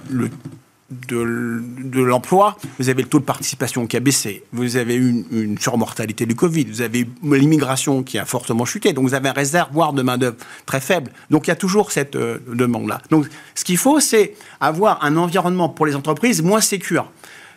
de, 1.07 2.01
l'emploi, 2.01 2.57
vous 2.79 2.89
avez 2.89 3.01
le 3.01 3.07
taux 3.07 3.19
de 3.19 3.25
participation 3.25 3.87
qui 3.87 3.97
a 3.97 3.99
baissé, 3.99 4.43
vous 4.51 4.77
avez 4.77 4.95
une, 4.95 5.25
une 5.31 5.57
surmortalité 5.57 6.25
du 6.25 6.35
Covid, 6.35 6.65
vous 6.65 6.81
avez 6.81 7.07
l'immigration 7.23 8.03
qui 8.03 8.17
a 8.17 8.25
fortement 8.25 8.65
chuté, 8.65 8.93
donc 8.93 9.07
vous 9.07 9.13
avez 9.13 9.29
un 9.29 9.33
réservoir 9.33 9.93
de 9.93 10.01
main-d'œuvre 10.01 10.37
très 10.65 10.79
faible. 10.79 11.11
Donc 11.29 11.47
il 11.47 11.49
y 11.49 11.51
a 11.51 11.55
toujours 11.55 11.91
cette 11.91 12.15
euh, 12.15 12.39
demande-là. 12.47 13.01
Donc 13.09 13.27
ce 13.55 13.63
qu'il 13.63 13.77
faut, 13.77 13.99
c'est 13.99 14.35
avoir 14.59 15.03
un 15.03 15.17
environnement 15.17 15.69
pour 15.69 15.85
les 15.85 15.95
entreprises 15.95 16.41
moins 16.41 16.61
sécure. 16.61 17.11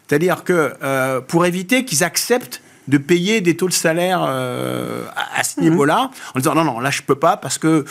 C'est-à-dire 0.07 0.45
que 0.45 0.75
euh, 0.83 1.21
pour 1.21 1.47
éviter 1.47 1.85
qu'ils 1.85 2.05
acceptent 2.05 2.63
de 2.89 2.99
payer 2.99 3.41
des 3.41 3.57
taux 3.57 3.69
de 3.69 3.73
salaire 3.73 4.25
euh, 4.27 5.05
à, 5.35 5.43
ce 5.43 5.61
niveau-là, 5.61 6.11
en 6.35 6.39
disant 6.39 6.55
non, 6.55 6.65
non, 6.65 6.81
là 6.81 6.91
je 6.91 7.03
peux 7.03 7.15
pas 7.15 7.37
parce 7.37 7.59
que 7.59 7.85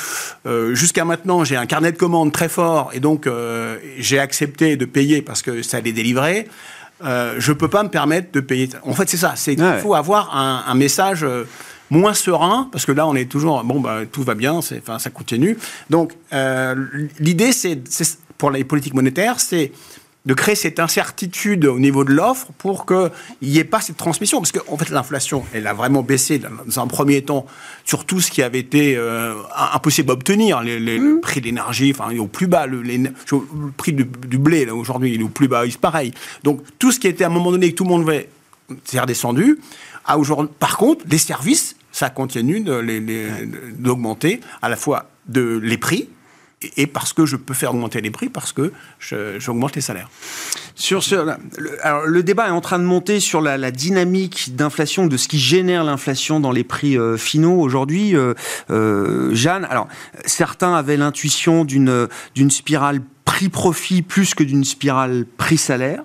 euh, 0.46 0.74
jusqu'à 0.74 1.06
maintenant 1.06 1.44
j'ai 1.44 1.56
un 1.56 1.66
carnet 1.66 1.92
de 1.92 1.98
commandes 1.98 2.32
très 2.32 2.50
fort 2.50 2.92
et 2.94 3.00
donc 3.00 3.28
euh, 3.28 3.78
j'ai 3.98 4.20
accepté 4.20 4.78
de 4.78 4.86
payer 4.86 5.22
parce 5.22 5.42
que 5.42 5.62
ça 5.62 5.78
allait 5.78 5.94
délivrer. 5.94 6.48
je 7.02 7.52
peux 7.52 7.68
pas 7.68 7.84
me 7.84 7.90
permettre 7.90 8.32
de 8.32 8.40
payer. 8.40 8.70
En 8.84 8.94
fait, 8.94 9.10
c'est 9.10 9.18
ça. 9.18 9.34
C'est 9.36 9.54
il 9.54 9.80
faut 9.82 9.96
avoir 9.96 10.36
un, 10.36 10.76
message 10.76 11.26
moins 11.92 12.14
serein, 12.14 12.68
parce 12.72 12.86
que 12.86 12.92
là, 12.92 13.06
on 13.06 13.16
est 13.16 13.30
toujours, 13.30 13.64
bon, 13.64 13.80
bah, 13.80 14.00
tout 14.12 14.24
va 14.24 14.34
bien, 14.34 14.54
enfin, 14.54 14.98
ça 14.98 15.10
continue. 15.12 15.58
Donc, 15.90 16.14
l'idée, 17.20 17.52
c'est, 17.52 17.80
pour 18.38 18.50
les 18.52 18.64
politiques 18.64 18.94
monétaires, 18.94 19.40
c'est 19.40 19.72
de 20.26 20.34
créer 20.34 20.56
cette 20.56 20.80
incertitude 20.80 21.66
au 21.66 21.80
niveau 21.80 22.04
de 22.04 22.12
l'offre 22.12 22.48
pour 22.58 22.86
qu'il 22.86 23.12
n'y 23.44 23.60
ait 23.60 23.64
pas 23.64 23.80
cette 23.80 23.98
transmission. 23.98 24.40
Parce 24.40 24.52
qu'en 24.52 24.74
en 24.74 24.78
fait, 24.78 24.90
l'inflation, 24.90 25.44
elle 25.54 25.68
a 25.68 25.74
vraiment 25.74 26.02
baissé 26.02 26.40
dans 26.40 26.80
un 26.80 26.88
premier 26.88 27.22
temps 27.22 27.46
sur 27.84 28.06
tout 28.06 28.22
ce 28.22 28.32
qui 28.32 28.42
avait 28.42 28.60
été 28.60 28.96
euh, 28.98 29.36
impossible 29.74 30.10
à 30.12 30.14
obtenir. 30.14 30.62
Les, 30.62 30.80
Le 30.80 31.18
mmh. 31.18 31.22
prix 31.22 31.42
de 31.42 31.46
l'énergie, 31.46 31.92
enfin, 31.96 32.10
il 32.12 32.18
est 32.18 32.20
au 32.20 32.28
plus 32.28 32.48
bas. 32.48 32.66
Le, 32.66 32.82
prix 33.78 33.94
du, 33.94 34.06
blé, 34.38 34.66
là, 34.66 34.74
aujourd'hui, 34.74 35.14
il 35.14 35.22
est 35.22 35.24
au 35.26 35.30
plus 35.30 35.48
bas. 35.48 35.64
C'est 35.70 35.80
pareil. 35.80 36.12
Donc, 36.44 36.62
tout 36.80 36.92
ce 36.92 37.00
qui 37.00 37.08
était 37.08 37.24
à 37.24 37.28
un 37.28 37.32
moment 37.32 37.52
donné 37.52 37.72
que 37.72 37.76
tout 37.76 37.84
le 37.84 37.90
monde 37.90 38.06
veut, 38.06 38.26
c'est 38.84 39.00
redescendu. 39.00 39.60
À 40.06 40.18
aujourd'hui, 40.18 40.52
par 40.60 40.78
contre, 40.78 41.06
les 41.10 41.18
services, 41.18 41.76
ça 41.92 42.10
continue 42.10 42.64
d'augmenter 43.78 44.40
à 44.62 44.70
la 44.70 44.76
fois 44.76 45.10
de, 45.28 45.60
les 45.64 45.78
prix, 45.78 46.10
et 46.78 46.88
parce 46.88 47.14
que 47.14 47.26
je 47.26 47.36
peux 47.36 47.54
faire 47.54 47.74
augmenter 47.74 48.02
les 48.02 48.12
prix, 48.12 48.30
parce 48.30 48.52
que 48.52 48.72
j'augmente 49.00 49.76
les 49.76 49.82
salaires. 49.82 50.10
Sur 50.76 51.04
ce, 51.04 51.16
le, 51.58 51.86
alors, 51.86 52.06
le 52.06 52.24
débat 52.24 52.48
est 52.48 52.52
en 52.52 52.62
train 52.62 52.80
de 52.80 52.84
monter 52.84 53.20
sur 53.20 53.42
la, 53.42 53.72
dynamique 53.72 54.56
d'inflation, 54.56 55.08
de 55.08 55.18
ce 55.18 55.28
qui 55.28 55.40
génère 55.40 55.84
l'inflation 55.84 56.40
dans 56.40 56.52
les 56.52 56.64
prix 56.64 56.98
euh, 56.98 57.18
finaux 57.18 57.60
aujourd'hui. 57.60 58.16
Euh, 58.16 58.34
euh, 58.70 59.34
Jeanne, 59.34 59.66
alors 59.70 59.88
certains 60.26 60.76
avaient 60.76 60.98
l'intuition 60.98 61.66
d'une 61.66 62.08
spirale 62.50 63.02
prix-profit 63.24 64.02
plus 64.02 64.34
que 64.36 64.44
d'une 64.44 64.64
spirale 64.64 65.26
prix-salaire. 65.38 66.04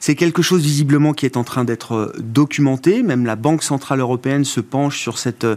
C'est 0.00 0.14
quelque 0.14 0.42
chose 0.42 0.62
visiblement 0.62 1.12
qui 1.12 1.26
est 1.26 1.36
en 1.36 1.44
train 1.44 1.64
d'être 1.64 1.94
euh, 1.94 2.12
documenté. 2.18 3.02
Même 3.02 3.24
la 3.24 3.36
Banque 3.36 3.62
centrale 3.62 4.00
européenne 4.00 4.44
se 4.44 4.60
penche 4.60 5.00
sur 5.00 5.18
cette, 5.18 5.44
euh, 5.44 5.56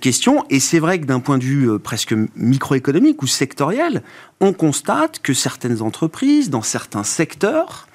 question. 0.00 0.44
Et 0.50 0.60
c'est 0.60 0.78
vrai 0.78 1.00
que 1.00 1.06
d'un 1.06 1.20
point 1.20 1.38
de 1.38 1.44
vue 1.44 1.70
euh, 1.70 1.78
presque 1.78 2.14
microéconomique 2.36 3.22
ou 3.22 3.26
sectoriel, 3.26 4.02
on 4.40 4.52
constate 4.52 5.20
que 5.20 5.34
certaines 5.34 5.82
entreprises, 5.82 6.50
dans 6.50 6.62
certains 6.62 7.04
secteurs, 7.04 7.88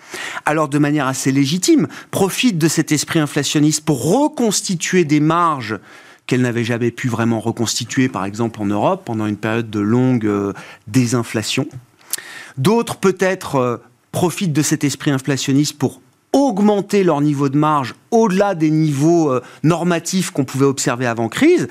alors 0.45 0.67
de 0.67 0.77
manière 0.77 1.07
assez 1.07 1.31
légitime, 1.31 1.87
profitent 2.09 2.57
de 2.57 2.67
cet 2.67 2.91
esprit 2.91 3.19
inflationniste 3.19 3.85
pour 3.85 4.11
reconstituer 4.11 5.05
des 5.05 5.19
marges 5.19 5.79
qu'elles 6.27 6.41
n'avaient 6.41 6.63
jamais 6.63 6.91
pu 6.91 7.07
vraiment 7.07 7.39
reconstituer, 7.39 8.09
par 8.09 8.25
exemple 8.25 8.61
en 8.61 8.65
Europe, 8.65 9.03
pendant 9.05 9.25
une 9.25 9.37
période 9.37 9.69
de 9.69 9.79
longue 9.79 10.53
désinflation. 10.87 11.67
D'autres 12.57 12.97
peut-être 12.97 13.81
profitent 14.11 14.53
de 14.53 14.61
cet 14.61 14.83
esprit 14.83 15.11
inflationniste 15.11 15.77
pour 15.77 16.01
augmenter 16.33 17.03
leur 17.03 17.21
niveau 17.21 17.49
de 17.49 17.57
marge 17.57 17.95
au-delà 18.09 18.55
des 18.55 18.71
niveaux 18.71 19.31
euh, 19.31 19.41
normatifs 19.63 20.31
qu'on 20.31 20.45
pouvait 20.45 20.65
observer 20.65 21.05
avant 21.05 21.29
crise, 21.29 21.67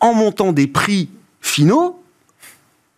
en 0.00 0.14
montant 0.14 0.52
des 0.52 0.66
prix 0.66 1.10
finaux 1.40 2.01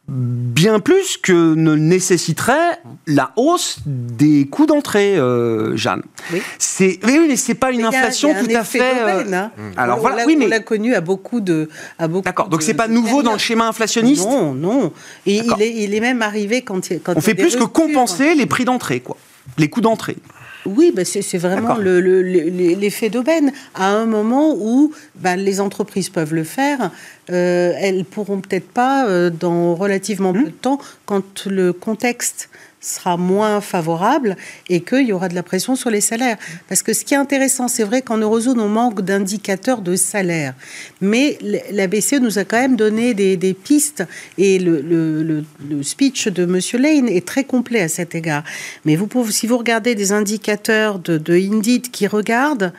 bien 0.07 0.81
plus 0.81 1.17
que 1.17 1.55
ne 1.55 1.75
nécessiterait 1.75 2.79
la 3.07 3.33
hausse 3.37 3.79
des 3.87 4.47
coûts 4.47 4.67
d'entrée, 4.67 5.17
euh, 5.17 5.77
Jeanne. 5.77 6.03
Oui. 6.33 6.43
C'est, 6.59 6.99
oui, 7.05 7.21
mais 7.27 7.37
c'est 7.37 7.55
pas 7.55 7.71
une 7.71 7.85
inflation 7.85 8.35
tout 8.35 8.51
à 8.55 8.65
fait. 8.65 8.81
Euh, 8.81 9.25
hein. 9.33 9.51
Alors 9.77 10.01
voilà, 10.01 10.27
oui, 10.27 10.37
mais 10.37 10.45
on 10.45 10.49
l'a 10.49 10.61
connu 10.61 10.95
à 10.95 11.01
beaucoup 11.01 11.41
de, 11.41 11.71
à 11.99 12.07
beaucoup. 12.07 12.25
D'accord. 12.25 12.49
Donc 12.49 12.63
c'est 12.63 12.75
pas 12.75 12.89
nouveau 12.89 13.23
dans 13.23 13.33
le 13.33 13.39
schéma 13.39 13.67
inflationniste. 13.67 14.27
Non, 14.27 14.55
non. 14.55 14.93
Et 15.27 15.37
il 15.37 15.63
est, 15.63 15.75
il 15.85 15.95
est 15.95 16.01
même 16.01 16.21
arrivé 16.21 16.63
quand, 16.63 16.87
quand 17.03 17.17
on 17.17 17.21
fait 17.21 17.35
plus 17.35 17.57
que 17.57 17.65
compenser 17.65 18.35
les 18.35 18.47
prix 18.47 18.67
d'entrée, 18.67 19.01
quoi, 19.01 19.17
les 19.57 19.69
coûts 19.69 19.81
d'entrée. 19.81 20.17
Oui, 20.67 20.93
bah 20.95 21.05
c'est 21.05 21.39
vraiment 21.39 21.77
l'effet 21.77 23.11
d'aubaine. 23.11 23.53
À 23.75 23.91
un 23.91 24.07
moment 24.07 24.55
où 24.57 24.93
bah, 25.17 25.37
les 25.37 25.61
entreprises 25.61 26.09
peuvent 26.09 26.35
le 26.35 26.45
faire, 26.45 26.91
euh, 27.31 27.73
elles 27.79 28.05
pourront 28.05 28.41
peut-être 28.41 28.69
pas 28.69 29.07
euh, 29.07 29.31
dans 29.31 29.75
relativement 29.75 30.33
peu 30.33 30.45
de 30.45 30.51
temps, 30.51 30.79
quand 31.07 31.47
le 31.47 31.73
contexte 31.73 32.49
sera 32.85 33.17
moins 33.17 33.61
favorable 33.61 34.37
et 34.69 34.81
qu'il 34.81 35.07
y 35.07 35.13
aura 35.13 35.29
de 35.29 35.35
la 35.35 35.43
pression 35.43 35.75
sur 35.77 35.91
les 35.91 36.01
salaires. 36.01 36.37
Parce 36.69 36.83
que 36.83 36.93
ce 36.93 37.05
qui 37.05 37.15
est 37.15 37.19
intéressant, 37.19 37.69
c'est 37.69 37.85
vrai 37.85 38.03
qu'en 38.03 38.19
Eurozone, 38.19 38.61
on 38.61 38.69
manque 38.69 39.01
d'indicateurs 39.01 39.81
de 39.81 39.97
salaire. 39.97 40.55
Mais 41.01 41.39
la 41.71 41.87
BCE 41.87 42.21
nous 42.21 42.39
a 42.39 42.45
quand 42.45 42.61
même 42.61 42.77
donné 42.77 43.15
des, 43.15 43.55
pistes 43.55 44.05
et 44.39 44.59
le, 44.59 45.45
speech 45.83 46.29
de 46.29 46.45
M. 46.45 46.83
Lane 46.83 47.09
est 47.09 47.27
très 47.27 47.45
complet 47.45 47.81
à 47.81 47.89
cet 47.89 48.15
égard. 48.15 48.45
Mais 48.85 48.97
vous 48.97 49.09
si 49.31 49.47
vous 49.47 49.59
regardez 49.59 49.95
des 49.95 50.13
indicateurs 50.13 50.99
de, 50.99 51.19
de 51.19 51.35
Indeed 51.35 51.91
qui 51.91 52.07
regardent, 52.07 52.73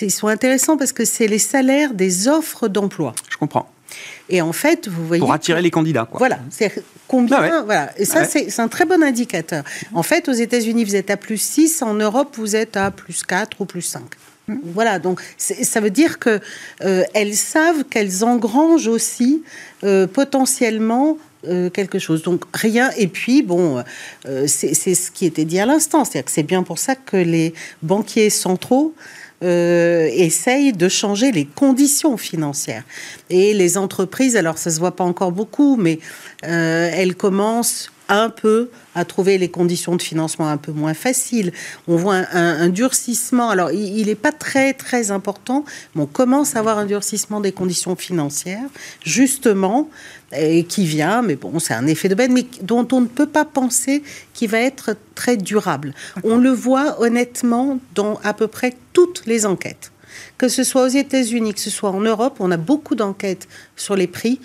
ils 0.00 0.10
sont 0.10 0.28
intéressants 0.28 0.76
parce 0.76 0.92
que 0.92 1.04
c'est 1.04 1.26
les 1.26 1.38
salaires 1.38 1.94
des 1.94 2.28
offres 2.28 2.68
d'emploi. 2.68 3.14
Je 3.30 3.36
comprends. 3.36 3.70
Et 4.28 4.42
en 4.42 4.52
fait, 4.52 4.88
vous 4.88 5.06
voyez. 5.06 5.20
Pour 5.20 5.32
attirer 5.32 5.62
les 5.62 5.70
candidats, 5.70 6.06
quoi. 6.08 6.18
Voilà. 6.18 6.38
C'est 6.50 6.84
combien. 7.06 7.38
Ah 7.40 7.62
voilà. 7.64 7.90
Et 7.98 8.04
ça, 8.04 8.24
c'est 8.24 8.58
un 8.60 8.68
très 8.68 8.84
bon 8.84 9.02
indicateur. 9.02 9.64
En 9.94 10.02
fait, 10.02 10.28
aux 10.28 10.32
États-Unis, 10.32 10.84
vous 10.84 10.96
êtes 10.96 11.10
à 11.10 11.16
plus 11.16 11.40
6. 11.40 11.82
En 11.82 11.94
Europe, 11.94 12.36
vous 12.36 12.56
êtes 12.56 12.76
à 12.76 12.90
plus 12.90 13.22
4 13.22 13.60
ou 13.60 13.64
plus 13.64 13.82
5. 13.82 14.02
Voilà, 14.64 14.98
donc 14.98 15.20
ça 15.36 15.80
veut 15.80 15.90
dire 15.90 16.18
que 16.18 16.40
euh, 16.82 17.04
elles 17.14 17.34
savent 17.34 17.84
qu'elles 17.84 18.24
engrangent 18.24 18.88
aussi 18.88 19.42
euh, 19.84 20.06
potentiellement 20.06 21.18
euh, 21.46 21.68
quelque 21.70 21.98
chose. 21.98 22.22
Donc 22.22 22.44
rien. 22.54 22.90
Et 22.96 23.08
puis 23.08 23.42
bon, 23.42 23.82
c'est 24.46 24.74
ce 24.74 25.10
qui 25.10 25.26
était 25.26 25.44
dit 25.44 25.58
à 25.58 25.66
l'instant, 25.66 26.04
c'est-à-dire 26.04 26.24
que 26.24 26.30
c'est 26.30 26.42
bien 26.42 26.62
pour 26.62 26.78
ça 26.78 26.94
que 26.94 27.16
les 27.16 27.52
banquiers 27.82 28.30
centraux 28.30 28.94
euh, 29.42 30.08
essayent 30.12 30.72
de 30.72 30.88
changer 30.88 31.30
les 31.30 31.44
conditions 31.44 32.16
financières. 32.16 32.84
Et 33.30 33.54
les 33.54 33.78
entreprises, 33.78 34.36
alors 34.36 34.58
ça 34.58 34.70
se 34.70 34.78
voit 34.78 34.96
pas 34.96 35.04
encore 35.04 35.32
beaucoup, 35.32 35.76
mais 35.76 36.00
euh, 36.44 36.90
elles 36.92 37.14
commencent 37.14 37.90
un 38.08 38.30
peu 38.30 38.70
à 38.94 39.04
trouver 39.04 39.38
les 39.38 39.48
conditions 39.48 39.96
de 39.96 40.02
financement 40.02 40.48
un 40.48 40.56
peu 40.56 40.72
moins 40.72 40.94
faciles. 40.94 41.52
On 41.86 41.96
voit 41.96 42.24
un, 42.32 42.68
durcissement. 42.68 43.50
Alors, 43.50 43.70
il 43.70 44.06
n'est 44.06 44.14
pas 44.14 44.32
très, 44.32 44.72
très 44.72 45.10
important, 45.10 45.64
mais 45.94 46.02
on 46.02 46.06
commence 46.06 46.56
à 46.56 46.60
avoir 46.60 46.78
un 46.78 46.86
durcissement 46.86 47.40
des 47.40 47.52
conditions 47.52 47.96
financières, 47.96 48.68
justement, 49.04 49.88
et 50.36 50.64
qui 50.64 50.84
vient, 50.84 51.22
mais 51.22 51.36
bon, 51.36 51.58
c'est 51.58 51.74
un 51.74 51.86
effet 51.86 52.08
de 52.08 52.14
bête, 52.14 52.30
mais 52.30 52.46
dont 52.62 52.86
on 52.92 53.00
ne 53.00 53.06
peut 53.06 53.26
pas 53.26 53.44
penser 53.44 54.02
qu'il 54.34 54.50
va 54.50 54.60
être 54.60 54.96
très 55.14 55.36
durable. 55.36 55.94
On 56.24 56.36
le 56.36 56.50
voit 56.50 57.00
honnêtement 57.00 57.78
dans 57.94 58.20
à 58.24 58.34
peu 58.34 58.46
près 58.46 58.76
toutes 58.92 59.22
les 59.26 59.46
enquêtes. 59.46 59.90
Que 60.36 60.48
ce 60.48 60.64
soit 60.64 60.84
aux 60.84 60.88
États-Unis, 60.88 61.54
que 61.54 61.60
ce 61.60 61.70
soit 61.70 61.90
en 61.90 62.00
Europe, 62.00 62.36
on 62.40 62.50
a 62.50 62.56
beaucoup 62.56 62.94
d'enquêtes 62.94 63.48
sur 63.76 63.96
les 63.96 64.06
prix 64.06 64.40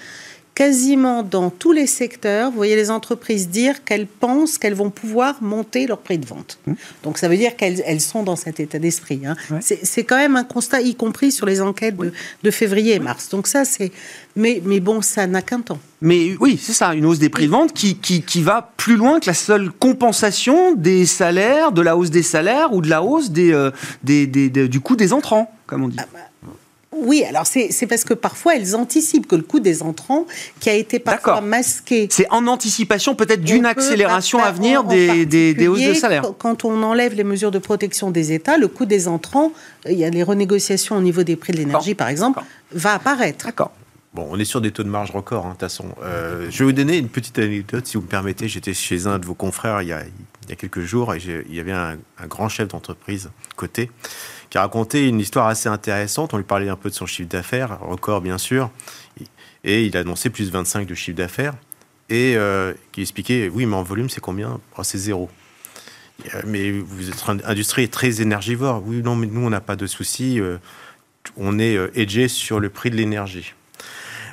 quasiment 0.56 1.24
dans 1.24 1.50
tous 1.50 1.72
les 1.72 1.88
secteurs, 1.88 2.52
vous 2.52 2.58
voyez 2.58 2.76
les 2.76 2.92
entreprises 2.92 3.50
dire 3.50 3.84
qu'elles 3.84 4.06
pensent 4.06 4.58
qu'elles 4.58 4.76
vont 4.76 4.92
pouvoir 4.92 5.42
monter 5.42 5.88
leur 5.88 6.00
prix 6.00 6.18
de 6.18 6.26
vente. 6.26 6.60
Mmh. 6.68 6.74
Donc 7.04 7.18
ça 7.18 7.28
veut 7.28 7.38
dire 7.38 7.56
qu'elles 7.56 8.02
sont 8.02 8.24
dans 8.24 8.36
cet 8.36 8.60
état 8.60 8.80
d'esprit. 8.80 9.22
Hein. 9.26 9.36
C'est 9.62 10.04
quand 10.04 10.18
même 10.18 10.36
un 10.36 10.44
constat, 10.44 10.82
y 10.82 10.96
compris 10.96 11.32
sur 11.32 11.46
les 11.46 11.62
enquêtes 11.62 11.96
de, 11.98 12.52
février 12.52 12.96
et 12.96 13.00
mars. 13.00 13.30
Donc 13.30 13.48
ça, 13.48 13.66
c'est... 13.66 13.92
Mais, 14.36 14.62
mais 14.66 14.80
bon, 14.80 15.02
ça 15.02 15.28
n'a 15.28 15.42
qu'un 15.42 15.62
temps. 15.62 15.80
Mais 16.02 16.36
oui, 16.40 16.60
c'est 16.62 16.74
ça, 16.74 16.94
une 16.94 17.06
hausse 17.06 17.20
des 17.20 17.30
prix 17.30 17.46
de 17.46 17.52
vente 17.52 17.74
qui, 17.74 17.96
qui, 17.98 18.42
va 18.42 18.74
plus 18.78 18.96
loin 18.96 19.20
que 19.20 19.28
la 19.28 19.34
seule 19.34 19.72
compensation 19.72 20.76
des 20.76 21.06
salaires, 21.06 21.72
de 21.72 21.82
la 21.82 21.96
hausse 21.96 22.10
des 22.10 22.24
salaires 22.24 22.74
ou 22.74 22.82
de 22.82 22.90
la 22.90 23.02
hausse 23.04 23.32
des, 23.32 23.54
euh, 23.54 23.72
des, 24.04 24.28
du 24.28 24.80
coût 24.82 24.96
des 24.96 25.14
entrants, 25.14 25.52
comme 25.66 25.84
on 25.84 25.88
dit. 25.88 25.98
Ah 26.00 26.06
bah, 26.14 26.20
oui, 26.96 27.24
alors 27.24 27.46
c'est 27.46 27.88
parce 27.88 28.04
que 28.04 28.14
parfois 28.14 28.56
elles 28.56 28.76
anticipent 28.76 29.28
que 29.28 29.36
le 29.36 29.44
coût 29.44 29.60
des 29.60 29.84
entrants, 29.84 30.26
qui 30.60 30.70
a 30.70 30.74
été 30.74 31.00
parfois 31.00 31.42
masqué. 31.42 32.08
C'est 32.12 32.30
en 32.30 32.48
anticipation 32.48 33.16
peut-être 33.16 33.42
d'une 33.42 33.66
accélération 33.66 34.40
à 34.40 34.52
venir 34.52 34.84
des, 34.84 35.26
des, 35.26 35.68
hausses 35.68 35.82
de 35.82 35.94
salaire. 35.94 36.24
Quand 36.38 36.66
on 36.66 36.84
enlève 36.84 37.14
les 37.14 37.24
mesures 37.24 37.52
de 37.52 37.60
protection 37.60 38.12
des 38.12 38.32
États, 38.32 38.58
le 38.58 38.68
coût 38.68 38.86
des 38.86 39.08
entrants, 39.08 39.52
il 39.90 39.98
y 39.98 40.06
a 40.06 40.10
les 40.10 40.24
renégociations 40.24 40.98
au 40.98 41.02
niveau 41.02 41.24
des 41.24 41.36
prix 41.36 41.54
de 41.54 41.58
l'énergie 41.58 41.96
par 41.96 42.08
exemple, 42.08 42.42
va 42.72 42.94
apparaître. 42.94 43.46
D'accord. 43.46 43.72
Bon, 44.14 44.28
on 44.30 44.40
est 44.40 44.46
sur 44.46 44.62
des 44.62 44.70
taux 44.72 44.84
de 44.84 44.90
marge 44.90 45.10
record, 45.10 45.46
hein, 45.46 45.50
de 45.50 45.54
toute 45.54 45.62
façon. 45.62 45.86
Euh, 46.04 46.48
je 46.52 46.60
vais 46.60 46.66
vous 46.66 46.72
donner 46.72 46.98
une 46.98 47.10
petite 47.10 47.40
anecdote, 47.40 47.88
si 47.88 47.98
vous 47.98 48.04
me 48.04 48.08
permettez. 48.08 48.48
J'étais 48.48 48.76
chez 48.76 49.08
un 49.08 49.18
de 49.18 49.26
vos 49.26 49.34
confrères 49.34 49.82
il 49.82 49.88
y 49.88 49.92
a, 49.92 50.04
il 50.44 50.50
y 50.50 50.54
a 50.54 50.56
quelques 50.56 50.82
jours 50.82 51.16
et 51.16 51.20
il 51.50 51.56
y 51.56 51.60
avait 51.60 51.72
un, 51.72 51.98
un 52.20 52.28
grand 52.28 52.48
chef 52.48 52.68
d'entreprise 52.68 53.32
côté 53.56 53.90
qui 54.54 54.60
a 54.60 54.62
raconté 54.62 55.08
une 55.08 55.20
histoire 55.20 55.48
assez 55.48 55.68
intéressante. 55.68 56.36
On 56.36 56.38
lui 56.38 56.44
parlait 56.44 56.70
un 56.70 56.76
peu 56.76 56.92
de 56.92 56.94
son 56.94 57.08
chiffre 57.08 57.28
d'affaires, 57.28 57.80
record 57.82 58.22
bien 58.22 58.38
sûr, 58.38 58.70
et 59.64 59.84
il 59.84 59.98
a 59.98 60.02
annoncé 60.02 60.30
plus 60.30 60.46
de 60.46 60.52
25 60.52 60.86
de 60.86 60.94
chiffre 60.94 61.18
d'affaires, 61.18 61.56
et 62.08 62.36
euh, 62.38 62.72
qui 62.92 63.02
expliquait, 63.02 63.50
oui, 63.50 63.66
mais 63.66 63.76
en 63.76 63.82
volume, 63.82 64.12
c'est 64.12 64.22
combien? 64.22 64.60
Oh, 64.78 64.84
C'est 64.84 65.00
zéro. 65.00 65.28
Mais 66.46 66.70
vous 66.70 67.10
êtes 67.10 67.28
une 67.28 67.42
industrie 67.46 67.90
très 67.90 68.22
énergivore. 68.22 68.84
Oui, 68.86 69.02
non, 69.02 69.16
mais 69.16 69.26
nous, 69.26 69.42
on 69.42 69.50
n'a 69.50 69.60
pas 69.60 69.76
de 69.76 69.88
souci. 69.88 70.40
Euh, 70.40 70.60
on 71.36 71.58
est 71.58 71.76
euh, 71.76 71.90
edgé 71.96 72.28
sur 72.28 72.60
le 72.60 72.70
prix 72.70 72.92
de 72.92 72.96
l'énergie. 72.96 73.56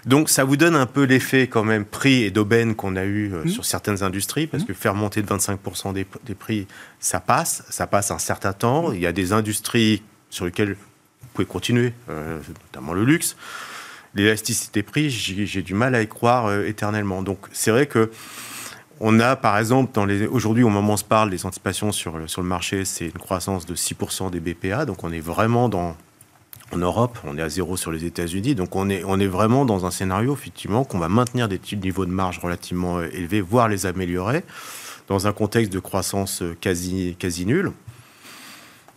Donc 0.06 0.30
ça 0.30 0.44
vous 0.44 0.56
donne 0.56 0.76
un 0.76 0.86
peu 0.86 1.04
l'effet 1.04 1.46
quand 1.46 1.64
même 1.64 1.84
prix 1.84 2.22
et 2.22 2.30
d'aubaine 2.30 2.74
qu'on 2.74 2.96
a 2.96 3.04
eu 3.04 3.32
euh, 3.32 3.44
mmh. 3.44 3.48
sur 3.48 3.64
certaines 3.64 4.02
industries, 4.02 4.46
parce 4.46 4.62
mmh. 4.62 4.66
que 4.66 4.72
faire 4.74 4.94
monter 4.94 5.22
de 5.22 5.26
25% 5.26 5.92
des, 5.92 6.34
prix, 6.34 6.66
ça 6.98 7.20
passe, 7.20 7.64
ça 7.70 7.86
passe 7.86 8.10
un 8.10 8.18
certain 8.18 8.52
temps. 8.52 8.90
Mmh. 8.90 8.94
Il 8.94 9.00
y 9.00 9.06
a 9.06 9.12
des 9.12 9.32
industries 9.32 10.02
sur 10.30 10.44
lesquelles 10.44 10.72
vous 10.72 11.28
pouvez 11.34 11.46
continuer, 11.46 11.92
euh, 12.08 12.38
notamment 12.66 12.92
le 12.92 13.04
luxe. 13.04 13.36
L'élasticité 14.14 14.82
prix, 14.82 15.10
j'ai 15.10 15.62
du 15.62 15.74
mal 15.74 15.94
à 15.94 16.02
y 16.02 16.08
croire 16.08 16.46
euh, 16.46 16.66
éternellement. 16.66 17.22
Donc 17.22 17.38
c'est 17.52 17.70
vrai 17.70 17.86
que 17.86 18.10
on 19.02 19.18
a, 19.18 19.34
par 19.34 19.56
exemple, 19.56 19.98
aujourd'hui, 20.30 20.62
au 20.62 20.68
moment 20.68 20.90
où 20.90 20.94
on 20.94 20.96
se 20.98 21.04
parle, 21.04 21.30
les 21.30 21.46
anticipations 21.46 21.90
sur, 21.90 22.28
sur 22.28 22.42
le 22.42 22.48
marché, 22.48 22.84
c'est 22.84 23.06
une 23.06 23.12
croissance 23.12 23.64
de 23.64 23.74
6% 23.74 24.30
des 24.30 24.40
BPA. 24.40 24.84
Donc, 24.84 25.04
on 25.04 25.10
est 25.10 25.20
vraiment 25.20 25.70
dans, 25.70 25.96
en 26.72 26.76
Europe, 26.76 27.18
on 27.24 27.38
est 27.38 27.42
à 27.42 27.48
zéro 27.48 27.78
sur 27.78 27.90
les 27.92 28.04
États-Unis, 28.04 28.54
donc 28.54 28.76
on 28.76 28.90
est, 28.90 29.02
on 29.04 29.18
est 29.18 29.26
vraiment 29.26 29.64
dans 29.64 29.86
un 29.86 29.90
scénario, 29.90 30.34
effectivement, 30.34 30.84
qu'on 30.84 30.98
va 30.98 31.08
maintenir 31.08 31.48
des 31.48 31.58
niveaux 31.82 32.04
de 32.04 32.10
marge 32.10 32.38
relativement 32.38 32.98
euh, 32.98 33.08
élevés, 33.12 33.40
voire 33.40 33.68
les 33.68 33.86
améliorer, 33.86 34.44
dans 35.08 35.26
un 35.26 35.32
contexte 35.32 35.72
de 35.72 35.80
croissance 35.80 36.42
quasi, 36.60 37.16
quasi 37.18 37.46
nul. 37.46 37.72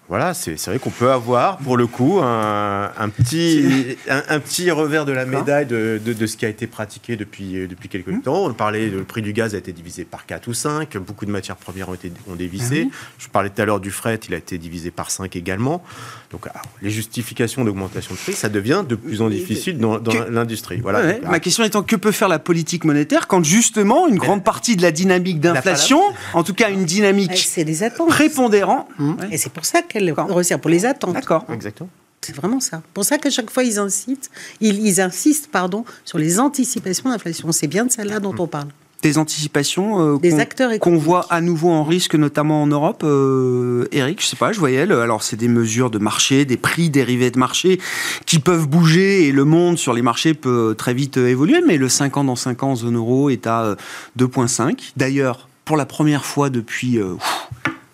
Voilà, 0.09 0.33
c'est 0.33 0.61
vrai 0.65 0.79
qu'on 0.79 0.89
peut 0.89 1.11
avoir, 1.11 1.57
pour 1.57 1.77
le 1.77 1.87
coup, 1.87 2.19
un, 2.21 3.09
petit, 3.09 3.97
un, 4.09 4.39
petit 4.39 4.69
revers 4.69 5.05
de 5.05 5.13
la 5.13 5.25
médaille 5.25 5.65
de, 5.65 5.99
de, 6.03 6.25
ce 6.25 6.35
qui 6.35 6.45
a 6.45 6.49
été 6.49 6.67
pratiqué 6.67 7.15
depuis, 7.15 7.67
depuis 7.67 7.89
quelques 7.89 8.09
mmh. 8.09 8.21
temps. 8.21 8.45
On 8.45 8.53
parlait, 8.53 8.89
le 8.89 9.03
prix 9.03 9.21
du 9.21 9.33
gaz 9.33 9.55
a 9.55 9.57
été 9.57 9.71
divisé 9.71 10.03
par 10.03 10.25
4 10.25 10.47
ou 10.47 10.53
5, 10.53 10.97
beaucoup 10.97 11.25
de 11.25 11.31
matières 11.31 11.55
premières 11.55 11.89
ont, 11.89 11.93
été, 11.93 12.11
ont 12.29 12.35
dévissé. 12.35 12.89
Ah 12.91 12.95
Je 13.17 13.27
parlais 13.29 13.49
tout 13.49 13.61
à 13.61 13.65
l'heure 13.65 13.79
du 13.79 13.91
fret, 13.91 14.19
il 14.27 14.33
a 14.33 14.37
été 14.37 14.57
divisé 14.57 14.91
par 14.91 15.09
5 15.09 15.35
également. 15.35 15.83
Donc, 16.31 16.47
les 16.81 16.89
justifications 16.89 17.63
d'augmentation 17.63 18.13
de 18.13 18.19
prix, 18.19 18.33
ça 18.33 18.49
devient 18.49 18.83
de 18.87 18.95
plus 18.95 19.21
en 19.21 19.27
plus 19.27 19.35
difficile 19.35 19.77
dans, 19.77 19.99
dans 19.99 20.13
l'industrie. 20.29 20.81
Voilà. 20.81 21.19
Ma 21.21 21.39
question 21.39 21.63
étant, 21.63 21.83
que 21.83 21.95
peut 21.95 22.11
faire 22.11 22.27
la 22.27 22.39
politique 22.39 22.83
monétaire 22.83 23.27
quand 23.27 23.43
justement 23.43 24.07
une 24.07 24.17
grande 24.17 24.43
partie 24.43 24.75
de 24.75 24.81
la 24.81 24.91
dynamique 24.91 25.39
d'inflation, 25.39 26.01
en 26.33 26.43
tout 26.43 26.53
cas 26.53 26.69
une 26.69 26.85
dynamique 26.85 27.31
prépondérante, 28.09 28.87
et 29.31 29.37
c'est 29.37 29.51
pour 29.51 29.65
ça 29.65 29.81
que 29.81 29.92
qu'elle 29.93 30.11
resserre, 30.11 30.59
pour 30.59 30.71
les 30.71 30.85
attentes. 30.85 31.13
D'accord. 31.13 31.45
Exactement. 31.51 31.89
C'est 32.21 32.35
vraiment 32.35 32.59
ça. 32.59 32.81
Pour 32.93 33.03
ça 33.03 33.17
qu'à 33.17 33.29
chaque 33.29 33.49
fois, 33.49 33.63
ils 33.63 33.79
insistent, 33.79 34.31
ils, 34.61 35.01
insistent 35.01 35.49
pardon, 35.51 35.83
sur 36.05 36.17
les 36.17 36.39
anticipations 36.39 37.09
d'inflation. 37.09 37.51
C'est 37.51 37.67
bien 37.67 37.85
de 37.85 37.91
celle-là 37.91 38.19
dont 38.19 38.33
on 38.39 38.47
parle. 38.47 38.69
Des 39.01 39.17
anticipations 39.17 40.15
euh, 40.15 40.77
qu'on 40.79 40.95
voit 40.95 41.25
à 41.29 41.41
nouveau 41.41 41.69
en 41.69 41.83
risque, 41.83 42.15
notamment 42.15 42.63
en 42.63 42.67
Europe. 42.67 43.01
Euh, 43.03 43.89
Eric, 43.91 44.21
je 44.21 44.27
sais 44.27 44.37
pas, 44.37 44.53
je 44.53 44.59
voyais. 44.59 44.89
alors, 44.89 45.23
c'est 45.23 45.35
des 45.35 45.49
mesures 45.49 45.89
de 45.89 45.97
marché, 45.97 46.45
des 46.45 46.55
prix 46.55 46.89
dérivés 46.89 47.29
de 47.29 47.37
marché 47.37 47.81
qui 48.25 48.39
peuvent 48.39 48.69
bouger 48.69 49.27
et 49.27 49.33
le 49.33 49.43
monde 49.43 49.77
sur 49.77 49.91
les 49.91 50.01
marchés 50.01 50.33
peut 50.33 50.73
très 50.77 50.93
vite 50.93 51.17
euh, 51.17 51.27
évoluer. 51.27 51.61
Mais 51.67 51.75
le 51.75 51.89
5 51.89 52.15
ans 52.15 52.23
dans 52.23 52.37
5 52.37 52.63
ans 52.63 52.71
en 52.71 52.75
zone 52.77 52.95
euro 52.95 53.29
est 53.29 53.45
à 53.45 53.75
2,5. 54.17 54.93
D'ailleurs, 54.95 55.49
pour 55.65 55.75
la 55.75 55.85
première 55.85 56.23
fois 56.23 56.49
depuis 56.49 56.97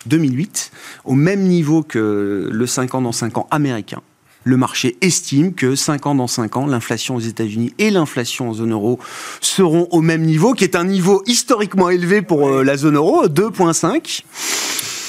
2008, 0.05 0.71
au 1.05 1.15
même 1.15 1.41
niveau 1.41 1.83
que 1.83 2.49
le 2.51 2.67
5 2.67 2.95
ans 2.95 3.01
dans 3.01 3.11
5 3.11 3.37
ans 3.37 3.47
américain. 3.51 4.01
Le 4.45 4.55
marché 4.55 4.97
estime 5.01 5.53
que 5.53 5.75
5 5.75 6.05
ans 6.07 6.15
dans 6.15 6.27
5 6.27 6.55
ans, 6.55 6.65
l'inflation 6.65 7.15
aux 7.15 7.19
États-Unis 7.19 7.73
et 7.77 7.89
l'inflation 7.89 8.49
en 8.49 8.53
zone 8.53 8.71
euro 8.71 8.99
seront 9.41 9.87
au 9.91 10.01
même 10.01 10.21
niveau, 10.21 10.53
qui 10.53 10.63
est 10.63 10.75
un 10.75 10.85
niveau 10.85 11.21
historiquement 11.25 11.89
élevé 11.89 12.21
pour 12.21 12.47
euh, 12.47 12.63
la 12.63 12.77
zone 12.77 12.95
euro, 12.95 13.27
2,5. 13.27 14.23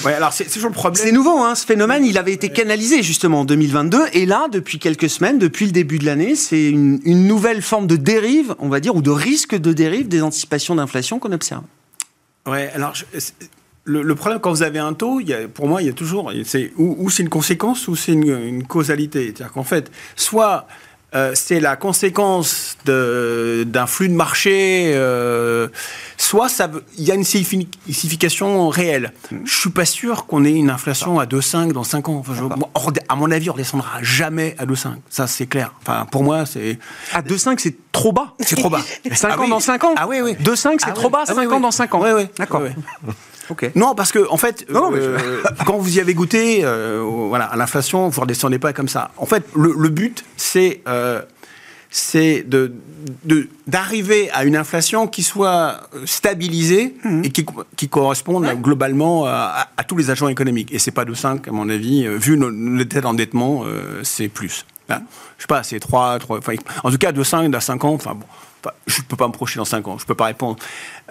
Ouais, 0.03 0.13
alors 0.13 0.33
c'est 0.33 0.45
toujours 0.45 0.69
le 0.69 0.75
problème. 0.75 1.01
C'est 1.01 1.13
nouveau, 1.13 1.39
hein, 1.39 1.55
ce 1.55 1.65
phénomène, 1.65 2.03
il 2.05 2.17
avait 2.17 2.33
été 2.33 2.49
canalisé 2.49 3.03
justement 3.03 3.41
en 3.41 3.45
2022, 3.45 3.99
et 4.13 4.25
là, 4.25 4.47
depuis 4.51 4.79
quelques 4.79 5.09
semaines, 5.09 5.39
depuis 5.39 5.65
le 5.65 5.71
début 5.71 5.99
de 5.99 6.05
l'année, 6.05 6.35
c'est 6.35 6.69
une, 6.69 6.99
une, 7.05 7.25
nouvelle 7.25 7.61
forme 7.61 7.87
de 7.87 7.95
dérive, 7.95 8.55
on 8.59 8.67
va 8.67 8.79
dire, 8.79 8.95
ou 8.95 9.01
de 9.01 9.11
risque 9.11 9.55
de 9.55 9.71
dérive 9.71 10.09
des 10.09 10.23
anticipations 10.23 10.75
d'inflation 10.75 11.19
qu'on 11.19 11.31
observe. 11.31 11.63
Ouais, 12.47 12.71
alors 12.73 12.95
le, 13.83 14.15
problème, 14.15 14.39
quand 14.39 14.51
vous 14.51 14.63
avez 14.63 14.79
un 14.79 14.93
taux, 14.93 15.19
il 15.19 15.29
y 15.29 15.33
a, 15.33 15.47
pour 15.47 15.67
moi, 15.67 15.81
il 15.81 15.87
y 15.87 15.89
a 15.89 15.93
toujours. 15.93 16.31
C'est, 16.45 16.71
ou, 16.77 17.09
c'est 17.09 17.23
une 17.23 17.29
conséquence 17.29 17.87
ou 17.87 17.95
c'est 17.95 18.13
une, 18.13 18.63
causalité. 18.63 19.25
C'est-à-dire 19.25 19.51
qu'en 19.51 19.63
fait, 19.63 19.91
soit 20.15 20.67
euh, 21.13 21.31
c'est 21.33 21.59
la 21.59 21.75
conséquence 21.75 22.77
d'un 22.85 23.85
flux 23.87 24.07
de 24.07 24.13
marché, 24.13 24.93
euh, 24.95 25.67
soit 26.15 26.47
il 26.97 27.03
y 27.03 27.11
a 27.11 27.15
une 27.15 27.23
signification 27.23 28.69
réelle. 28.69 29.11
Je 29.31 29.35
ne 29.35 29.45
suis 29.45 29.69
pas 29.71 29.85
sûr 29.85 30.25
qu'on 30.25 30.45
ait 30.45 30.53
une 30.53 30.69
inflation 30.69 31.19
à 31.19 31.25
2,5 31.25 31.73
dans 31.73 31.83
5 31.83 32.07
ans. 32.07 32.23
à 33.09 33.15
mon 33.15 33.31
avis, 33.31 33.49
on 33.49 33.53
ne 33.53 33.57
redescendra 33.57 34.01
jamais 34.01 34.55
à 34.57 34.65
2,5. 34.65 34.93
Ça, 35.09 35.27
c'est 35.27 35.47
clair. 35.47 35.73
Enfin, 35.81 36.05
pour 36.09 36.23
moi, 36.23 36.45
c'est. 36.45 36.77
À 37.13 37.21
2,5, 37.21 37.55
c'est 37.57 37.75
trop 37.91 38.13
bas. 38.13 38.35
C'est 38.39 38.55
trop 38.55 38.69
bas. 38.69 38.81
5 39.11 39.39
ans 39.39 39.47
dans 39.47 39.59
5 39.59 39.83
ans 39.83 39.93
Ah 39.97 40.07
oui, 40.07 40.21
oui. 40.21 40.33
2,5, 40.41 40.75
c'est 40.77 40.85
ah 40.87 40.91
trop 40.91 41.09
bas. 41.09 41.25
5 41.25 41.35
ah 41.35 41.55
ans 41.55 41.59
dans 41.59 41.71
5 41.71 41.95
ans. 41.95 42.01
Oui, 42.03 42.11
oui. 42.15 42.27
D'accord. 42.37 42.61
Non, 43.75 43.95
parce 43.95 44.11
que 44.11 44.27
en 44.29 44.37
fait, 44.37 44.65
euh, 44.69 45.43
quand 45.65 45.77
vous 45.77 45.97
y 45.97 45.99
avez 45.99 46.13
goûté, 46.13 46.61
euh, 46.63 47.01
voilà, 47.03 47.45
à 47.45 47.55
l'inflation, 47.55 48.09
vous 48.09 48.15
ne 48.15 48.21
redescendez 48.21 48.59
pas 48.59 48.73
comme 48.73 48.87
ça. 48.87 49.11
En 49.17 49.25
fait, 49.25 49.43
le, 49.55 49.89
but, 49.89 50.23
c'est 50.37 50.81
euh, 50.87 51.21
c'est 51.89 52.43
de, 52.47 52.73
d'arriver 53.67 54.29
à 54.31 54.45
une 54.45 54.55
inflation 54.55 55.07
qui 55.07 55.23
soit 55.23 55.81
stabilisée 56.05 56.95
mmh. 57.03 57.23
et 57.25 57.29
qui, 57.29 57.45
qui 57.75 57.89
corresponde 57.89 58.45
globalement 58.61 59.25
à, 59.25 59.67
tous 59.87 59.97
les 59.97 60.09
agents 60.09 60.29
économiques. 60.29 60.73
Et 60.73 60.79
c'est 60.79 60.91
pas 60.91 61.05
de 61.05 61.13
5, 61.13 61.47
à 61.47 61.51
mon 61.51 61.69
avis, 61.69 62.07
vu 62.07 62.39
l'état 62.77 63.01
d'endettement, 63.01 63.65
c'est 64.03 64.29
plus. 64.29 64.65
Je 64.89 64.95
je 65.37 65.43
sais 65.43 65.47
pas, 65.47 65.63
c'est 65.63 65.79
3, 65.79 66.19
3 66.19 66.39
en 66.83 66.91
tout 66.91 66.97
cas 66.97 67.11
de 67.11 67.23
5 67.23 67.53
à 67.55 67.59
5 67.59 67.83
ans, 67.85 67.93
enfin 67.93 68.13
bon 68.13 68.25
je 68.87 68.99
ne 68.99 69.03
peux 69.05 69.15
pas 69.15 69.27
me 69.27 69.33
projeter 69.33 69.57
dans 69.57 69.65
5 69.65 69.87
ans, 69.87 69.97
je 69.97 70.03
ne 70.03 70.07
peux 70.07 70.15
pas 70.15 70.25
répondre. 70.25 70.57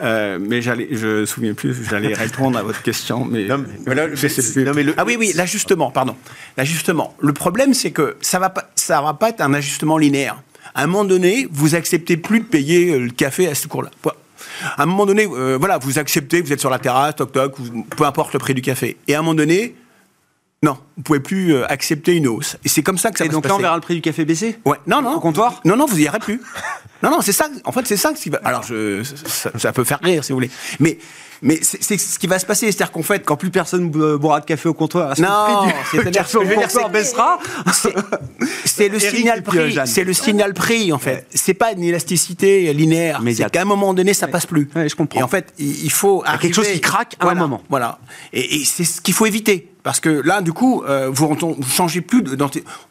Euh, 0.03 0.39
mais 0.41 0.63
je 0.63 0.71
ne 0.73 1.21
me 1.21 1.27
souviens 1.27 1.55
plus, 1.55 1.77
j'allais 1.89 2.15
répondre 2.15 2.59
à 2.59 2.63
votre 2.63 2.83
question. 2.83 3.25
Mais, 3.25 3.45
non, 3.45 3.65
Ah 4.97 5.05
oui, 5.05 5.17
oui, 5.19 5.33
l'ajustement, 5.35 5.91
pardon. 5.91 6.17
L'ajustement. 6.57 7.15
Le 7.21 7.33
problème, 7.33 7.75
c'est 7.75 7.91
que 7.91 8.17
ça 8.21 8.39
ne 8.39 8.43
va, 8.43 8.51
pas, 8.51 8.71
ça 8.75 9.01
va 9.03 9.15
pas 9.15 9.31
être 9.31 9.41
un 9.41 9.55
ajustement 9.55 9.99
linéaire. 9.99 10.43
À 10.75 10.85
un 10.85 10.87
moment 10.87 11.05
donné, 11.05 11.49
vous 11.51 11.75
acceptez 11.75 12.17
plus 12.17 12.41
de 12.41 12.45
payer 12.45 12.99
le 12.99 13.11
café 13.11 13.49
à 13.49 13.55
ce 13.55 13.67
cours-là. 13.67 13.91
À 14.77 14.83
un 14.83 14.87
moment 14.87 15.07
donné, 15.07 15.27
euh, 15.27 15.57
voilà, 15.59 15.79
vous 15.79 15.99
acceptez, 15.99 16.41
vous 16.41 16.53
êtes 16.53 16.61
sur 16.61 16.71
la 16.71 16.79
terrasse, 16.79 17.17
toc 17.17 17.33
toc, 17.33 17.57
peu 17.97 18.05
importe 18.05 18.33
le 18.33 18.39
prix 18.39 18.55
du 18.55 18.63
café. 18.63 18.97
Et 19.09 19.15
à 19.15 19.19
un 19.19 19.23
moment 19.23 19.35
donné, 19.35 19.75
non, 20.63 20.77
vous 20.99 21.03
pouvez 21.03 21.21
plus 21.21 21.55
euh, 21.55 21.73
accepter 21.73 22.15
une 22.17 22.29
hausse. 22.29 22.59
Et 22.67 22.69
c'est 22.69 22.83
comme 22.83 22.99
ça 22.99 23.11
que 23.11 23.19
ça 23.19 23.25
et 23.25 23.31
donc 23.31 23.47
là, 23.47 23.55
on 23.55 23.59
verra 23.59 23.77
le 23.77 23.81
prix 23.81 23.95
du 23.95 24.03
café 24.03 24.27
baisser 24.27 24.59
Ouais. 24.67 24.77
Non, 24.87 25.01
non. 25.01 25.15
Au 25.15 25.21
comptoir? 25.21 25.63
Non, 25.65 25.75
non, 25.75 25.87
vous 25.87 25.99
y 25.99 26.03
irez 26.03 26.19
plus. 26.19 26.43
non, 27.03 27.11
non, 27.11 27.23
c'est 27.23 27.33
ça. 27.33 27.49
En 27.65 27.73
fait, 27.73 27.87
c'est 27.87 27.97
ça 27.97 28.13
qui 28.13 28.29
va. 28.29 28.41
Alors, 28.45 28.63
je, 28.63 29.03
ça, 29.03 29.73
peut 29.73 29.85
faire 29.85 30.01
rire, 30.03 30.23
si 30.23 30.33
vous 30.33 30.37
voulez. 30.37 30.51
Mais 30.79 30.99
mais 31.43 31.59
c'est 31.63 31.97
ce 31.97 32.19
qui 32.19 32.27
va 32.27 32.39
se 32.39 32.45
passer, 32.45 32.67
c'est-à-dire 32.67 32.93
qu'en 32.93 33.03
fait, 33.03 33.25
quand 33.25 33.37
plus 33.37 33.51
personne 33.51 33.89
boira 33.89 34.41
de 34.41 34.45
café 34.45 34.69
au 34.69 34.75
comptoir, 34.75 35.19
non, 35.19 35.73
le 35.95 36.11
café 36.11 36.37
au 36.37 36.45
comptoir 36.45 36.91
baissera. 36.91 37.39
C'est 38.67 38.89
le 38.89 38.99
signal 38.99 39.43
prix, 39.43 39.79
c'est 39.87 40.05
le 40.05 40.13
signal 40.13 40.53
prix 40.53 40.93
en 40.93 40.99
fait. 40.99 41.27
C'est 41.35 41.55
pas 41.55 41.73
une 41.73 41.83
élasticité 41.83 42.71
linéaire. 42.75 43.23
C'est 43.35 43.51
qu'à 43.51 43.63
un 43.63 43.65
moment 43.65 43.95
donné, 43.95 44.13
ça 44.13 44.29
passe 44.29 44.45
plus. 44.45 44.69
je 44.75 44.95
comprends. 44.95 45.21
Et 45.21 45.23
en 45.23 45.29
fait, 45.29 45.55
il 45.59 45.91
faut 45.91 46.23
il 46.27 46.31
y 46.31 46.35
a 46.35 46.39
quelque 46.39 46.55
chose 46.55 46.69
qui 46.69 46.81
craque 46.81 47.17
à 47.19 47.29
un 47.29 47.35
moment. 47.35 47.63
Voilà. 47.71 47.99
Et, 48.35 48.63
c'est 48.67 48.85
ce 48.85 49.01
qu'il 49.01 49.15
faut 49.15 49.25
éviter. 49.25 49.70
Parce 49.83 50.01
que 50.01 50.09
là, 50.09 50.43
du 50.43 50.53
coup, 50.53 50.83
euh, 50.85 51.09
vous 51.11 51.35
ne 51.35 51.65
changez 51.65 52.01
plus. 52.01 52.23
De, 52.23 52.37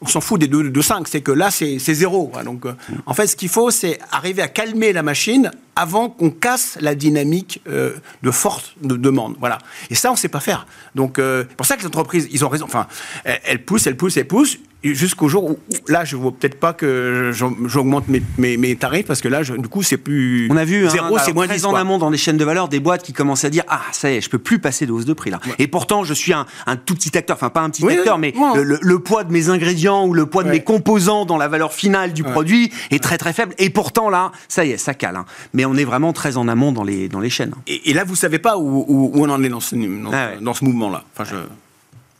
on 0.00 0.06
s'en 0.06 0.20
fout 0.20 0.40
des 0.40 0.48
2 0.48 0.70
de 0.70 0.82
5. 0.82 1.06
C'est 1.08 1.20
que 1.20 1.32
là, 1.32 1.50
c'est 1.50 1.78
zéro. 1.78 2.32
Donc, 2.44 2.66
euh, 2.66 2.72
en 3.06 3.14
fait, 3.14 3.26
ce 3.26 3.36
qu'il 3.36 3.48
faut, 3.48 3.70
c'est 3.70 3.98
arriver 4.10 4.42
à 4.42 4.48
calmer 4.48 4.92
la 4.92 5.02
machine 5.02 5.50
avant 5.76 6.10
qu'on 6.10 6.30
casse 6.30 6.76
la 6.80 6.94
dynamique 6.94 7.62
euh, 7.68 7.94
de 8.22 8.30
forte 8.30 8.74
de 8.82 8.96
demande. 8.96 9.36
Voilà. 9.38 9.58
Et 9.88 9.94
ça, 9.94 10.10
on 10.10 10.14
ne 10.14 10.18
sait 10.18 10.28
pas 10.28 10.40
faire. 10.40 10.66
Donc, 10.94 11.18
euh, 11.18 11.44
pour 11.56 11.66
ça 11.66 11.76
que 11.76 11.80
les 11.80 11.86
entreprises, 11.86 12.28
ils 12.32 12.44
ont 12.44 12.48
raison. 12.48 12.64
Enfin, 12.64 12.86
elles, 13.24 13.64
poussent, 13.64 13.86
elles 13.86 13.96
poussent, 13.96 14.16
elles 14.16 14.26
poussent 14.26 14.58
jusqu'au 14.82 15.28
jour 15.28 15.50
où, 15.50 15.58
là, 15.88 16.04
je 16.04 16.16
ne 16.16 16.22
vois 16.22 16.32
peut-être 16.32 16.58
pas 16.58 16.72
que 16.72 17.30
j'augmente 17.32 18.04
mes, 18.08 18.56
mes, 18.56 18.76
tarifs 18.76 19.06
parce 19.06 19.20
que 19.20 19.28
là, 19.28 19.42
du 19.42 19.68
coup, 19.68 19.82
c'est 19.82 19.96
plus. 19.96 20.48
On 20.50 20.56
a 20.56 20.64
vu 20.64 20.86
hein, 20.86 20.90
zéro, 20.90 21.18
c'est 21.18 21.32
moins 21.32 21.46
très 21.46 21.64
en 21.64 21.74
amont 21.74 21.98
dans 21.98 22.10
les 22.10 22.18
chaînes 22.18 22.36
de 22.36 22.44
valeur 22.44 22.68
des 22.68 22.80
boîtes 22.80 23.02
qui 23.02 23.12
commencent 23.12 23.44
à 23.44 23.50
dire 23.50 23.64
Ah, 23.68 23.82
ça 23.92 24.10
y 24.10 24.16
est, 24.16 24.20
je 24.20 24.30
peux 24.30 24.38
plus 24.38 24.58
passer 24.58 24.86
de 24.86 24.92
hausse 24.92 25.04
de 25.04 25.12
prix 25.12 25.30
là. 25.30 25.40
Et 25.58 25.66
pourtant, 25.66 26.04
je 26.04 26.14
suis 26.14 26.32
un, 26.32 26.46
un, 26.66 26.76
tout 26.76 26.94
petit 26.94 27.16
acteur, 27.16 27.36
enfin, 27.36 27.50
pas 27.50 27.60
un 27.60 27.70
petit 27.70 27.86
acteur, 27.86 28.18
mais 28.18 28.34
le, 28.54 28.98
poids 28.98 29.24
de 29.24 29.32
mes 29.32 29.48
ingrédients 29.48 30.06
ou 30.06 30.14
le 30.14 30.26
poids 30.26 30.44
de 30.44 30.50
mes 30.50 30.62
composants 30.62 31.24
dans 31.24 31.36
la 31.36 31.48
valeur 31.48 31.72
finale 31.72 32.12
du 32.12 32.22
produit 32.22 32.72
est 32.90 33.02
très 33.02 33.18
très 33.18 33.32
faible. 33.32 33.54
Et 33.58 33.70
pourtant, 33.70 34.10
là, 34.10 34.32
ça 34.48 34.64
y 34.64 34.70
est, 34.70 34.76
ça 34.76 34.94
cale. 34.94 35.16
Hein. 35.16 35.24
Mais 35.52 35.64
on 35.64 35.74
est 35.74 35.84
vraiment 35.84 36.12
très 36.12 36.36
en 36.36 36.48
amont 36.48 36.72
dans 36.72 36.84
les, 36.84 37.08
dans 37.08 37.20
les 37.20 37.30
chaînes. 37.30 37.54
Et, 37.66 37.92
là, 37.92 38.04
vous 38.04 38.16
savez 38.16 38.38
pas 38.38 38.56
où, 38.56 38.84
où, 38.88 39.12
on 39.14 39.28
en 39.30 39.42
est 39.42 39.48
dans 39.48 39.60
ce, 39.60 39.76
ah 40.12 40.30
dans, 40.40 40.54
ce 40.54 40.64
mouvement-là. 40.64 41.04
Enfin, 41.14 41.24
je... 41.30 41.36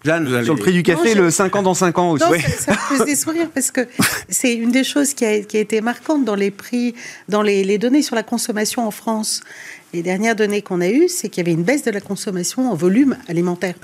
Jeanne, 0.05 0.45
sur 0.45 0.55
le 0.55 0.61
prix 0.61 0.73
du 0.73 0.83
café, 0.83 1.15
le 1.15 1.31
5 1.31 1.57
ans 1.57 1.63
dans 1.63 1.75
5 1.75 1.99
ans 1.99 2.11
aussi. 2.13 2.25
Non, 2.25 2.39
ça, 2.59 2.73
ça 2.75 2.95
me 2.95 3.05
des 3.05 3.17
sourires 3.17 3.51
parce 3.53 3.71
que 3.71 3.87
c'est 4.29 4.55
une 4.55 4.71
des 4.71 4.85
choses 4.85 5.15
qui 5.15 5.25
a, 5.25 5.41
qui 5.41 5.57
a, 5.59 5.61
été 5.61 5.81
marquante 5.81 6.25
dans 6.25 6.35
les 6.35 6.51
prix, 6.51 6.95
dans 7.29 7.43
les, 7.43 7.65
les, 7.65 7.79
données 7.79 8.03
sur 8.03 8.17
la 8.17 8.23
consommation 8.23 8.87
en 8.87 8.91
France. 8.91 9.43
Les 9.93 10.03
dernières 10.03 10.37
données 10.37 10.63
qu'on 10.63 10.81
a 10.81 10.89
eues, 10.89 11.09
c'est 11.09 11.29
qu'il 11.29 11.45
y 11.45 11.47
avait 11.49 11.57
une 11.57 11.65
baisse 11.65 11.83
de 11.83 11.91
la 11.91 12.01
consommation 12.01 12.71
en 12.71 12.75
volume 12.75 13.17
alimentaire. 13.29 13.75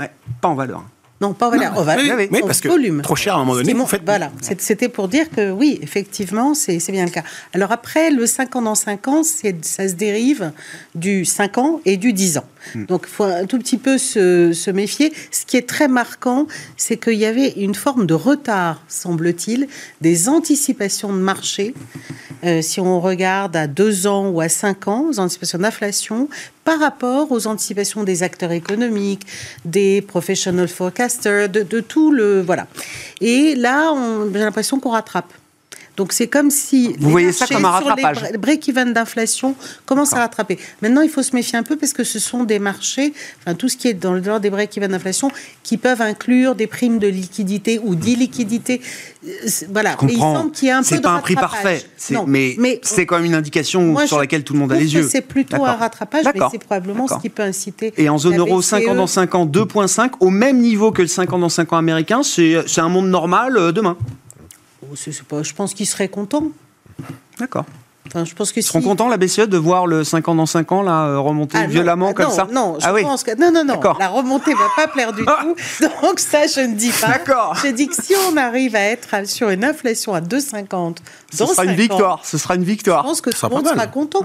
pas 0.41 0.49
en 0.49 0.55
valeur. 0.55 0.85
Non, 1.21 1.33
pas 1.33 1.49
voilà, 1.49 1.73
on 1.77 1.83
va, 1.83 1.97
oui, 1.97 2.11
oui, 2.31 2.41
parce 2.47 2.61
que 2.61 2.69
volume. 2.69 3.01
Trop 3.01 3.17
cher 3.17 3.35
à 3.35 3.37
un 3.37 3.45
moment 3.45 3.55
donné. 3.55 3.75
En 3.75 3.87
fait, 3.87 4.03
voilà, 4.05 4.31
c'était 4.59 4.91
pour 4.91 5.09
dire 5.09 5.31
que 5.31 5.51
oui, 5.51 5.79
effectivement, 5.81 6.53
c'est 6.55 6.79
bien 6.91 7.07
le 7.07 7.11
cas. 7.11 7.23
Alors 7.55 7.73
après, 7.73 8.11
le 8.11 8.27
5 8.27 8.57
ans 8.57 8.63
dans 8.63 8.75
5 8.75 9.09
ans, 9.09 9.23
ça 9.23 9.89
se 9.89 9.95
dérive 9.95 10.53
du 10.95 11.25
5 11.25 11.59
ans 11.59 11.81
et 11.87 11.97
du 11.97 12.13
10 12.13 12.39
ans. 12.39 12.45
Hmm. 12.75 12.85
Donc 12.87 13.05
il 13.07 13.11
faut 13.11 13.25
un 13.25 13.47
tout 13.47 13.59
petit 13.59 13.79
peu 13.79 13.99
se, 13.99 14.71
méfier. 14.71 15.13
Ce 15.31 15.47
qui 15.47 15.57
est 15.57 15.69
très 15.69 15.89
marquant, 15.89 16.47
c'est 16.77 16.97
qu'il 16.97 17.15
y 17.15 17.27
avait 17.27 17.51
une 17.51 17.75
forme 17.75 18.07
de 18.07 18.15
retard, 18.15 18.83
semble-t-il, 18.89 19.69
des 20.01 20.29
anticipations 20.29 21.13
de 21.13 21.19
marché. 21.19 21.75
Euh, 22.45 22.61
si 22.63 22.81
on 22.81 23.01
regarde 23.01 23.57
à 23.57 23.67
2 23.67 24.07
ans 24.07 24.29
ou 24.29 24.41
à 24.41 24.49
5 24.49 24.89
ans, 24.89 25.07
aux 25.11 25.19
anticipations 25.19 25.59
d'inflation, 25.59 26.29
par 26.65 26.81
rapport 26.81 27.31
aux 27.33 27.47
anticipations 27.47 28.05
des 28.05 28.23
acteurs 28.23 28.53
économiques, 28.53 29.27
des 29.65 30.03
professional 30.03 30.69
forecasters, 30.69 31.49
de, 31.49 31.81
tout 31.81 32.13
le 32.13 32.43
voilà. 32.43 32.67
Et 33.21 33.55
là, 33.55 33.95
j'ai 34.33 34.39
l'impression 34.39 34.81
qu'on 34.81 34.91
rattrape. 34.91 35.33
Donc 35.97 36.13
c'est 36.13 36.27
comme 36.27 36.51
si 36.51 36.95
vous 36.99 37.11
voyez 37.11 37.33
ça 37.33 37.47
comme 37.47 37.65
un 37.65 37.71
rattrapage. 37.71 38.23
Les 38.31 38.39
break-even 38.39 38.93
d'inflation 38.93 39.55
commencent 39.87 40.13
à 40.13 40.19
rattraper. 40.19 40.59
Maintenant, 40.83 41.01
il 41.01 41.09
faut 41.09 41.23
se 41.23 41.35
méfier 41.35 41.59
un 41.59 41.63
peu 41.63 41.77
parce 41.77 41.93
que 41.93 42.05
ce 42.05 42.19
sont 42.19 42.45
des 42.45 42.59
marchés, 42.59 43.13
enfin 43.41 43.55
tout 43.55 43.69
ce 43.69 43.77
qui 43.77 43.89
est 43.89 43.95
dans 43.95 44.13
le 44.13 44.21
dehors 44.21 44.41
des 44.41 44.51
break-even 44.51 44.91
d'inflation, 44.91 45.31
qui 45.63 45.77
peuvent 45.77 46.03
inclure 46.03 46.55
des 46.55 46.67
primes 46.67 46.99
de 46.99 47.09
liquidité 47.09 47.81
ou 47.83 47.95
d'illiquidité. 47.95 48.81
Euh, 49.27 49.31
voilà. 49.71 49.97
Il 50.03 50.19
semble 50.19 50.53
qu'il 50.53 50.69
y 50.69 50.71
ait 50.71 50.75
un 50.75 50.83
peu 50.83 50.91
de 50.91 50.95
C'est 50.97 51.01
pas 51.01 51.11
un 51.11 51.21
prix 51.21 51.35
parfait, 51.35 51.85
mais, 52.27 52.55
mais 52.59 52.81
c'est 52.83 53.07
quand 53.07 53.17
même 53.17 53.25
une 53.25 53.35
indication 53.35 53.97
sur 54.07 54.19
laquelle 54.19 54.45
tout 54.45 54.53
le 54.53 54.59
monde 54.61 54.73
a 54.73 54.77
les 54.77 54.95
yeux. 54.95 55.09
C'est 55.11 55.23
plutôt 55.23 55.65
un 55.65 55.75
rattrapage, 55.75 56.25
mais 56.25 56.41
c'est 56.51 56.59
probablement 56.59 57.09
ce 57.09 57.19
qui 57.21 57.31
peut 57.31 57.43
inciter. 57.43 57.93
Et 57.97 58.09
en 58.09 58.19
zone 58.19 58.39
euro, 58.39 58.63
5 58.63 58.89
ans 58.89 58.95
dans 58.95 59.07
5 59.07 59.35
ans, 59.35 59.47
2,5 59.47 60.11
au 60.21 60.31
même 60.31 60.59
niveau 60.59 60.93
que 60.93 61.03
le 61.03 61.09
5 61.09 61.33
ans 61.33 61.39
dans 61.39 61.49
5 61.49 61.73
ans 61.73 61.77
américain, 61.77 62.23
c'est 62.23 62.81
un 62.81 62.89
monde 62.89 63.09
normal 63.09 63.59
pas, 65.29 65.43
je 65.43 65.55
pense 65.55 65.75
qu'ils 65.75 65.87
seraient 65.87 66.09
contents. 66.09 66.49
D'accord. 67.39 67.65
Enfin, 68.07 68.25
je 68.25 68.35
pense 68.35 68.53
que 68.53 68.61
Ils 68.61 68.63
seront 68.63 68.83
contents, 68.83 69.09
la 69.09 69.17
BCE, 69.17 69.49
de 69.49 69.57
voir 69.57 69.87
le 69.87 70.05
5 70.05 70.29
ans 70.29 70.35
dans 70.35 70.47
5 70.47 70.71
ans 70.73 70.83
là, 70.83 71.07
euh, 71.07 71.19
remonter 71.19 71.59
ah, 71.61 71.67
violemment 71.67 72.13
comme 72.13 72.31
ça 72.31 72.47
Non, 72.53 72.77
je 72.79 72.87
ah 72.87 72.95
pense 73.01 73.25
que. 73.25 73.37
Non, 73.39 73.51
non, 73.53 73.65
non. 73.65 73.81
La 73.99 74.09
remontée 74.09 74.53
ne 74.53 74.57
va 74.57 74.69
pas 74.77 74.89
plaire 74.89 75.13
du 75.13 75.25
tout. 75.81 75.87
Donc, 76.03 76.21
ça, 76.21 76.47
je 76.47 76.61
ne 76.61 76.75
dis 76.75 76.91
pas. 76.91 77.09
D'accord. 77.09 77.57
Je 77.63 77.69
dis 77.69 77.89
que 77.89 78.01
si 78.01 78.15
on 78.31 78.37
arrive 78.37 78.77
à 78.77 78.81
être 78.81 79.27
sur 79.27 79.51
une 79.51 79.65
inflation 79.65 80.15
à 80.15 80.21
2,50 80.21 80.97
ce 81.33 81.45
sera 81.45 81.65
une 81.65 81.75
victoire. 81.75 82.25
Ce 82.25 82.39
sera 82.39 82.55
une 82.55 82.65
victoire. 82.65 83.03
Je 83.03 83.09
pense 83.09 83.21
que 83.21 83.31
tout 83.31 83.47
le 83.47 83.55
monde 83.55 83.67
sera 83.67 83.87
content. 83.87 84.21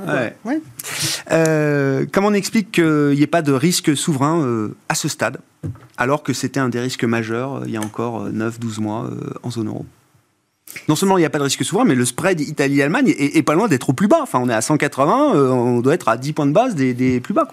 Euh, 1.32 2.06
comment 2.12 2.28
on 2.28 2.34
explique 2.34 2.72
qu'il 2.72 3.16
n'y 3.16 3.22
ait 3.22 3.28
pas 3.28 3.42
de 3.42 3.52
risque 3.52 3.98
souverain 3.98 4.42
euh, 4.42 4.76
à 4.88 4.96
ce 4.96 5.08
stade, 5.08 5.38
alors 5.98 6.24
que 6.24 6.34
c'était 6.34 6.60
un 6.60 6.70
des 6.70 6.80
risques 6.80 7.04
majeurs 7.04 7.64
il 7.66 7.72
y 7.72 7.78
a 7.78 7.82
encore 7.82 8.30
9-12 8.30 8.80
mois 8.80 9.10
en 9.44 9.52
zone 9.52 9.68
euro 9.68 9.86
non 10.88 10.96
seulement 10.96 11.18
il 11.18 11.22
n'y 11.22 11.26
a 11.26 11.30
pas 11.30 11.38
de 11.38 11.44
risque 11.44 11.64
souverain, 11.64 11.86
mais 11.86 11.96
le 11.96 12.06
spread 12.06 12.40
Italie-Allemagne 12.40 13.14
est, 13.18 13.44
pas 13.44 13.54
loin 13.54 13.68
d'être 13.68 13.90
au 13.90 13.94
plus 13.94 14.08
bas. 14.08 14.20
Enfin, 14.22 14.40
on 14.42 14.50
est 14.50 14.54
à 14.54 14.62
180, 14.62 15.36
euh, 15.36 15.50
on 15.50 15.80
doit 15.80 15.94
être 15.94 16.08
à 16.08 16.18
10 16.18 16.34
points 16.34 16.46
de 16.46 16.52
base 16.52 16.76
des, 16.76 17.20
plus 17.20 17.34
bas. 17.34 17.48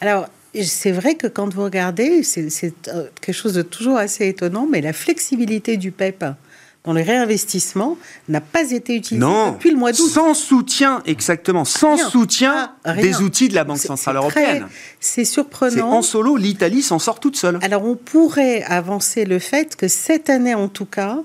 Alors, 0.00 0.26
c'est 0.62 0.92
vrai 0.92 1.14
que 1.14 1.26
quand 1.26 1.52
vous 1.52 1.64
regardez, 1.64 2.22
c'est 2.22 2.48
euh, 2.88 3.04
quelque 3.20 3.34
chose 3.34 3.54
de 3.54 3.62
toujours 3.62 3.96
assez 3.96 4.26
étonnant, 4.26 4.66
mais 4.70 4.80
la 4.80 4.92
flexibilité 4.92 5.76
du 5.76 5.90
PEP 5.90 6.24
dans 6.84 6.92
le 6.92 7.02
réinvestissement 7.02 7.98
n'a 8.28 8.40
pas 8.40 8.70
été 8.70 8.94
utilisée 8.94 9.26
depuis 9.52 9.70
le 9.70 9.76
mois 9.76 9.92
d'août. 9.92 10.08
Sans 10.08 10.32
soutien, 10.32 11.02
exactement, 11.04 11.64
sans 11.64 11.98
soutien 11.98 12.72
ah, 12.84 12.94
des 12.94 13.20
outils 13.20 13.48
de 13.48 13.54
la 13.54 13.64
Banque 13.64 13.78
Centrale 13.78 14.16
Européenne. 14.16 14.66
C'est 15.00 15.26
surprenant. 15.26 15.90
En 15.90 16.02
solo, 16.02 16.36
l'Italie 16.36 16.82
s'en 16.82 16.98
sort 16.98 17.20
toute 17.20 17.36
seule. 17.36 17.58
Alors 17.62 17.84
on 17.84 17.94
pourrait 17.94 18.62
avancer 18.62 19.24
le 19.24 19.38
fait 19.38 19.76
que 19.76 19.86
cette 19.88 20.30
année 20.30 20.54
en 20.54 20.68
tout 20.68 20.86
cas, 20.86 21.18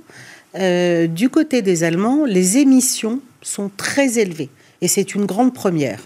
euh, 0.56 1.08
du 1.08 1.30
côté 1.30 1.62
des 1.62 1.84
Allemands, 1.84 2.26
les 2.26 2.58
émissions 2.58 3.20
sont 3.42 3.72
très 3.76 4.20
élevées. 4.20 4.50
Et 4.82 4.88
c'est 4.88 5.16
une 5.16 5.26
grande 5.26 5.54
première. 5.54 6.00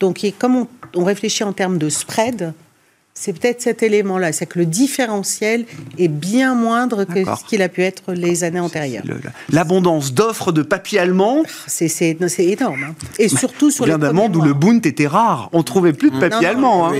Donc, 0.00 0.24
comme 0.38 0.56
on, 0.56 0.68
on 0.94 1.04
réfléchit 1.04 1.44
en 1.44 1.52
termes 1.52 1.78
de 1.78 1.88
spread, 1.88 2.52
c'est 3.20 3.32
peut-être 3.32 3.60
cet 3.60 3.82
élément-là, 3.82 4.32
c'est 4.32 4.46
que 4.46 4.60
le 4.60 4.66
différentiel 4.66 5.64
est 5.98 6.06
bien 6.06 6.54
moindre 6.54 7.02
que 7.02 7.24
ce 7.24 7.44
qu'il 7.48 7.62
a 7.62 7.68
pu 7.68 7.82
être 7.82 8.12
les 8.12 8.44
années 8.44 8.60
antérieures. 8.60 9.02
L'abondance 9.50 10.14
d'offres 10.14 10.52
de 10.52 10.62
papier 10.62 11.00
allemand, 11.00 11.42
ah, 11.44 11.48
c'est 11.66 12.16
énorme. 12.38 12.84
Hein. 12.90 12.94
Et 13.18 13.28
surtout 13.28 13.72
sur 13.72 13.86
les 13.86 13.98
d'amende 13.98 14.36
où 14.36 14.40
le 14.40 14.54
Bund 14.54 14.86
était 14.86 15.08
rare. 15.08 15.48
On 15.52 15.64
trouvait 15.64 15.92
plus 15.92 16.12
de 16.12 16.20
papier 16.20 16.46
allemand. 16.46 16.88
Hein. 16.88 16.92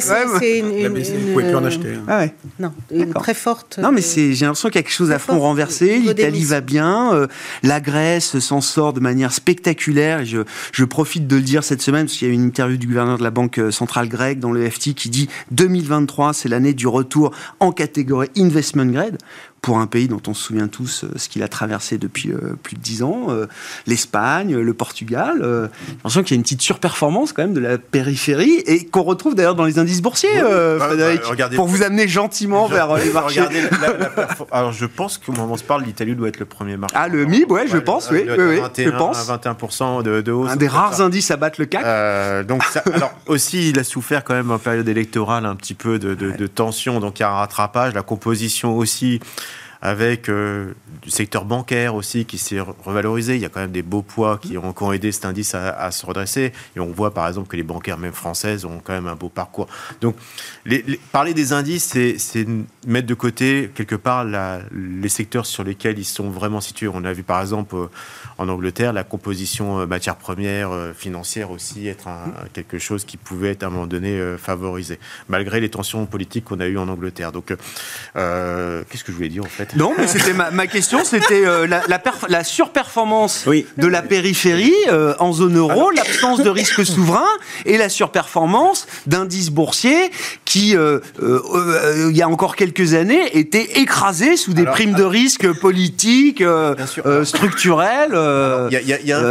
c'est 0.00 0.58
une, 0.58 0.70
une, 0.70 1.34
plus 1.34 1.54
en 1.54 1.64
acheter. 1.64 1.94
Hein. 1.94 2.04
Ah 2.08 2.26
non, 2.58 2.72
une 2.90 3.14
très 3.14 3.34
forte. 3.34 3.78
Non, 3.78 3.90
mais 3.90 4.02
j'ai 4.02 4.34
l'impression 4.34 4.68
qu'il 4.68 4.76
y 4.76 4.80
a 4.80 4.82
quelque 4.82 4.92
chose 4.92 5.12
à 5.12 5.18
front 5.18 5.40
renversé. 5.40 5.98
L'Italie 5.98 6.44
va 6.44 6.60
bien. 6.60 7.14
Euh, 7.14 7.26
la 7.62 7.80
Grèce 7.80 8.38
s'en 8.38 8.60
sort 8.60 8.92
de 8.92 9.00
manière 9.00 9.32
spectaculaire. 9.32 10.26
je, 10.26 10.40
je 10.72 10.84
profite 10.84 11.26
de 11.26 11.36
le 11.36 11.42
dire 11.42 11.64
cette 11.64 11.80
semaine 11.80 12.04
parce 12.04 12.18
qu'il 12.18 12.28
y 12.28 12.30
a 12.30 12.34
une 12.34 12.44
interview 12.44 12.76
du 12.76 12.86
gouverneur 12.86 13.16
de 13.16 13.22
la 13.22 13.30
Banque 13.30 13.58
centrale 13.70 14.08
grecque 14.08 14.40
dans 14.40 14.52
le 14.52 14.68
FT 14.68 14.92
qui 14.92 15.08
dit 15.08 15.30
2023, 15.54 16.32
c'est 16.32 16.48
l'année 16.48 16.74
du 16.74 16.86
retour 16.86 17.30
en 17.60 17.72
catégorie 17.72 18.30
investment 18.36 18.86
grade 18.86 19.18
pour 19.64 19.78
un 19.78 19.86
pays 19.86 20.08
dont 20.08 20.20
on 20.26 20.34
se 20.34 20.42
souvient 20.42 20.68
tous 20.68 21.04
euh, 21.04 21.08
ce 21.16 21.30
qu'il 21.30 21.42
a 21.42 21.48
traversé 21.48 21.96
depuis 21.96 22.30
euh, 22.30 22.54
plus 22.62 22.76
de 22.76 22.82
dix 22.82 23.02
ans, 23.02 23.28
euh, 23.30 23.46
l'Espagne, 23.86 24.54
le 24.54 24.74
Portugal. 24.74 25.38
j'ai 25.40 25.92
l'impression 25.94 26.22
qu'il 26.22 26.32
y 26.32 26.34
a 26.34 26.36
une 26.36 26.42
petite 26.42 26.60
surperformance 26.60 27.32
quand 27.32 27.44
même 27.44 27.54
de 27.54 27.60
la 27.60 27.78
périphérie 27.78 28.62
et 28.66 28.84
qu'on 28.84 29.04
retrouve 29.04 29.34
d'ailleurs 29.34 29.54
dans 29.54 29.64
les 29.64 29.78
indices 29.78 30.02
boursiers, 30.02 30.42
bah, 30.42 30.86
Frédéric, 30.88 31.22
bah, 31.38 31.48
pour 31.56 31.66
vous 31.66 31.82
amener 31.82 32.06
gentiment 32.06 32.66
vers 32.66 32.94
les 32.96 33.10
marchés. 33.10 33.40
alors 34.52 34.72
je 34.72 34.84
pense 34.84 35.16
qu'au 35.16 35.32
moment 35.32 35.46
où 35.46 35.54
on 35.54 35.56
se 35.56 35.64
parle, 35.64 35.84
l'Italie 35.84 36.14
doit 36.14 36.28
être 36.28 36.40
le 36.40 36.44
premier 36.44 36.76
marché. 36.76 36.94
Ah, 36.98 37.08
le 37.08 37.24
MIB, 37.24 37.50
ouais, 37.50 37.66
je 37.66 37.78
pense, 37.78 38.10
oui, 38.10 38.26
oui, 38.28 38.60
je 38.76 38.90
pense. 38.90 39.26
21% 39.26 40.02
de, 40.02 40.20
de, 40.20 40.30
hausse. 40.30 40.50
Un 40.50 40.56
des 40.56 40.68
rares 40.68 41.00
indices 41.00 41.30
à 41.30 41.38
battre 41.38 41.58
le 41.58 41.64
CAC. 41.64 42.46
donc, 42.46 42.62
alors 42.92 43.14
aussi, 43.28 43.70
il 43.70 43.78
a 43.78 43.84
souffert 43.84 44.24
quand 44.24 44.34
même 44.34 44.50
en 44.50 44.58
période 44.58 44.88
électorale 44.88 45.46
un 45.46 45.56
petit 45.56 45.74
peu 45.74 45.98
de, 45.98 46.14
de 46.14 46.46
tension, 46.46 47.00
donc 47.00 47.18
il 47.18 47.22
y 47.22 47.24
a 47.24 47.30
un 47.30 47.36
rattrapage, 47.36 47.94
la 47.94 48.02
composition 48.02 48.76
aussi 48.76 49.20
avec 49.84 50.30
euh, 50.30 50.72
du 51.02 51.10
secteur 51.10 51.44
bancaire 51.44 51.94
aussi 51.94 52.24
qui 52.24 52.38
s'est 52.38 52.58
revalorisé. 52.58 53.34
Il 53.34 53.42
y 53.42 53.44
a 53.44 53.50
quand 53.50 53.60
même 53.60 53.70
des 53.70 53.82
beaux 53.82 54.00
poids 54.00 54.38
qui 54.38 54.56
ont, 54.56 54.92
aidé 54.92 55.12
cet 55.12 55.26
indice 55.26 55.54
à, 55.54 55.90
se 55.90 56.06
redresser. 56.06 56.54
Et 56.74 56.80
on 56.80 56.90
voit 56.90 57.12
par 57.12 57.28
exemple 57.28 57.48
que 57.48 57.56
les 57.56 57.62
bancaires, 57.62 57.98
même 57.98 58.14
françaises, 58.14 58.64
ont 58.64 58.80
quand 58.82 58.94
même 58.94 59.06
un 59.06 59.14
beau 59.14 59.28
parcours. 59.28 59.68
Donc, 60.00 60.16
parler 61.12 61.34
des 61.34 61.52
indices, 61.52 61.94
c'est 62.16 62.46
mettre 62.86 63.06
de 63.06 63.14
côté 63.14 63.70
quelque 63.74 63.94
part 63.94 64.24
les 64.72 65.08
secteurs 65.10 65.44
sur 65.44 65.64
lesquels 65.64 65.98
ils 65.98 66.06
sont 66.06 66.30
vraiment 66.30 66.62
situés. 66.62 66.88
On 66.88 67.04
a 67.04 67.12
vu 67.12 67.22
par 67.22 67.42
exemple 67.42 67.76
euh, 67.76 67.86
en 68.38 68.48
Angleterre 68.48 68.94
la 68.94 69.04
composition 69.04 69.80
euh, 69.80 69.86
matière 69.86 70.16
première 70.16 70.70
financière 70.96 71.50
aussi 71.50 71.88
être 71.88 72.08
quelque 72.54 72.78
chose 72.78 73.04
qui 73.04 73.18
pouvait 73.18 73.50
être 73.50 73.64
à 73.64 73.66
un 73.66 73.70
moment 73.70 73.86
donné 73.86 74.18
favorisé, 74.38 74.98
malgré 75.28 75.60
les 75.60 75.68
tensions 75.68 76.06
politiques 76.06 76.46
qu'on 76.46 76.60
a 76.60 76.66
eues 76.66 76.78
en 76.78 76.88
Angleterre. 76.88 77.32
Donc, 77.32 77.48
qu'est-ce 77.48 79.04
que 79.04 79.12
je 79.12 79.16
voulais 79.16 79.28
dire 79.28 79.44
en 79.44 79.48
fait? 79.48 79.73
Non, 79.76 79.92
mais 79.96 80.06
c'était 80.06 80.32
ma, 80.32 80.66
question, 80.66 81.04
c'était 81.04 81.44
euh, 81.44 81.66
la, 81.66 81.82
la, 82.28 82.44
surperformance 82.44 83.46
de 83.46 83.86
la 83.86 84.02
périphérie 84.02 84.74
euh, 84.88 85.14
en 85.18 85.32
zone 85.32 85.56
euro, 85.56 85.90
l'absence 85.90 86.42
de 86.42 86.48
risque 86.48 86.84
souverain 86.86 87.22
et 87.64 87.76
la 87.76 87.88
surperformance 87.88 88.86
d'indices 89.06 89.50
boursiers 89.50 90.10
qui, 90.44 90.76
euh, 90.76 91.00
il 92.10 92.16
y 92.16 92.22
a 92.22 92.28
encore 92.28 92.56
quelques 92.56 92.94
années, 92.94 93.36
étaient 93.36 93.80
écrasés 93.80 94.36
sous 94.36 94.54
des 94.54 94.64
primes 94.64 94.94
de 94.94 95.04
risque 95.04 95.50
politiques, 95.60 96.42
structurelles, 97.24 98.14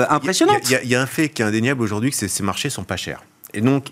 impressionnantes. 0.10 0.70
Il 0.84 0.90
y, 0.90 0.96
a 0.96 1.02
un 1.02 1.06
fait 1.06 1.30
qui 1.30 1.42
est 1.42 1.46
indéniable 1.46 1.82
aujourd'hui, 1.82 2.12
que 2.12 2.28
ces 2.28 2.44
marchés 2.44 2.70
sont 2.70 2.84
pas 2.84 2.98
chers. 2.98 3.24
Et 3.54 3.62
donc, 3.62 3.88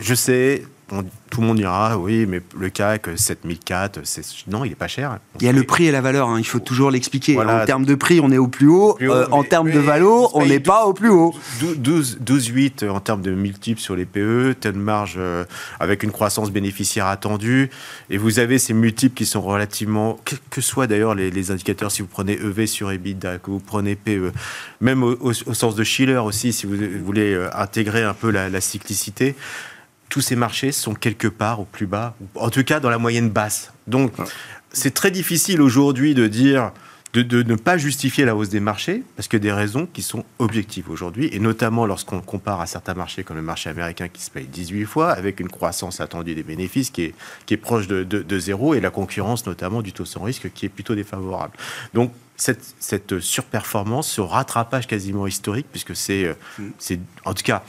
je 0.00 0.14
sais, 0.14 0.64
tout 0.88 1.40
le 1.40 1.46
monde 1.46 1.56
dira 1.56 1.98
oui, 1.98 2.26
mais 2.26 2.40
le 2.56 2.68
CAC 2.68 3.08
7004, 3.16 4.00
non, 4.48 4.64
il 4.64 4.68
n'est 4.68 4.74
pas 4.74 4.88
cher. 4.88 5.18
Il 5.40 5.46
y 5.46 5.48
a 5.48 5.52
le 5.52 5.64
prix 5.64 5.86
et 5.86 5.90
la 5.90 6.00
valeur, 6.00 6.28
hein, 6.28 6.38
il 6.38 6.46
faut 6.46 6.60
toujours 6.60 6.90
l'expliquer. 6.90 7.38
En 7.38 7.64
termes 7.64 7.84
de 7.84 7.94
prix, 7.94 8.20
on 8.20 8.30
est 8.30 8.38
au 8.38 8.48
plus 8.48 8.68
haut. 8.68 8.96
Euh, 9.00 9.26
en 9.30 9.42
termes 9.42 9.70
de 9.70 9.78
valeur, 9.78 10.34
on 10.36 10.46
n'est 10.46 10.60
pas 10.60 10.84
au 10.86 10.92
plus 10.92 11.08
haut. 11.08 11.34
12,8 11.60 12.88
en 12.88 13.00
termes 13.00 13.22
de 13.22 13.32
multiples 13.32 13.80
sur 13.80 13.96
les 13.96 14.04
PE, 14.04 14.54
telle 14.60 14.74
marge 14.74 15.14
euh, 15.18 15.44
avec 15.80 16.02
une 16.02 16.12
croissance 16.12 16.50
bénéficiaire 16.50 17.06
attendue. 17.06 17.70
Et 18.10 18.18
vous 18.18 18.38
avez 18.38 18.58
ces 18.58 18.74
multiples 18.74 19.14
qui 19.14 19.26
sont 19.26 19.40
relativement, 19.40 20.18
que, 20.24 20.36
que 20.50 20.60
soient 20.60 20.86
d'ailleurs 20.86 21.14
les, 21.14 21.50
indicateurs, 21.50 21.90
si 21.90 22.02
vous 22.02 22.08
prenez 22.08 22.34
EV 22.34 22.66
sur 22.66 22.92
EBITDA, 22.92 23.38
que 23.38 23.50
vous 23.50 23.60
prenez 23.60 23.96
PE, 23.96 24.32
même 24.80 25.02
au, 25.02 25.32
sens 25.32 25.74
de 25.74 25.84
Schiller 25.84 26.18
aussi, 26.18 26.52
si 26.52 26.66
vous 26.66 26.76
voulez 27.04 27.34
euh, 27.34 27.48
intégrer 27.54 28.02
un 28.02 28.14
peu 28.14 28.30
la, 28.30 28.48
la 28.48 28.60
cyclicité 28.60 29.34
tous 30.14 30.20
ces 30.20 30.36
marchés 30.36 30.70
sont 30.70 30.94
quelque 30.94 31.26
part 31.26 31.58
au 31.58 31.64
plus 31.64 31.88
bas, 31.88 32.14
en 32.36 32.48
tout 32.48 32.62
cas 32.62 32.78
dans 32.78 32.88
la 32.88 32.98
moyenne 32.98 33.30
basse. 33.30 33.72
Donc, 33.88 34.12
c'est 34.70 34.94
très 34.94 35.10
difficile 35.10 35.60
aujourd'hui 35.60 36.14
de 36.14 36.28
dire 36.28 36.70
de, 37.14 37.42
ne 37.42 37.56
pas 37.56 37.78
justifier 37.78 38.24
la 38.24 38.36
hausse 38.36 38.48
des 38.48 38.60
marchés, 38.60 39.02
parce 39.16 39.26
que 39.26 39.36
des 39.36 39.50
raisons 39.50 39.88
qui 39.92 40.02
sont 40.02 40.24
objectives 40.38 40.88
aujourd'hui, 40.88 41.30
et 41.32 41.40
notamment 41.40 41.84
lorsqu'on 41.84 42.20
compare 42.20 42.60
à 42.60 42.66
certains 42.66 42.94
marchés 42.94 43.24
comme 43.24 43.34
le 43.34 43.42
marché 43.42 43.70
américain 43.70 44.06
qui 44.06 44.22
se 44.22 44.30
paye 44.30 44.46
18 44.46 44.84
fois, 44.84 45.10
avec 45.10 45.40
une 45.40 45.48
croissance 45.48 46.00
attendue 46.00 46.36
des 46.36 46.44
bénéfices 46.44 46.90
qui 46.90 47.02
est, 47.02 47.14
qui 47.44 47.54
est 47.54 47.56
proche 47.56 47.88
de, 47.88 48.04
de, 48.04 48.38
zéro, 48.38 48.74
et 48.74 48.80
la 48.80 48.90
concurrence 48.90 49.44
notamment 49.46 49.82
du 49.82 49.92
taux 49.92 50.04
sans 50.04 50.22
risque 50.22 50.52
qui 50.52 50.66
est 50.66 50.68
plutôt 50.68 50.94
défavorable. 50.94 51.56
Donc 51.92 52.12
cette, 52.36 52.62
cette 52.78 53.18
surperformance, 53.18 54.08
ce 54.08 54.20
rattrapage 54.20 54.86
quasiment 54.86 55.26
historique, 55.26 55.66
puisque 55.72 55.96
c'est, 55.96 56.24
euh, 56.24 56.34
mm. 56.60 56.68
c'est 56.78 57.00
en 57.24 57.34
tout 57.34 57.42
cas 57.42 57.64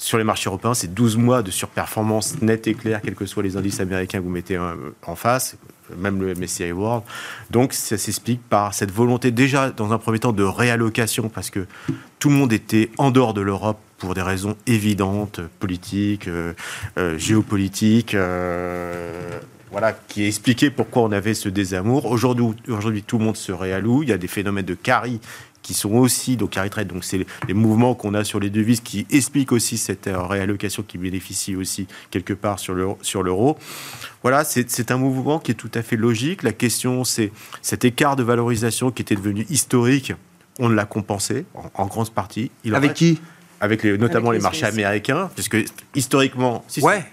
sur 0.00 0.16
les 0.16 0.24
marchés 0.24 0.48
européens, 0.48 0.72
c'est 0.72 0.92
12 0.94 1.18
mois 1.18 1.42
de 1.42 1.50
surperformance 1.50 2.40
nette 2.40 2.66
et 2.66 2.74
claire, 2.74 3.02
quels 3.02 3.14
que 3.14 3.26
soient 3.26 3.42
les 3.42 3.58
indices 3.58 3.80
américains 3.80 4.18
que 4.18 4.24
vous 4.24 4.30
mettez 4.30 4.56
euh, 4.56 4.74
en 5.06 5.14
face, 5.14 5.58
même 5.98 6.22
le 6.22 6.34
MSCI 6.34 6.72
World. 6.72 7.02
Donc 7.50 7.74
ça 7.74 7.98
s'explique 7.98 8.40
par 8.48 8.72
cette 8.72 8.90
volonté 8.90 9.30
déjà, 9.30 9.68
dans 9.68 9.92
un 9.92 9.98
premier 9.98 10.18
temps, 10.18 10.32
de 10.32 10.42
réallocation, 10.42 11.28
parce 11.28 11.50
que 11.50 11.66
tout 12.18 12.30
le 12.30 12.34
monde 12.34 12.50
était 12.50 12.90
en 12.96 13.10
dehors 13.10 13.34
de 13.34 13.42
l'Europe 13.42 13.78
pour 13.98 14.14
des 14.14 14.22
raisons 14.22 14.56
évidentes, 14.66 15.42
politiques, 15.58 16.28
euh, 16.28 16.54
euh, 16.96 17.18
géopolitiques 17.18 18.16
voilà, 19.70 19.92
qui 19.92 20.26
expliquait 20.26 20.70
pourquoi 20.70 21.02
on 21.02 21.12
avait 21.12 21.34
ce 21.34 21.48
désamour. 21.48 22.06
Aujourd'hui, 22.06 22.46
aujourd'hui 22.68 23.02
tout 23.02 23.18
le 23.18 23.24
monde 23.24 23.36
se 23.36 23.52
réalloue. 23.52 24.02
Il 24.02 24.08
y 24.08 24.12
a 24.12 24.18
des 24.18 24.26
phénomènes 24.26 24.64
de 24.64 24.74
carry 24.74 25.20
qui 25.62 25.74
sont 25.74 25.92
aussi, 25.92 26.36
donc 26.36 26.50
carry 26.50 26.70
trade, 26.70 26.88
donc 26.88 27.04
c'est 27.04 27.26
les 27.46 27.54
mouvements 27.54 27.94
qu'on 27.94 28.14
a 28.14 28.24
sur 28.24 28.40
les 28.40 28.50
devises 28.50 28.80
qui 28.80 29.06
expliquent 29.10 29.52
aussi 29.52 29.76
cette 29.76 30.06
euh, 30.06 30.22
réallocation 30.22 30.82
qui 30.82 30.98
bénéficie 30.98 31.56
aussi 31.56 31.86
quelque 32.10 32.32
part 32.32 32.58
sur 32.58 32.74
l'euro. 32.74 32.98
Sur 33.02 33.22
voilà, 34.22 34.44
c'est 34.44 34.90
un 34.90 34.96
mouvement 34.96 35.38
qui 35.38 35.52
est 35.52 35.54
tout 35.54 35.70
à 35.74 35.82
fait 35.82 35.96
logique. 35.96 36.42
La 36.42 36.52
question, 36.52 37.04
c'est 37.04 37.32
cet 37.62 37.84
écart 37.84 38.16
de 38.16 38.22
valorisation 38.22 38.90
qui 38.90 39.02
était 39.02 39.14
devenu 39.14 39.46
historique, 39.50 40.12
on 40.58 40.68
l'a 40.68 40.84
compensé 40.84 41.44
en, 41.74 41.86
grande 41.86 42.10
partie. 42.10 42.50
Il 42.64 42.74
Avec 42.74 42.94
qui? 42.94 43.20
Avec 43.60 43.82
les, 43.82 43.96
notamment 43.98 44.30
les, 44.30 44.38
marchés 44.38 44.66
américains, 44.66 45.30
puisque 45.34 45.58
historiquement, 45.94 46.64
ouais 46.82 47.04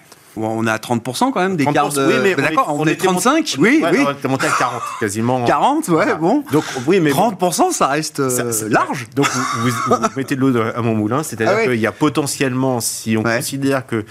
on 0.41 0.65
est 0.65 0.71
à 0.71 0.77
30% 0.77 1.31
quand 1.31 1.39
même 1.39 1.55
d'écart 1.55 1.89
de. 1.89 2.05
Oui, 2.05 2.13
mais 2.23 2.35
d'accord, 2.35 2.75
on, 2.77 2.85
est 2.85 2.95
35 2.95 3.55
Oui, 3.59 3.83
oui. 3.83 3.99
On 4.05 4.09
est 4.11 4.27
monté 4.27 4.47
à 4.47 4.51
40 4.57 4.81
quasiment. 4.99 5.45
40, 5.45 5.87
ouais, 5.89 6.15
bon. 6.15 6.43
Donc, 6.51 6.63
oui, 6.85 6.99
mais 6.99 7.11
30%, 7.11 7.71
ça 7.71 7.87
reste 7.87 8.19
euh, 8.19 8.69
large. 8.69 9.07
Donc, 9.15 9.27
vous, 9.27 9.95
mettez 10.15 10.35
de 10.35 10.41
l'eau 10.41 10.57
à 10.57 10.81
mon 10.81 10.95
moulin, 10.95 11.23
c'est-à-dire 11.23 11.55
ah 11.57 11.63
qu'il 11.63 11.79
y 11.79 11.87
a 11.87 11.91
potentiellement, 11.91 12.79
si 12.79 13.17
on 13.17 13.23
considère 13.23 13.85
que 13.85 14.05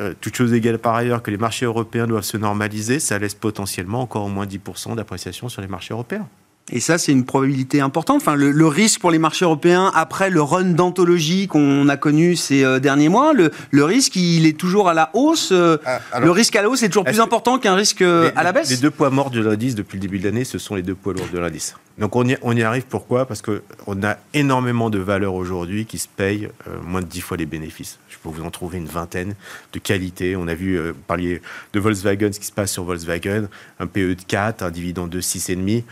euh, 0.00 0.12
toute 0.20 0.34
chose 0.34 0.52
égale 0.52 0.78
par 0.78 0.94
ailleurs, 0.94 1.22
que 1.22 1.30
les 1.30 1.36
marchés 1.36 1.66
européens 1.66 2.06
doivent 2.06 2.24
se 2.24 2.36
normaliser, 2.36 2.98
ça 2.98 3.18
laisse 3.18 3.34
potentiellement 3.34 4.00
encore 4.00 4.24
au 4.24 4.28
moins 4.28 4.46
10% 4.46 4.96
d'appréciation 4.96 5.48
sur 5.48 5.62
les 5.62 5.68
marchés 5.68 5.94
européens. 5.94 6.26
Et 6.72 6.80
ça, 6.80 6.96
c'est 6.96 7.12
une 7.12 7.26
probabilité 7.26 7.82
importante. 7.82 8.16
Enfin, 8.16 8.36
le, 8.36 8.66
risque 8.66 9.00
pour 9.00 9.10
les 9.10 9.18
marchés 9.18 9.44
européens, 9.44 9.92
après 9.94 10.30
le 10.30 10.40
run 10.40 10.64
d'anthologie 10.64 11.46
qu'on 11.46 11.88
a 11.88 11.96
connu 11.98 12.36
ces 12.36 12.64
euh, 12.64 12.80
derniers 12.80 13.10
mois, 13.10 13.34
le, 13.34 13.84
risque, 13.84 14.16
il 14.16 14.46
est 14.46 14.56
toujours 14.56 14.88
à 14.88 14.94
la 14.94 15.10
hausse. 15.12 15.50
Euh, 15.52 15.76
ah, 15.84 16.20
le 16.20 16.30
risque 16.30 16.56
à 16.56 16.62
la 16.62 16.70
hausse 16.70 16.82
est 16.82 16.88
toujours 16.88 17.04
plus 17.04 17.20
important 17.20 17.58
qu'un 17.58 17.74
risque 17.74 18.00
euh, 18.00 18.30
à 18.34 18.42
la 18.42 18.52
baisse. 18.52 18.70
Les 18.70 18.78
deux 18.78 18.90
poids 18.90 19.10
morts 19.10 19.30
de 19.30 19.40
l'indice 19.40 19.74
depuis 19.74 19.98
le 19.98 20.02
début 20.02 20.18
de 20.18 20.24
l'année, 20.24 20.44
ce 20.44 20.58
sont 20.58 20.74
les 20.74 20.82
deux 20.82 20.94
poids 20.94 21.12
lourds 21.12 21.28
de 21.32 21.38
l'indice. 21.38 21.74
Donc 21.98 22.16
on 22.16 22.26
y, 22.26 22.62
arrive 22.62 22.84
pourquoi? 22.88 23.26
Parce 23.26 23.40
qu'on 23.40 24.02
a 24.02 24.16
énormément 24.32 24.90
de 24.90 24.98
valeurs 24.98 25.34
aujourd'hui 25.34 25.86
qui 25.86 25.98
se 25.98 26.08
payent 26.08 26.48
moins 26.82 27.00
de 27.00 27.06
10 27.06 27.20
fois 27.20 27.36
les 27.36 27.46
bénéfices. 27.46 27.98
Je 28.08 28.16
peux 28.18 28.28
vous 28.28 28.44
en 28.44 28.50
trouver 28.50 28.78
une 28.78 28.86
vingtaine 28.86 29.34
de 29.72 29.78
qualités. 29.78 30.34
On 30.34 30.48
a 30.48 30.54
vu, 30.54 30.76
euh, 30.76 30.92
parler 31.06 31.40
de 31.72 31.80
Volkswagen, 31.80 32.32
ce 32.32 32.40
qui 32.40 32.46
se 32.46 32.52
passe 32.52 32.72
sur 32.72 32.84
Volkswagen, 32.84 33.48
un 33.78 33.86
PE 33.86 34.14
de 34.14 34.22
4, 34.26 34.62
un 34.62 34.70
dividende 34.70 35.10
de 35.10 35.20
6,5. 35.20 35.84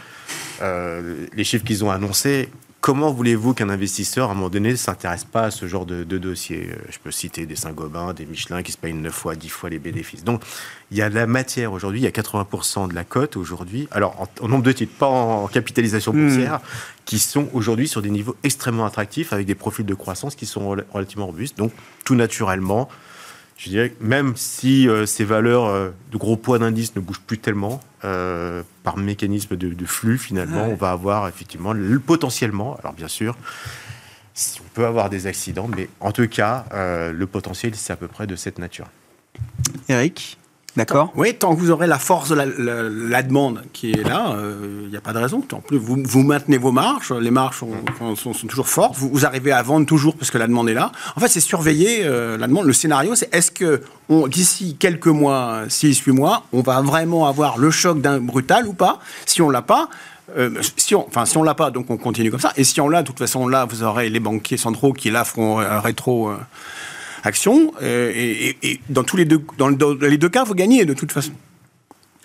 Euh, 0.61 1.26
les 1.34 1.44
chiffres 1.44 1.64
qu'ils 1.64 1.84
ont 1.84 1.90
annoncés, 1.90 2.48
comment 2.82 3.12
voulez-vous 3.12 3.54
qu'un 3.54 3.70
investisseur, 3.70 4.28
à 4.28 4.32
un 4.32 4.34
moment 4.34 4.50
donné, 4.50 4.72
ne 4.72 4.76
s'intéresse 4.76 5.24
pas 5.24 5.44
à 5.44 5.50
ce 5.50 5.66
genre 5.66 5.86
de, 5.86 6.02
dossier? 6.04 6.68
Euh, 6.70 6.76
Je 6.90 6.98
peux 6.98 7.12
citer 7.12 7.46
des 7.46 7.56
Saint-Gobain, 7.56 8.12
des 8.12 8.26
Michelin 8.26 8.62
qui 8.62 8.72
se 8.72 8.76
payent 8.76 8.92
9 8.92 9.14
fois, 9.14 9.36
10 9.36 9.48
fois 9.48 9.70
les 9.70 9.78
bénéfices. 9.78 10.24
Donc, 10.24 10.42
il 10.90 10.98
y 10.98 11.02
a 11.02 11.08
de 11.08 11.14
la 11.14 11.26
matière 11.26 11.72
aujourd'hui, 11.72 12.00
il 12.00 12.02
y 12.02 12.08
a 12.08 12.10
80% 12.10 12.88
de 12.88 12.94
la 12.94 13.04
cote 13.04 13.36
aujourd'hui, 13.36 13.88
alors 13.92 14.28
en, 14.40 14.48
nombre 14.48 14.64
de 14.64 14.72
titres, 14.72 14.92
pas 14.98 15.06
en 15.06 15.46
capitalisation 15.46 16.12
hmm. 16.12 16.26
boursière, 16.26 16.60
qui 17.04 17.20
sont 17.20 17.48
aujourd'hui 17.52 17.86
sur 17.86 18.02
des 18.02 18.10
niveaux 18.10 18.36
extrêmement 18.42 18.84
attractifs 18.84 19.32
avec 19.32 19.46
des 19.46 19.54
profils 19.54 19.86
de 19.86 19.94
croissance 19.94 20.34
qui 20.34 20.44
sont 20.44 20.76
relativement 20.92 21.26
robustes. 21.26 21.56
Donc, 21.56 21.72
tout 22.04 22.16
naturellement, 22.16 22.88
je 23.62 23.68
dirais 23.68 23.90
que 23.90 24.02
même 24.02 24.32
si 24.34 24.88
euh, 24.88 25.06
ces 25.06 25.24
valeurs 25.24 25.66
euh, 25.66 25.90
de 26.10 26.16
gros 26.16 26.36
poids 26.36 26.58
d'indice 26.58 26.96
ne 26.96 27.00
bougent 27.00 27.20
plus 27.20 27.38
tellement, 27.38 27.80
euh, 28.04 28.62
par 28.82 28.96
mécanisme 28.96 29.56
de, 29.56 29.86
flux, 29.86 30.18
finalement, 30.18 30.64
on 30.64 30.74
va 30.74 30.90
avoir 30.90 31.28
effectivement 31.28 31.72
le, 31.72 32.00
potentiellement, 32.00 32.76
alors 32.80 32.92
bien 32.92 33.06
sûr, 33.06 33.36
on 34.58 34.68
peut 34.74 34.84
avoir 34.84 35.10
des 35.10 35.28
accidents, 35.28 35.68
mais 35.68 35.88
en 36.00 36.10
tout 36.10 36.26
cas, 36.26 36.64
le 36.72 37.24
potentiel, 37.26 37.76
c'est 37.76 37.92
à 37.92 37.96
peu 37.96 38.08
près 38.08 38.26
de 38.26 38.34
cette 38.34 38.58
nature. 38.58 38.88
Eric 39.88 40.38
D'accord. 40.74 41.12
Oui, 41.16 41.34
tant 41.34 41.54
que 41.54 41.60
vous 41.60 41.70
aurez 41.70 41.86
la 41.86 41.98
force 41.98 42.30
de 42.30 42.34
la, 42.34 43.22
demande 43.22 43.62
qui 43.74 43.92
est 43.92 44.08
là, 44.08 44.28
il 44.30 44.38
euh, 44.38 44.88
n'y 44.88 44.96
a 44.96 45.02
pas 45.02 45.12
de 45.12 45.18
raison. 45.18 45.42
En 45.52 45.60
plus, 45.60 45.76
vous, 45.76 45.98
vous 46.02 46.22
maintenez 46.22 46.56
vos 46.56 46.72
marges, 46.72 47.12
les 47.12 47.30
marges 47.30 47.58
sont, 47.58 48.32
toujours 48.48 48.68
fortes, 48.68 48.94
vous, 48.96 49.26
arrivez 49.26 49.52
à 49.52 49.62
vendre 49.62 49.84
toujours 49.84 50.16
parce 50.16 50.30
que 50.30 50.38
la 50.38 50.46
demande 50.46 50.70
est 50.70 50.74
là. 50.74 50.90
En 51.14 51.20
fait, 51.20 51.28
c'est 51.28 51.40
surveiller 51.40 52.04
euh, 52.04 52.38
la 52.38 52.46
demande. 52.46 52.64
Le 52.64 52.72
scénario, 52.72 53.14
c'est 53.14 53.32
est-ce 53.34 53.50
que 53.50 53.82
d'ici 54.28 54.76
quelques 54.78 55.08
mois, 55.08 55.64
6, 55.68 55.98
8 56.00 56.12
mois, 56.12 56.44
on 56.54 56.62
va 56.62 56.80
vraiment 56.80 57.26
avoir 57.26 57.58
le 57.58 57.70
choc 57.70 58.00
d'un 58.00 58.18
brutal 58.18 58.66
ou 58.66 58.72
pas? 58.72 58.98
Si 59.26 59.42
on 59.42 59.50
l'a 59.50 59.62
pas, 59.62 59.90
euh, 60.38 60.50
si 60.78 60.94
on, 60.94 61.06
si 61.26 61.36
on 61.36 61.42
l'a 61.42 61.54
pas, 61.54 61.70
donc 61.70 61.90
on 61.90 61.98
continue 61.98 62.30
comme 62.30 62.40
ça. 62.40 62.52
Et 62.56 62.64
si 62.64 62.80
on 62.80 62.88
l'a, 62.88 63.02
de 63.02 63.06
toute 63.06 63.18
façon, 63.18 63.46
là, 63.46 63.66
vous 63.66 63.82
aurez 63.82 64.08
les 64.08 64.20
banquiers 64.20 64.56
centraux 64.56 64.94
qui 64.94 65.10
là 65.10 65.24
feront 65.24 65.60
un 65.60 65.80
rétro 65.80 66.32
action. 67.22 67.72
Euh, 67.82 68.12
et, 68.14 68.80
dans 68.88 69.04
tous 69.04 69.16
les 69.16 69.24
deux, 69.24 69.42
dans, 69.58 69.68
les 69.68 70.18
deux 70.18 70.28
cas, 70.28 70.44
vous 70.44 70.54
gagnez 70.54 70.84
de 70.84 70.94
toute 70.94 71.12
façon. 71.12 71.32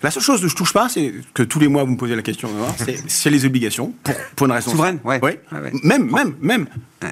La 0.00 0.12
seule 0.12 0.22
chose 0.22 0.40
que 0.40 0.46
je 0.46 0.54
touche 0.54 0.72
pas, 0.72 0.88
c'est 0.88 1.12
que 1.34 1.42
tous 1.42 1.58
les 1.58 1.66
mois 1.66 1.82
vous 1.82 1.92
me 1.92 1.96
posez 1.96 2.14
la 2.14 2.22
question, 2.22 2.48
c'est 3.08 3.30
les 3.30 3.44
obligations 3.44 3.92
pour, 4.36 4.46
une 4.46 4.52
raison 4.52 4.70
souveraine. 4.70 5.00
Ouais. 5.04 5.20
Même, 5.82 6.08
même, 6.10 6.34
même. 6.40 6.66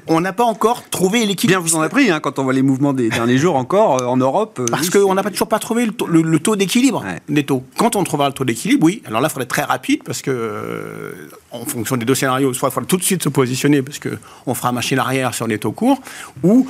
On 0.07 0.21
n'a 0.21 0.33
pas 0.33 0.45
encore 0.45 0.89
trouvé 0.89 1.25
l'équilibre. 1.25 1.59
Bien 1.59 1.69
vous 1.69 1.75
en 1.75 1.81
avez 1.81 1.89
pris 1.89 2.11
hein, 2.11 2.19
quand 2.19 2.39
on 2.39 2.43
voit 2.43 2.53
les 2.53 2.61
mouvements 2.61 2.93
des 2.93 3.09
derniers 3.09 3.37
jours 3.37 3.55
encore 3.55 4.01
euh, 4.01 4.05
en 4.05 4.17
Europe. 4.17 4.59
Euh, 4.59 4.65
Parce 4.69 4.89
qu'on 4.89 5.13
n'a 5.13 5.23
pas 5.23 5.31
toujours 5.31 5.47
pas 5.47 5.59
trouvé 5.59 5.85
le 5.85 6.39
taux, 6.39 6.55
d'équilibre 6.55 7.05
des 7.29 7.45
taux. 7.45 7.63
Quand 7.77 7.95
on 7.95 8.03
trouvera 8.03 8.27
le 8.29 8.33
taux 8.33 8.45
d'équilibre, 8.45 8.85
oui. 8.85 9.01
Alors 9.05 9.21
là, 9.21 9.27
il 9.27 9.31
faudrait 9.31 9.43
être 9.43 9.49
très 9.49 9.63
rapide 9.63 10.01
parce 10.05 10.21
que 10.21 10.31
euh, 10.31 11.29
en 11.61 11.65
fonction 11.65 11.97
des 11.97 12.05
deux 12.05 12.15
scénarios, 12.15 12.53
soit 12.53 12.69
il 12.69 12.71
faudra 12.71 12.87
tout 12.87 12.97
de 12.97 13.03
suite 13.03 13.23
se 13.23 13.29
positionner 13.29 13.81
parce 13.81 13.99
que 13.99 14.17
on 14.45 14.53
fera 14.53 14.71
machine 14.71 14.99
arrière 14.99 15.33
sur 15.33 15.47
les 15.47 15.59
taux 15.59 15.71
courts, 15.71 16.01
ou 16.43 16.67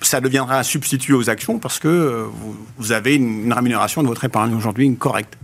ça 0.00 0.20
deviendra 0.20 0.58
un 0.58 0.62
substitut 0.62 1.14
aux 1.14 1.30
actions 1.30 1.58
parce 1.58 1.78
que 1.78 2.26
vous, 2.76 2.92
avez 2.92 3.14
une, 3.14 3.44
une 3.44 3.52
rémunération 3.52 4.02
de 4.02 4.08
votre 4.08 4.24
épargne 4.24 4.54
aujourd'hui 4.54 4.94
correcte 4.96 5.36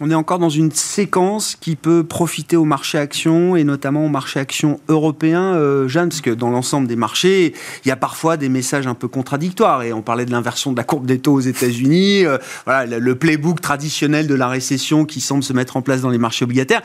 on 0.00 0.10
est 0.10 0.14
encore 0.14 0.38
dans 0.38 0.48
une 0.48 0.70
séquence 0.70 1.56
qui 1.56 1.74
peut 1.74 2.04
profiter 2.04 2.56
au 2.56 2.64
marché 2.64 2.98
actions 2.98 3.56
et 3.56 3.64
notamment 3.64 4.04
au 4.04 4.08
marché 4.08 4.38
actions 4.38 4.78
européen, 4.88 5.54
euh, 5.54 5.88
Jeanne, 5.88 6.10
parce 6.10 6.20
que 6.20 6.30
dans 6.30 6.50
l'ensemble 6.50 6.86
des 6.86 6.94
marchés, 6.94 7.52
il 7.84 7.88
y 7.88 7.90
a 7.90 7.96
parfois 7.96 8.36
des 8.36 8.48
messages 8.48 8.86
un 8.86 8.94
peu 8.94 9.08
contradictoires. 9.08 9.82
Et 9.82 9.92
on 9.92 10.02
parlait 10.02 10.24
de 10.24 10.30
l'inversion 10.30 10.70
de 10.72 10.76
la 10.76 10.84
courbe 10.84 11.06
des 11.06 11.18
taux 11.18 11.34
aux 11.34 11.40
États-Unis, 11.40 12.24
euh, 12.24 12.38
voilà, 12.64 12.98
le 12.98 13.14
playbook 13.16 13.60
traditionnel 13.60 14.28
de 14.28 14.34
la 14.34 14.48
récession 14.48 15.04
qui 15.04 15.20
semble 15.20 15.42
se 15.42 15.52
mettre 15.52 15.76
en 15.76 15.82
place 15.82 16.00
dans 16.00 16.10
les 16.10 16.18
marchés 16.18 16.44
obligataires. 16.44 16.82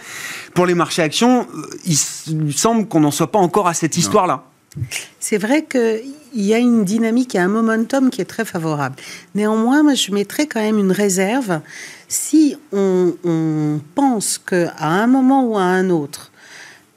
Pour 0.56 0.66
les 0.66 0.74
marchés 0.74 1.04
actions, 1.04 1.48
euh, 1.56 1.68
il, 1.86 2.54
semble 2.54 2.88
qu'on 2.88 3.02
n'en 3.02 3.12
soit 3.12 3.32
pas 3.32 3.40
encore 3.40 3.68
à 3.68 3.74
cette 3.74 3.98
histoire-là. 3.98 4.46
C'est 5.20 5.38
vrai 5.38 5.66
qu'il 5.66 6.02
y 6.34 6.54
a 6.54 6.58
une 6.58 6.84
dynamique 6.84 7.36
et 7.36 7.40
un 7.40 7.48
momentum 7.48 8.10
qui 8.10 8.22
est 8.22 8.26
très 8.26 8.44
favorable. 8.44 8.96
Néanmoins, 9.36 9.84
moi, 9.84 9.94
je 9.94 10.12
mettrais 10.12 10.48
quand 10.48 10.62
même 10.62 10.80
une 10.80 10.92
réserve 10.92 11.62
si 12.14 12.56
on, 12.72 13.82
pense 13.96 14.38
qu'à 14.38 14.74
un 14.80 15.08
moment 15.08 15.46
ou 15.46 15.58
à 15.58 15.64
un 15.64 15.90
autre, 15.90 16.32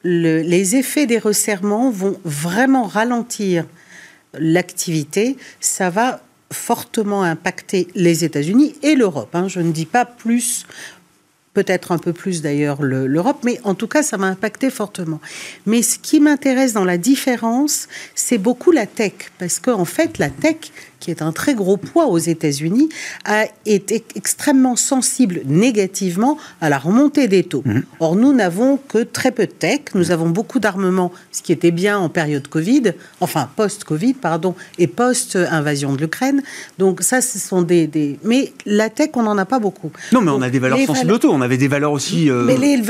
les 0.05 0.77
effets 0.77 1.07
des 1.07 1.19
resserrements 1.19 1.91
vont 1.91 2.21
vraiment 2.25 2.85
ralentir 2.85 3.65
l'activité, 4.35 5.37
ça 5.59 5.91
va 5.91 6.21
fortement 6.53 7.23
impacter 7.23 7.89
les 7.95 8.25
États-Unis 8.25 8.77
et 8.83 8.95
l'Europe. 8.95 9.35
Hein. 9.35 9.49
Je 9.49 9.61
ne 9.61 9.73
dis 9.73 9.87
pas 9.87 10.05
plus 10.05 10.67
peut-être 11.55 11.91
un 11.91 11.99
peu 11.99 12.13
plus 12.13 12.43
d'ailleurs 12.43 12.83
l'Europe, 12.83 13.39
mais 13.43 13.59
en 13.65 13.75
tout 13.75 13.89
cas, 13.89 14.03
ça 14.03 14.19
m'a 14.19 14.27
impacté 14.27 14.69
fortement. 14.69 15.23
Mais 15.65 15.81
ce 15.81 15.99
qui 15.99 16.21
m'intéresse 16.21 16.75
dans 16.75 16.85
la 16.85 16.99
différence, 16.99 17.89
c'est 18.15 18.37
beaucoup 18.37 18.71
la 18.71 18.85
tech, 18.85 19.15
parce 19.39 19.59
qu'en 19.59 19.81
en 19.81 19.85
fait, 19.87 20.19
la 20.19 20.29
tech, 20.29 20.57
qui 21.01 21.11
est 21.11 21.23
un 21.23 21.33
très 21.33 21.55
gros 21.55 21.77
poids 21.77 22.07
aux 22.07 22.19
États-Unis, 22.19 22.89
été 23.65 24.05
extrêmement 24.15 24.77
sensible 24.77 25.41
négativement 25.45 26.39
à 26.61 26.69
la 26.69 26.79
remontée 26.79 27.29
des 27.29 27.45
taux. 27.45 27.63
Mhm. 27.65 27.85
Or, 28.01 28.17
nous 28.17 28.33
n'avons 28.33 28.79
que 28.89 28.99
très 28.99 29.31
peu 29.31 29.47
de 29.47 29.53
tech. 29.53 29.81
Nous 29.95 30.11
avons 30.11 30.29
beaucoup 30.29 30.59
d'armement, 30.59 31.13
ce 31.33 31.43
qui 31.43 31.53
était 31.53 31.71
bien 31.71 31.99
en 31.99 32.09
période 32.09 32.49
Covid, 32.49 32.95
enfin 33.21 33.49
post-Covid, 33.57 34.15
pardon, 34.15 34.55
et 34.79 34.87
post-invasion 34.87 35.93
de 35.93 36.01
l'Ukraine. 36.01 36.43
Donc 36.79 37.03
ça, 37.03 37.21
ce 37.21 37.39
sont 37.39 37.63
des, 37.63 38.19
Mais 38.25 38.53
la 38.65 38.89
tech, 38.91 39.11
on 39.15 39.23
n'en 39.23 39.39
a 39.39 39.45
pas 39.45 39.59
beaucoup. 39.59 39.91
Non, 40.13 40.21
mais 40.21 40.31
on 40.31 40.43
a 40.43 40.51
des 40.51 40.59
valeurs 40.59 40.79
sensibles 40.81 41.13
au 41.13 41.19
taux. 41.19 41.33
On 41.33 41.41
avait 41.41 41.59
des 41.59 41.69
valeurs 41.69 41.93
aussi 41.93 42.31
euh, 42.31 42.47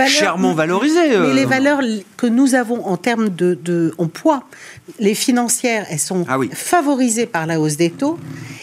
chèrement 0.06 0.54
valorisées. 0.54 1.18
Mais 1.18 1.34
les 1.34 1.44
euh. 1.44 1.48
valeurs 1.48 1.80
que 2.16 2.26
nous 2.26 2.54
avons 2.54 2.86
en 2.86 2.96
termes 2.96 3.28
de, 3.28 3.58
de 3.62 3.94
en 3.98 4.06
poids, 4.06 4.44
les 4.98 5.14
financières, 5.14 5.86
elles 5.90 5.98
sont 5.98 6.24
ah 6.28 6.38
favorisées 6.52 7.26
par 7.26 7.46
la 7.46 7.60
hausse 7.60 7.76
des 7.76 7.90
taux 7.90 8.05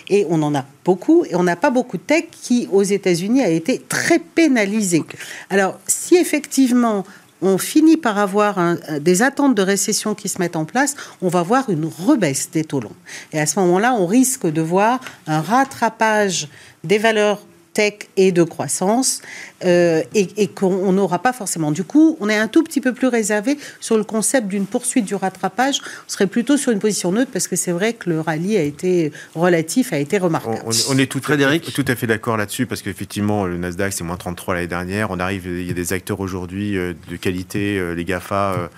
et 0.10 0.26
on 0.30 0.42
en 0.42 0.54
a 0.56 0.66
beaucoup, 0.86 1.26
et 1.26 1.36
on 1.36 1.44
n'a 1.44 1.56
pas 1.56 1.72
beaucoup 1.72 1.98
de 1.98 2.04
tech 2.04 2.26
qui, 2.32 2.68
aux 2.72 2.84
États-Unis, 2.84 3.42
a 3.42 3.50
été 3.50 3.82
très 3.88 4.20
pénalisé. 4.20 5.04
Alors, 5.50 5.80
si 5.88 6.16
effectivement 6.16 7.04
on 7.42 7.58
finit 7.58 7.98
par 7.98 8.18
avoir 8.18 8.78
des 9.02 9.22
attentes 9.22 9.54
de 9.54 9.62
récession 9.62 10.16
qui 10.16 10.30
se 10.30 10.40
mettent 10.40 10.56
en 10.56 10.64
place, 10.64 10.96
on 11.22 11.28
va 11.28 11.44
voir 11.44 11.70
une 11.70 11.86
rebaisse 11.86 12.50
des 12.50 12.64
taux 12.64 12.80
longs. 12.80 12.96
Et 13.34 13.40
à 13.40 13.46
ce 13.46 13.60
moment-là, 13.60 13.94
on 13.94 14.08
risque 14.08 14.48
de 14.48 14.62
voir 14.62 15.02
un 15.28 15.42
rattrapage 15.42 16.48
des 16.86 16.98
valeurs 16.98 17.42
tech 17.74 17.94
et 18.18 18.32
de 18.32 18.44
croissance 18.44 19.22
euh, 19.66 20.04
et, 20.14 20.48
qu'on 20.48 20.92
n'aura 20.92 21.20
pas 21.20 21.34
forcément. 21.34 21.72
Du 21.72 21.84
coup, 21.84 22.18
on 22.20 22.30
est 22.30 22.38
un 22.38 22.48
tout 22.48 22.64
petit 22.64 22.82
peu 22.82 22.94
plus 22.94 23.08
réservé 23.08 23.58
sur 23.80 23.98
le 23.98 24.04
concept 24.04 24.48
d'une 24.48 24.66
poursuite 24.66 25.06
du 25.06 25.16
rattrapage. 25.16 25.80
On 25.82 26.10
serait 26.10 26.28
plutôt 26.28 26.58
sur 26.58 26.72
une 26.72 26.80
position 26.80 27.12
neutre 27.12 27.32
parce 27.32 27.48
que 27.48 27.56
c'est 27.56 27.72
vrai 27.72 27.94
que 27.94 28.10
le 28.10 28.20
rallye 28.20 28.58
a 28.58 28.62
été 28.62 29.12
relatif, 29.36 29.94
a 29.94 29.98
été 29.98 30.18
remarquable. 30.18 30.62
On, 30.90 30.98
est 30.98 31.12
tout, 31.12 31.20
Frédéric 31.22 31.74
tout 31.74 31.86
à 31.88 31.96
fait 31.96 32.08
d'accord 32.08 32.38
là-dessus 32.38 32.66
parce 32.66 32.82
qu'effectivement, 32.82 33.46
le 33.46 33.58
Nasdaq, 33.58 33.94
c'est 33.94 34.04
moins 34.04 34.18
33 34.18 34.56
l'année 34.56 34.68
dernière. 34.68 35.12
On 35.12 35.20
arrive, 35.20 35.46
il 35.48 35.68
y 35.68 35.72
a 35.72 35.74
des 35.74 35.94
acteurs 35.94 36.20
aujourd'hui 36.20 36.78
euh, 36.78 36.94
de 37.10 37.16
qualité, 37.16 37.78
euh, 37.78 37.94
les 37.94 38.06
GAFA 38.06 38.70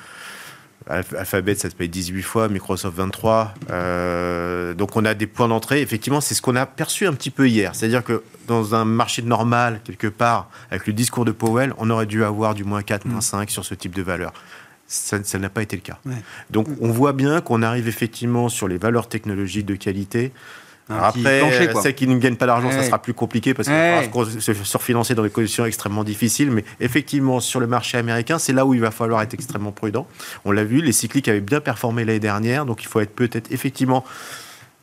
Alphabet, 0.88 1.56
ça 1.56 1.70
se 1.70 1.76
paye 1.76 1.90
18 1.90 2.22
fois, 2.22 2.48
Microsoft 2.48 2.96
23. 2.96 3.54
Euh, 3.72 4.74
donc 4.76 4.96
on 4.96 5.04
a 5.04 5.14
des 5.14 5.26
points 5.26 5.48
d'entrée. 5.48 5.82
Effectivement, 5.82 6.22
c'est 6.22 6.36
ce 6.36 6.42
qu'on 6.42 6.56
a 6.56 6.66
perçu 6.66 7.08
un 7.08 7.14
petit 7.14 7.32
peu 7.32 7.48
hier. 7.48 7.74
C'est-à-dire 7.74 8.04
que 8.04 8.24
dans 8.48 8.76
un 8.76 8.86
marché 8.86 9.22
normal, 9.24 9.82
quelque 9.84 10.08
part, 10.08 10.50
avec 10.70 10.86
le 10.86 10.94
discours 10.94 11.26
de 11.26 11.32
Powell, 11.32 11.74
on 11.78 11.90
aurait 11.90 12.06
dû 12.06 12.24
avoir 12.24 12.54
du 12.54 12.64
moins 12.64 12.84
4, 12.84 13.06
moins 13.06 13.22
5 13.22 13.50
sur 13.50 13.66
ce 13.66 13.74
type 13.74 13.96
de 13.96 14.04
valeur. 14.04 14.32
Ça, 14.88 15.18
n'a 15.40 15.50
pas 15.50 15.64
été 15.64 15.76
le 15.76 15.82
cas. 15.82 15.98
Donc 16.52 16.68
on 16.80 16.92
voit 16.92 17.14
bien 17.14 17.42
qu'on 17.42 17.64
arrive 17.64 17.88
effectivement 17.88 18.50
sur 18.50 18.68
les 18.68 18.78
valeurs 18.78 19.10
technologiques 19.10 19.66
de 19.66 19.76
qualité 19.76 20.32
après, 20.90 21.42
celles 21.82 21.96
qui 21.96 22.08
ne 22.08 22.18
gagnent 22.18 22.36
pas 22.36 22.46
d'argent, 22.46 22.72
ça 22.72 22.84
sera 22.84 23.02
plus 23.02 23.14
compliqué 23.14 23.54
parce 23.54 23.68
qu'il 23.68 23.78
va 23.78 24.26
se 24.40 24.54
surfinancer 24.54 25.16
dans 25.16 25.24
des 25.24 25.30
conditions 25.30 25.66
extrêmement 25.66 26.04
difficiles. 26.04 26.52
Mais 26.52 26.64
effectivement, 26.80 27.40
sur 27.40 27.60
le 27.60 27.68
marché 27.68 27.98
américain, 27.98 28.38
c'est 28.38 28.54
là 28.54 28.66
où 28.66 28.74
il 28.74 28.82
va 28.82 28.92
falloir 28.92 29.22
être 29.22 29.34
extrêmement 29.34 29.72
prudent. 29.72 30.08
On 30.46 30.52
l'a 30.52 30.64
vu, 30.64 30.82
les 30.82 30.92
cycliques 30.92 31.28
avaient 31.28 31.42
bien 31.42 31.60
performé 31.60 32.06
l'année 32.06 32.20
dernière, 32.20 32.66
donc 32.66 32.84
il 32.84 32.88
faut 32.88 33.00
être 33.00 33.16
peut-être 33.16 33.52
effectivement 33.52 34.04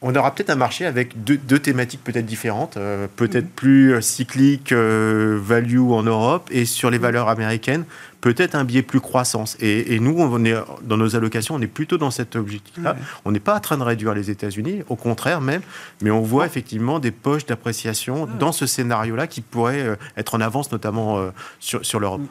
on 0.02 0.14
aura 0.16 0.34
peut-être 0.34 0.50
un 0.50 0.56
marché 0.56 0.84
avec 0.84 1.22
deux, 1.24 1.58
thématiques 1.58 2.02
peut-être 2.02 2.26
différentes, 2.26 2.76
euh, 2.76 3.06
peut-être 3.14 3.46
mm. 3.46 3.56
plus 3.56 3.94
euh, 3.94 4.00
cyclique, 4.00 4.72
euh, 4.72 5.38
value 5.40 5.78
en 5.78 6.02
Europe, 6.02 6.48
et 6.50 6.64
sur 6.64 6.90
les 6.90 6.98
mm. 6.98 7.02
valeurs 7.02 7.28
américaines, 7.28 7.84
peut-être 8.20 8.56
un 8.56 8.64
biais 8.64 8.82
plus 8.82 9.00
croissance. 9.00 9.56
Et, 9.60 9.98
nous, 10.00 10.16
on 10.18 10.44
est, 10.44 10.54
dans 10.82 10.96
nos 10.96 11.16
allocations, 11.16 11.54
on 11.54 11.60
est 11.60 11.68
plutôt 11.68 11.98
dans 11.98 12.10
cet 12.10 12.36
objectif-là. 12.36 12.96
On 13.24 13.32
n'est 13.32 13.40
pas 13.40 13.56
en 13.56 13.60
train 13.60 13.76
de 13.76 13.82
réduire 13.82 14.14
les 14.14 14.30
États-Unis, 14.30 14.82
au 14.88 14.96
contraire 14.96 15.40
même, 15.40 15.62
mais 16.02 16.10
on 16.10 16.20
voit 16.20 16.46
effectivement 16.46 17.00
des 17.00 17.10
poches 17.10 17.46
d'appréciation 17.46 18.28
dans 18.38 18.52
ce 18.52 18.66
scénario-là 18.66 19.26
qui 19.26 19.40
pourraient 19.40 19.98
être 20.16 20.36
en 20.36 20.40
avance, 20.40 20.70
notamment 20.70 21.32
sur, 21.58 21.84
sur 21.84 21.98
l'Europe. 21.98 22.22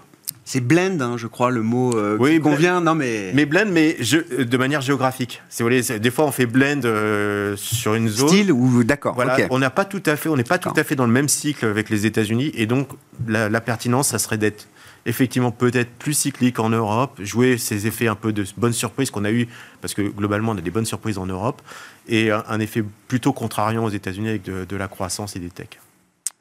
C'est 0.52 0.60
blend, 0.60 1.00
hein, 1.00 1.16
je 1.16 1.28
crois, 1.28 1.50
le 1.50 1.62
mot 1.62 1.96
euh, 1.96 2.18
oui, 2.20 2.34
qui 2.34 2.42
convient. 2.42 2.82
Non, 2.82 2.94
mais... 2.94 3.32
mais 3.34 3.46
blend, 3.46 3.68
mais 3.72 3.94
de 3.94 4.58
manière 4.58 4.82
géographique. 4.82 5.42
Si 5.48 5.64
vous 5.64 5.70
voulez, 5.70 5.82
des 5.98 6.12
fois, 6.12 6.26
on 6.26 6.32
fait 6.34 6.46
blend 6.46 6.82
euh, 6.84 7.56
sur 7.56 7.94
une 7.94 8.10
zone. 8.10 8.28
Style 8.28 8.52
ou 8.52 8.84
d'accord. 8.84 9.16
Voilà, 9.16 9.38
on 9.50 9.60
n'a 9.60 9.70
pas 9.70 9.86
tout 9.86 10.04
à 10.06 10.18
fait, 10.18 10.28
on 10.28 10.36
n'est 10.36 10.44
pas 10.44 10.58
tout 10.58 10.74
à 10.76 10.84
fait 10.84 10.96
dans 10.96 11.06
le 11.06 11.12
même 11.14 11.30
cycle 11.30 11.66
avec 11.66 11.90
les 11.90 12.06
États-Unis, 12.06 12.52
et 12.54 12.66
donc 12.66 12.90
la, 13.30 13.62
pertinence, 13.62 14.10
ça 14.10 14.20
serait 14.20 14.38
d'être 14.38 14.68
effectivement 15.06 15.52
peut-être 15.52 15.92
plus 15.92 16.16
cyclique 16.16 16.60
en 16.60 16.68
Europe, 16.68 17.22
jouer 17.24 17.58
ces 17.58 17.88
effets 17.88 18.08
un 18.08 18.16
peu 18.16 18.34
de 18.34 18.46
bonnes 18.58 18.74
surprises 18.74 19.10
qu'on 19.10 19.24
a 19.24 19.32
eu, 19.32 19.48
parce 19.80 19.94
que 19.94 20.02
globalement, 20.02 20.52
on 20.52 20.58
a 20.58 20.62
des 20.62 20.70
bonnes 20.70 20.86
surprises 20.86 21.18
en 21.18 21.28
Europe, 21.28 21.62
et 22.10 22.30
un, 22.30 22.60
effet 22.60 22.84
plutôt 23.08 23.32
contrariant 23.32 23.86
aux 23.86 23.90
États-Unis 23.90 24.28
avec 24.28 24.44
de, 24.44 24.66
de 24.66 24.76
la 24.76 24.90
croissance 24.90 25.38
et 25.38 25.40
des 25.40 25.50
techs. 25.50 25.80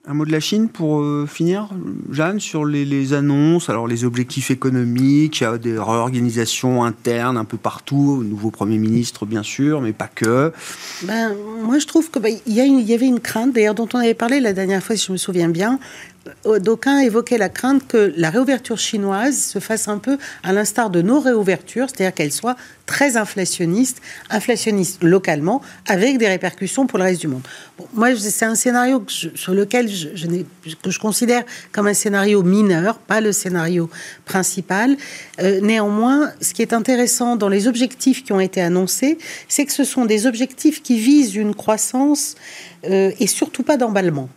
Un 0.06 0.14
mot 0.14 0.24
de 0.24 0.32
la 0.32 0.40
Chine 0.40 0.70
pour 0.70 1.02
euh, 1.02 1.26
finir, 1.26 1.68
Jeanne, 2.10 2.40
sur 2.40 2.64
les, 2.64 3.12
annonces, 3.12 3.68
alors 3.68 3.86
les 3.86 4.06
objectifs 4.06 4.50
économiques, 4.50 5.40
il 5.40 5.44
y 5.44 5.46
a 5.46 5.58
des 5.58 5.78
réorganisations 5.78 6.82
internes 6.84 7.36
un 7.36 7.44
peu 7.44 7.58
partout, 7.58 8.24
nouveau 8.24 8.50
Premier 8.50 8.78
ministre 8.78 9.26
bien 9.26 9.42
sûr, 9.42 9.82
mais 9.82 9.92
pas 9.92 10.08
que. 10.08 10.54
Ben, 11.02 11.34
moi 11.62 11.78
je 11.78 11.86
trouve 11.86 12.10
qu'il 12.10 12.22
ben, 12.22 12.34
y, 12.46 12.54
y 12.54 12.94
avait 12.94 13.06
une 13.06 13.20
crainte, 13.20 13.52
d'ailleurs 13.52 13.74
dont 13.74 13.88
on 13.92 13.98
avait 13.98 14.14
parlé 14.14 14.40
la 14.40 14.54
dernière 14.54 14.82
fois 14.82 14.96
si 14.96 15.06
je 15.06 15.12
me 15.12 15.18
souviens 15.18 15.50
bien, 15.50 15.78
d'aucuns 16.44 16.98
évoquaient 16.98 17.38
la 17.38 17.48
crainte 17.48 17.86
que 17.86 18.12
la 18.16 18.30
réouverture 18.30 18.78
chinoise 18.78 19.38
se 19.38 19.58
fasse 19.58 19.88
un 19.88 19.98
peu 19.98 20.18
à 20.42 20.52
l'instar 20.52 20.90
de 20.90 21.02
nos 21.02 21.20
réouvertures, 21.20 21.88
c'est-à-dire 21.88 22.14
qu'elle 22.14 22.32
soit 22.32 22.56
très 22.86 23.16
inflationniste, 23.16 24.02
inflationniste 24.28 25.02
localement, 25.02 25.62
avec 25.86 26.18
des 26.18 26.28
répercussions 26.28 26.86
pour 26.86 26.98
le 26.98 27.04
reste 27.04 27.20
du 27.20 27.28
monde. 27.28 27.42
moi, 27.94 28.14
c'est 28.16 28.44
un 28.44 28.54
scénario 28.54 29.04
sur 29.08 29.54
lequel 29.54 29.88
je, 29.88 30.08
que 30.82 30.90
je 30.90 30.98
considère 30.98 31.44
comme 31.72 31.86
un 31.86 31.94
scénario 31.94 32.42
mineur, 32.42 32.98
pas 32.98 33.20
le 33.20 33.32
scénario 33.32 33.88
principal. 34.24 34.96
Euh, 35.40 35.60
néanmoins, 35.60 36.32
ce 36.40 36.52
qui 36.52 36.62
est 36.62 36.72
intéressant 36.72 37.36
dans 37.36 37.48
les 37.48 37.68
objectifs 37.68 38.24
qui 38.24 38.32
ont 38.32 38.40
été 38.40 38.60
annoncés, 38.60 39.18
c'est 39.48 39.64
que 39.64 39.72
ce 39.72 39.84
sont 39.84 40.04
des 40.04 40.26
objectifs 40.26 40.82
qui 40.82 40.98
visent 40.98 41.36
une 41.36 41.54
croissance 41.54 42.34
euh, 42.84 43.12
et 43.18 43.26
surtout 43.26 43.62
pas 43.62 43.76
d'emballement. 43.76 44.28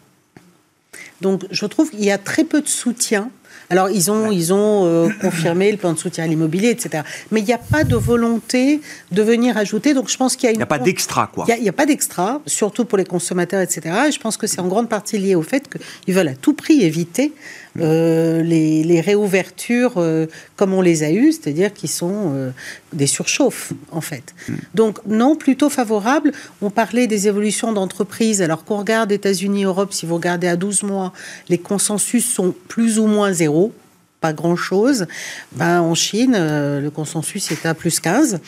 Donc 1.21 1.43
je 1.51 1.65
trouve 1.65 1.89
qu'il 1.89 2.03
y 2.03 2.11
a 2.11 2.17
très 2.17 2.43
peu 2.43 2.61
de 2.61 2.67
soutien. 2.67 3.29
Alors 3.69 3.89
ils 3.89 4.11
ont, 4.11 4.29
ils 4.29 4.53
ont 4.53 4.85
euh, 4.85 5.09
confirmé 5.21 5.71
le 5.71 5.77
plan 5.77 5.93
de 5.93 5.97
soutien 5.97 6.25
à 6.25 6.27
l'immobilier, 6.27 6.69
etc. 6.69 7.03
Mais 7.31 7.39
il 7.39 7.45
n'y 7.45 7.53
a 7.53 7.57
pas 7.57 7.83
de 7.83 7.95
volonté 7.95 8.81
de 9.11 9.21
venir 9.23 9.57
ajouter. 9.57 9.93
Donc 9.93 10.09
je 10.09 10.17
pense 10.17 10.35
qu'il 10.35 10.45
y 10.45 10.47
a 10.47 10.51
une... 10.51 10.57
Il 10.57 10.59
n'y 10.59 10.63
a 10.63 10.67
pas 10.67 10.79
d'extra, 10.79 11.27
quoi. 11.33 11.45
Il 11.47 11.63
n'y 11.63 11.69
a, 11.69 11.73
pas 11.73 11.85
d'extra, 11.85 12.41
surtout 12.45 12.85
pour 12.85 12.97
les 12.97 13.05
consommateurs, 13.05 13.61
etc. 13.61 13.81
Et 14.09 14.11
je 14.11 14.19
pense 14.19 14.37
que 14.37 14.47
c'est 14.47 14.59
en 14.59 14.67
grande 14.67 14.89
partie 14.89 15.17
lié 15.17 15.35
au 15.35 15.43
fait 15.43 15.67
qu'ils 15.69 16.13
veulent 16.13 16.27
à 16.27 16.35
tout 16.35 16.53
prix 16.53 16.81
éviter 16.83 17.33
euh, 17.79 18.43
les, 18.43 19.01
réouvertures 19.01 19.93
euh, 19.97 20.27
comme 20.55 20.73
on 20.73 20.81
les 20.81 21.03
a 21.03 21.11
eues, 21.11 21.31
c'est-à-dire 21.31 21.73
qui 21.73 21.87
sont 21.87 22.31
euh, 22.33 22.51
des 22.93 23.07
surchauffes, 23.07 23.73
en 23.91 24.01
fait. 24.01 24.35
Hmm. 24.47 24.55
Donc, 24.75 24.99
non, 25.07 25.35
plutôt 25.35 25.69
favorable. 25.69 26.31
On 26.61 26.69
parlait 26.69 27.07
des 27.07 27.27
évolutions 27.27 27.73
d'entreprise. 27.73 28.41
Alors 28.41 28.63
qu'on 28.63 28.77
regarde 28.77 29.11
États-Unis, 29.11 29.63
Europe, 29.63 29.91
si 29.91 30.05
vous 30.05 30.15
regardez 30.15 30.47
à 30.47 30.55
12 30.55 30.83
mois, 30.83 31.13
les 31.49 31.57
consensus 31.57 32.31
sont 32.31 32.53
plus 32.67 32.99
ou 32.99 33.07
moins 33.07 33.31
zéro 33.33 33.73
pas 34.21 34.31
grand-chose. 34.31 35.05
Ben, 35.51 35.81
en 35.81 35.95
Chine, 35.95 36.31
le 36.31 36.89
consensus 36.89 37.51
est 37.51 37.65
à 37.65 37.73
plus 37.73 37.99
15. 37.99 38.39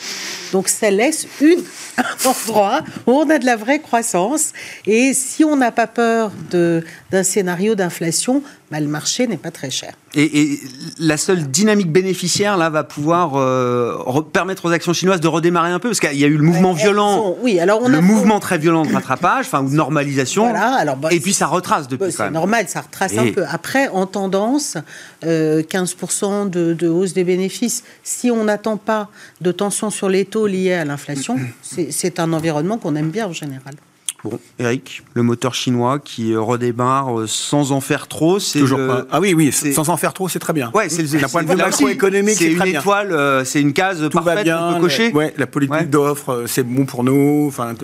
Donc 0.52 0.68
ça 0.68 0.90
laisse 0.90 1.28
une, 1.42 1.62
un 1.98 2.30
endroit 2.30 2.80
où 3.06 3.12
on 3.12 3.28
a 3.28 3.38
de 3.38 3.44
la 3.44 3.56
vraie 3.56 3.80
croissance. 3.80 4.54
Et 4.86 5.12
si 5.12 5.44
on 5.44 5.54
n'a 5.54 5.72
pas 5.72 5.86
peur 5.86 6.32
d'un 6.50 7.22
scénario 7.22 7.74
d'inflation, 7.74 8.42
bah, 8.70 8.80
le 8.80 8.88
marché 8.88 9.28
n'est 9.28 9.36
pas 9.36 9.52
très 9.52 9.70
cher. 9.70 9.92
Et, 10.14 10.58
la 10.98 11.16
seule 11.16 11.48
dynamique 11.48 11.92
bénéficiaire, 11.92 12.56
là, 12.56 12.68
va 12.68 12.82
pouvoir 12.82 13.36
euh, 13.36 14.22
permettre 14.32 14.64
aux 14.64 14.72
actions 14.72 14.92
chinoises 14.92 15.20
de 15.20 15.28
redémarrer 15.28 15.70
un 15.70 15.78
peu, 15.78 15.90
parce 15.90 16.00
qu'il 16.00 16.18
y 16.18 16.24
a 16.24 16.26
eu 16.26 16.36
le 16.36 16.42
mouvement 16.42 16.72
violent, 16.72 17.36
oui, 17.42 17.60
alors 17.60 17.80
on 17.82 17.88
le 17.88 18.00
mouvement 18.00 18.40
très 18.40 18.58
violent 18.58 18.84
de 18.84 18.92
rattrapage, 18.92 19.46
enfin, 19.46 19.62
ou 19.62 19.70
de 19.70 19.74
normalisation, 19.74 20.52
alors, 20.54 20.96
bah, 20.96 21.10
et 21.12 21.20
puis 21.20 21.32
ça 21.32 21.46
retrace 21.46 21.86
depuis. 21.86 22.06
Bah, 22.06 22.10
c'est 22.16 22.30
normal, 22.30 22.66
ça 22.68 22.80
retrace 22.80 23.16
un 23.16 23.30
peu. 23.30 23.44
Après, 23.48 23.88
en 23.88 24.06
tendance, 24.06 24.76
15% 25.22 25.26
euh, 26.56 26.74
de, 26.74 26.88
hausse 26.88 27.12
des 27.12 27.24
bénéfices. 27.24 27.84
Si 28.02 28.30
on 28.30 28.44
n'attend 28.44 28.76
pas 28.76 29.08
de 29.40 29.52
tension 29.52 29.90
sur 29.90 30.08
les 30.08 30.24
taux 30.24 30.46
liés 30.46 30.72
à 30.72 30.84
l'inflation, 30.84 31.38
c'est 31.62 32.20
un 32.20 32.32
environnement 32.32 32.78
qu'on 32.78 32.96
aime 32.96 33.10
bien 33.10 33.26
en 33.26 33.32
général. 33.32 33.74
Bon, 34.28 34.40
Eric, 34.58 35.04
le 35.14 35.22
moteur 35.22 35.54
chinois 35.54 36.00
qui 36.00 36.34
redémarre 36.34 37.20
euh, 37.20 37.26
sans 37.28 37.70
en 37.70 37.80
faire 37.80 38.08
trop, 38.08 38.40
c'est 38.40 38.58
toujours 38.58 38.84
pas. 38.84 39.06
Ah 39.12 39.20
oui, 39.20 39.34
oui, 39.34 39.52
sans 39.52 39.88
en 39.88 39.96
faire 39.96 40.12
trop, 40.12 40.28
c'est 40.28 40.40
très 40.40 40.52
bien. 40.52 40.72
Ouais, 40.74 40.88
c'est 40.88 41.04
d'un 41.04 41.28
point 41.28 41.44
de 41.44 41.48
vue 41.48 41.54
macroéconomique, 41.54 42.34
c'est 42.36 42.50
une 42.50 42.66
étoile, 42.66 43.12
euh, 43.12 43.44
c'est 43.44 43.60
une 43.60 43.72
case 43.72 44.00
Tout 44.02 44.10
parfaite 44.10 44.34
va 44.34 44.42
bien, 44.42 44.72
peut 44.74 44.80
cocher. 44.80 45.12
Ouais, 45.12 45.32
la 45.38 45.46
politique 45.46 45.90
d'offre, 45.90 46.30
euh, 46.30 46.46
c'est 46.48 46.64
bon 46.64 46.86
pour 46.86 47.04
nous. 47.04 47.44
Enfin, 47.46 47.74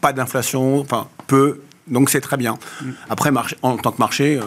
pas 0.00 0.12
d'inflation, 0.12 0.78
enfin 0.78 1.08
peu. 1.26 1.62
Donc 1.88 2.10
c'est 2.10 2.20
très 2.20 2.36
bien. 2.36 2.58
Mm. 2.80 2.90
Après, 3.10 3.32
en 3.62 3.76
tant 3.76 3.90
que 3.90 3.98
marché, 3.98 4.38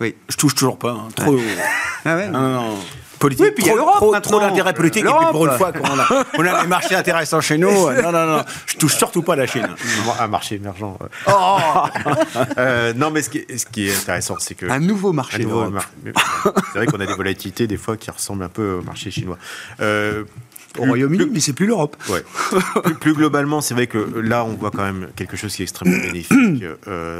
oui. 0.00 0.16
je 0.28 0.36
touche 0.36 0.56
toujours 0.56 0.78
pas. 0.78 0.90
Hein, 0.90 1.08
trop. 1.14 1.36
ah 2.04 2.16
ouais. 2.16 2.28
non, 2.30 2.74
politique. 3.18 3.46
Oui, 3.46 3.52
puis 3.54 3.64
il 3.64 3.68
y 3.68 3.70
a 3.70 3.74
l'Europe 3.74 4.22
Trop 4.22 4.40
d'intérêt 4.40 4.74
politique. 4.74 5.04
Et 5.04 5.08
puis 5.08 5.26
pour 5.30 5.46
une 5.46 5.56
fois 5.56 5.72
qu'on 5.72 5.84
a, 5.84 6.24
on 6.38 6.44
a 6.44 6.62
des 6.62 6.68
marchés 6.68 6.94
intéressants 6.94 7.40
chez 7.40 7.58
nous, 7.58 7.68
euh, 7.68 8.02
non, 8.02 8.12
non, 8.12 8.26
non, 8.26 8.44
je 8.66 8.76
touche 8.76 8.96
surtout 8.96 9.22
pas 9.22 9.36
la 9.36 9.46
Chine. 9.46 9.68
Un 10.18 10.26
marché 10.26 10.56
émergent. 10.56 10.96
Oh 11.28 11.58
euh, 12.58 12.92
non, 12.94 13.10
mais 13.10 13.22
ce 13.22 13.30
qui, 13.30 13.38
est, 13.38 13.58
ce 13.58 13.66
qui 13.66 13.88
est 13.88 13.96
intéressant, 13.96 14.36
c'est 14.38 14.54
que. 14.54 14.66
Un 14.66 14.80
nouveau 14.80 15.12
marché. 15.12 15.38
c'est 15.38 16.78
vrai 16.78 16.86
qu'on 16.86 17.00
a 17.00 17.06
des 17.06 17.14
volatilités 17.14 17.66
des 17.66 17.76
fois 17.76 17.96
qui 17.96 18.10
ressemblent 18.10 18.44
un 18.44 18.48
peu 18.48 18.74
au 18.74 18.82
marché 18.82 19.10
chinois. 19.10 19.38
Euh, 19.80 20.24
au 20.78 20.84
Royaume-Uni, 20.84 21.30
mais 21.32 21.40
c'est 21.40 21.54
plus 21.54 21.66
l'Europe. 21.66 21.96
Ouais. 22.10 22.22
plus, 23.00 23.14
globalement, 23.14 23.62
c'est 23.62 23.72
vrai 23.72 23.86
que 23.86 23.98
là, 24.20 24.44
on 24.44 24.54
voit 24.54 24.70
quand 24.70 24.84
même 24.84 25.08
quelque 25.16 25.36
chose 25.36 25.54
qui 25.54 25.62
est 25.62 25.64
extrêmement 25.64 25.96
bénéfique, 25.96 26.64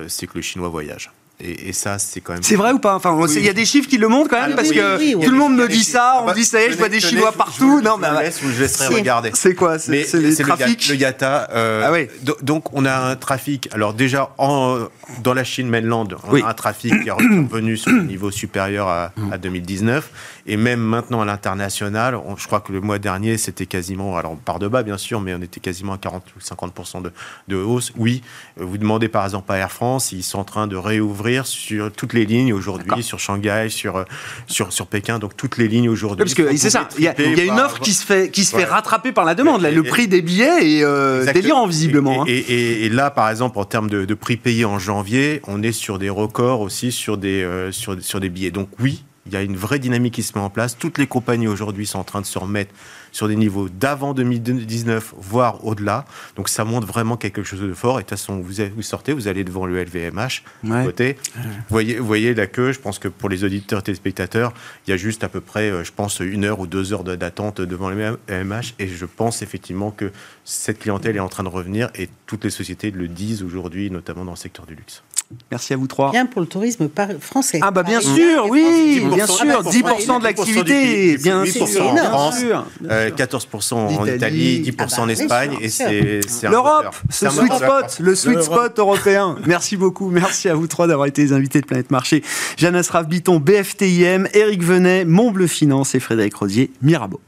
c'est 0.08 0.26
que 0.26 0.32
le 0.34 0.42
Chinois 0.42 0.68
voyage. 0.68 1.10
Et, 1.38 1.74
ça, 1.74 1.98
c'est 1.98 2.22
quand 2.22 2.32
même. 2.32 2.42
C'est 2.42 2.56
vrai 2.56 2.72
ou 2.72 2.78
pas? 2.78 2.94
Enfin, 2.94 3.14
il 3.28 3.44
y 3.44 3.48
a 3.48 3.52
des 3.52 3.66
chiffres 3.66 3.88
qui 3.88 3.98
le 3.98 4.08
montrent 4.08 4.30
quand 4.30 4.40
même, 4.40 4.56
parce 4.56 4.70
que 4.70 5.22
tout 5.22 5.30
le 5.30 5.36
monde 5.36 5.54
me 5.54 5.68
dit 5.68 5.84
ça. 5.84 6.24
On 6.26 6.32
dit 6.32 6.44
ça 6.44 6.60
y 6.60 6.64
est, 6.64 6.72
je 6.72 6.78
vois 6.78 6.88
des 6.88 7.00
Chinois 7.00 7.32
partout. 7.32 7.80
Non, 7.82 7.98
mais 7.98 8.30
je 8.30 8.60
laisserai 8.60 8.94
regarder. 8.94 9.30
C'est 9.34 9.54
quoi? 9.54 9.78
C'est 9.78 10.12
les 10.14 10.36
trafics 10.36 10.88
Le 10.88 10.96
Yata. 10.96 11.48
Euh, 11.52 11.82
ah 11.84 11.92
oui. 11.92 12.08
Donc, 12.42 12.72
on 12.72 12.84
a 12.84 12.94
un 12.94 13.16
trafic. 13.16 13.68
Alors 13.72 13.94
déjà, 13.94 14.30
en, 14.38 14.88
dans 15.22 15.34
la 15.34 15.44
Chine 15.44 15.68
mainland, 15.68 16.08
on 16.28 16.42
a 16.42 16.48
un 16.48 16.54
trafic 16.54 17.02
qui 17.02 17.08
est 17.08 17.12
revenu 17.12 17.76
sur 17.76 17.92
un 17.92 18.04
niveau 18.04 18.30
supérieur 18.30 18.88
à, 18.88 19.12
à 19.30 19.38
2019. 19.38 20.10
Et 20.46 20.56
même 20.56 20.80
maintenant 20.80 21.20
à 21.20 21.24
l'international, 21.24 22.18
je 22.36 22.46
crois 22.46 22.60
que 22.60 22.72
le 22.72 22.80
mois 22.80 22.98
dernier, 22.98 23.36
c'était 23.36 23.66
quasiment, 23.66 24.16
alors 24.16 24.32
on 24.32 24.36
part 24.36 24.58
de 24.58 24.68
bas 24.68 24.82
bien 24.82 24.98
sûr, 24.98 25.20
mais 25.20 25.34
on 25.34 25.42
était 25.42 25.60
quasiment 25.60 25.94
à 25.94 25.98
40 25.98 26.22
ou 26.36 26.40
50% 26.40 27.02
de, 27.02 27.12
de 27.48 27.56
hausse. 27.56 27.92
Oui, 27.96 28.22
vous 28.56 28.78
demandez 28.78 29.08
par 29.08 29.24
exemple 29.24 29.50
à 29.52 29.56
Air 29.56 29.72
France, 29.72 30.12
ils 30.12 30.22
sont 30.22 30.38
en 30.38 30.44
train 30.44 30.66
de 30.66 30.76
réouvrir 30.76 31.46
sur 31.46 31.90
toutes 31.92 32.12
les 32.12 32.26
lignes 32.26 32.52
aujourd'hui, 32.52 33.02
sur 33.02 33.18
Shanghai, 33.18 33.66
sur, 33.70 34.04
sur, 34.46 34.72
sur 34.72 34.86
Pékin, 34.86 35.18
donc 35.18 35.36
toutes 35.36 35.56
les 35.56 35.68
lignes 35.68 35.88
aujourd'hui. 35.88 36.24
parce 36.24 36.34
que 36.34 36.56
c'est 36.56 36.70
ça, 36.70 36.88
il 36.98 37.04
y 37.04 37.08
a, 37.08 37.44
une 37.44 37.60
offre 37.60 37.80
qui 37.80 37.92
se 37.92 38.04
fait, 38.04 38.30
qui 38.30 38.44
se 38.44 38.54
fait 38.54 38.64
rattraper 38.64 39.12
par 39.12 39.24
la 39.24 39.34
demande. 39.34 39.62
Là. 39.62 39.70
Le 39.70 39.82
prix 39.82 40.08
des 40.08 40.22
billets 40.22 40.78
est 40.78 40.84
euh, 40.84 41.30
délirant, 41.32 41.66
visiblement. 41.66 42.22
Hein. 42.22 42.26
Et, 42.28 42.88
là, 42.88 43.10
par 43.10 43.30
exemple, 43.30 43.58
en 43.58 43.64
termes 43.64 43.90
de, 43.90 44.14
prix 44.14 44.36
payé 44.36 44.64
en 44.64 44.78
janvier, 44.78 45.42
on 45.46 45.62
est 45.62 45.72
sur 45.72 45.98
des 45.98 46.08
records 46.08 46.60
aussi 46.60 46.90
sur 46.90 47.18
des, 47.18 47.42
euh, 47.42 47.70
sur, 47.72 48.02
sur 48.02 48.20
des 48.20 48.28
billets. 48.28 48.50
Donc 48.50 48.68
oui, 48.80 49.04
il 49.26 49.32
y 49.32 49.36
a 49.36 49.42
une 49.42 49.56
vraie 49.56 49.78
dynamique 49.78 50.14
qui 50.14 50.22
se 50.22 50.36
met 50.38 50.44
en 50.44 50.50
place. 50.50 50.76
Toutes 50.78 50.98
les 50.98 51.06
compagnies 51.06 51.48
aujourd'hui 51.48 51.86
sont 51.86 51.98
en 51.98 52.04
train 52.04 52.20
de 52.20 52.26
se 52.26 52.38
remettre 52.38 52.72
sur 53.12 53.28
des 53.28 53.36
niveaux 53.36 53.68
d'avant 53.68 54.12
2019, 54.14 55.14
voire 55.18 55.64
au-delà. 55.64 56.04
Donc 56.36 56.48
ça 56.48 56.64
montre 56.64 56.86
vraiment 56.86 57.16
quelque 57.16 57.42
chose 57.42 57.60
de 57.60 57.72
fort. 57.72 57.98
Et 57.98 58.02
de 58.02 58.08
toute 58.08 58.18
façon, 58.18 58.40
vous, 58.40 58.54
vous 58.74 58.82
sortez, 58.82 59.12
vous 59.12 59.26
allez 59.26 59.42
devant 59.42 59.66
le 59.66 59.82
LVMH, 59.82 60.42
côté. 60.84 61.16
Vous, 61.34 61.42
voyez, 61.68 61.98
vous 61.98 62.06
voyez 62.06 62.34
la 62.34 62.46
queue, 62.46 62.72
je 62.72 62.78
pense 62.78 62.98
que 62.98 63.08
pour 63.08 63.28
les 63.28 63.42
auditeurs 63.42 63.80
et 63.80 63.82
téléspectateurs, 63.82 64.52
il 64.86 64.90
y 64.90 64.92
a 64.92 64.96
juste 64.96 65.24
à 65.24 65.28
peu 65.28 65.40
près, 65.40 65.70
euh, 65.70 65.82
je 65.82 65.92
pense, 65.92 66.20
une 66.20 66.44
heure 66.44 66.60
ou 66.60 66.66
deux 66.66 66.92
heures 66.92 67.04
d'attente 67.04 67.60
devant 67.60 67.90
le 67.90 68.18
LVMH. 68.28 68.74
Et 68.78 68.88
je 68.88 69.06
pense 69.06 69.42
effectivement 69.42 69.90
que 69.90 70.12
cette 70.44 70.80
clientèle 70.80 71.16
est 71.16 71.20
en 71.20 71.28
train 71.28 71.42
de 71.42 71.48
revenir 71.48 71.88
et 71.94 72.08
toutes 72.26 72.44
les 72.44 72.50
sociétés 72.50 72.90
le 72.90 73.08
disent 73.08 73.42
aujourd'hui, 73.42 73.90
notamment 73.90 74.24
dans 74.24 74.32
le 74.32 74.36
secteur 74.36 74.66
du 74.66 74.74
luxe. 74.74 75.02
Merci 75.50 75.72
à 75.72 75.76
vous 75.76 75.88
trois. 75.88 76.12
Bien 76.12 76.26
pour 76.26 76.40
le 76.40 76.46
tourisme 76.46 76.88
français. 77.20 77.58
Ah 77.62 77.72
bah 77.72 77.82
bien 77.82 78.00
sûr, 78.00 78.46
oui, 78.48 79.02
bien 79.12 79.26
sûr, 79.26 79.62
10% 79.62 80.20
de 80.20 80.24
l'activité, 80.24 81.16
bien 81.18 81.44
sûr, 81.44 81.62
en 81.62 81.96
France, 81.96 82.44
14% 82.84 83.74
en 83.74 84.06
Italie, 84.06 84.62
10% 84.62 85.00
en 85.00 85.02
ah 85.02 85.06
bah, 85.06 85.12
Espagne, 85.12 85.56
et 85.60 85.68
c'est 85.68 86.48
l'Europe, 86.48 86.94
ce 87.10 87.28
sweet 87.28 87.52
spot, 87.52 87.98
le 88.00 88.14
sweet 88.14 88.42
spot 88.42 88.78
européen. 88.78 89.36
Merci 89.46 89.76
beaucoup, 89.76 90.10
merci 90.10 90.48
à 90.48 90.54
vous 90.54 90.68
trois 90.68 90.86
d'avoir 90.86 91.06
été 91.06 91.22
les 91.22 91.32
invités 91.32 91.60
de 91.60 91.66
Planète 91.66 91.90
Marché. 91.90 92.22
Jeanne 92.56 92.76
Asraf 92.76 93.08
Biton, 93.08 93.40
BFTIM, 93.40 94.28
Eric 94.32 94.62
Venet, 94.62 95.04
Montbleu 95.04 95.48
Finance 95.48 95.94
et 95.94 96.00
Frédéric 96.00 96.36
Rosier, 96.36 96.70
Mirabeau. 96.82 97.20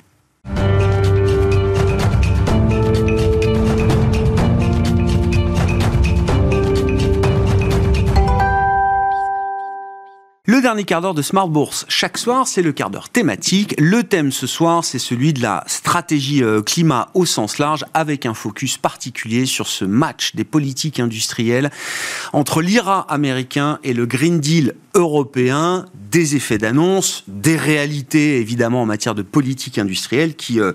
Le 10.59 10.63
dernier 10.63 10.83
quart 10.83 11.01
d'heure 11.01 11.15
de 11.15 11.23
Smart 11.23 11.47
Bourse. 11.47 11.87
Chaque 11.87 12.19
soir, 12.19 12.49
c'est 12.49 12.63
le 12.63 12.73
quart 12.73 12.91
d'heure 12.91 13.11
thématique. 13.11 13.77
Le 13.79 14.03
thème 14.03 14.33
ce 14.33 14.49
soir, 14.49 14.85
c'est 14.85 14.99
celui 14.99 15.33
de 15.33 15.41
la 15.41 15.63
stratégie 15.69 16.43
euh, 16.43 16.63
climat 16.63 17.11
au 17.15 17.27
sens 17.27 17.59
large, 17.59 17.85
avec 17.95 18.27
un 18.27 18.35
focus 18.35 18.77
particulier 18.77 19.47
sur 19.47 19.69
ce 19.69 19.85
match 19.85 20.35
des 20.35 20.43
politiques 20.43 20.99
industrielles 20.99 21.71
entre 22.33 22.61
l'IRA 22.61 23.03
américain 23.03 23.79
et 23.85 23.93
le 23.93 24.05
Green 24.05 24.41
Deal 24.41 24.75
européen, 24.99 25.87
des 26.11 26.35
effets 26.35 26.59
d'annonce, 26.59 27.23
des 27.29 27.57
réalités 27.57 28.41
évidemment 28.41 28.83
en 28.83 28.87
matière 28.87 29.15
de 29.15 29.23
politique 29.23 29.79
industrielle 29.79 30.35
qui 30.35 30.59
euh, 30.59 30.73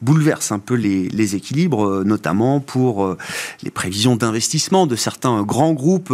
bouleversent 0.00 0.52
un 0.52 0.58
peu 0.58 0.74
les, 0.74 1.36
équilibres, 1.36 1.84
euh, 1.84 2.04
notamment 2.04 2.60
pour 2.60 3.04
euh, 3.04 3.18
les 3.62 3.70
prévisions 3.70 4.16
d'investissement 4.16 4.86
de 4.86 4.96
certains 4.96 5.42
grands 5.42 5.74
groupes 5.74 6.12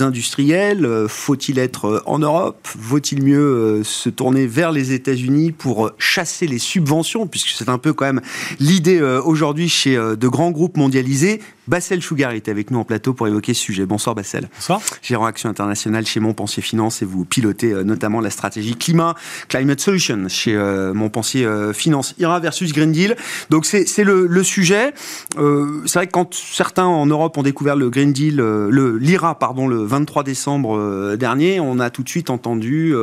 industriels. 0.00 1.06
Faut-il 1.08 1.58
être 1.58 2.02
en 2.06 2.18
Europe? 2.18 2.66
Vaut-il 2.78 3.22
mieux 3.22 3.82
se 3.84 4.08
tourner 4.08 4.46
vers 4.46 4.72
les 4.72 4.92
États-Unis 4.92 5.52
pour 5.52 5.90
chasser 5.98 6.46
les 6.46 6.58
subventions, 6.58 7.26
puisque 7.26 7.48
c'est 7.48 7.68
un 7.68 7.78
peu 7.78 7.92
quand 7.92 8.06
même 8.06 8.22
l'idée 8.60 9.02
aujourd'hui 9.02 9.68
chez 9.68 9.96
de 9.96 10.28
grands 10.28 10.50
groupes 10.50 10.76
mondialisés 10.76 11.40
Bassel 11.66 12.02
Chougar 12.02 12.32
est 12.32 12.48
avec 12.48 12.70
nous 12.70 12.78
en 12.78 12.84
plateau 12.84 13.14
pour 13.14 13.26
évoquer 13.26 13.54
ce 13.54 13.60
sujet. 13.60 13.86
Bonsoir 13.86 14.14
Bassel. 14.14 14.48
Bonsoir. 14.54 14.80
Gérant 15.02 15.26
Action 15.26 15.48
Internationale 15.48 16.06
chez 16.06 16.20
Montpensier 16.20 16.62
Finance 16.62 17.00
et 17.00 17.04
vous 17.06 17.24
pilotez 17.24 17.72
euh, 17.72 17.84
notamment 17.84 18.20
la 18.20 18.30
stratégie 18.30 18.76
climat, 18.76 19.14
Climate 19.48 19.80
Solution 19.80 20.28
chez 20.28 20.54
euh, 20.54 20.92
Montpensier 20.92 21.46
euh, 21.46 21.72
Finance. 21.72 22.14
IRA 22.18 22.38
versus 22.40 22.72
Green 22.72 22.92
Deal. 22.92 23.16
Donc 23.50 23.64
c'est 23.64 24.04
le, 24.04 24.42
sujet. 24.42 24.92
c'est 25.36 25.94
vrai 25.94 26.06
que 26.06 26.12
quand 26.12 26.34
certains 26.34 26.84
en 26.84 27.06
Europe 27.06 27.38
ont 27.38 27.42
découvert 27.42 27.76
le 27.76 27.88
Green 27.88 28.12
Deal, 28.12 28.36
le 28.36 28.98
l'IRA 28.98 29.38
pardon, 29.38 29.66
le 29.66 29.82
23 29.84 30.22
décembre 30.22 31.16
dernier, 31.16 31.60
on 31.60 31.78
a 31.80 31.88
tout 31.88 32.02
de 32.02 32.08
suite 32.08 32.28
entendu 32.28 32.94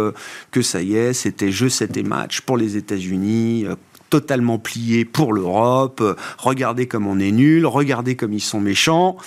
que 0.51 0.62
ça 0.62 0.82
y 0.82 0.95
est, 0.95 1.14
c'était 1.14 1.51
jeu, 1.51 1.70
c'était 1.70 2.03
match 2.03 2.41
pour 2.41 2.57
les 2.57 2.78
États-Unis 2.78 3.66
totalement 4.12 4.59
plié 4.59 5.05
pour 5.05 5.34
l'Europe. 5.34 6.03
Regardez 6.38 6.86
comme 6.86 7.07
on 7.07 7.18
est 7.18 7.32
nul, 7.32 7.66
regardez 7.66 8.16
comme 8.16 8.34
ils 8.34 8.39
sont 8.39 8.62
méchants. 8.62 9.18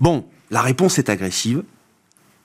Bon, 0.00 0.24
la 0.50 0.62
réponse 0.62 0.98
est 0.98 1.08
agressive, 1.08 1.62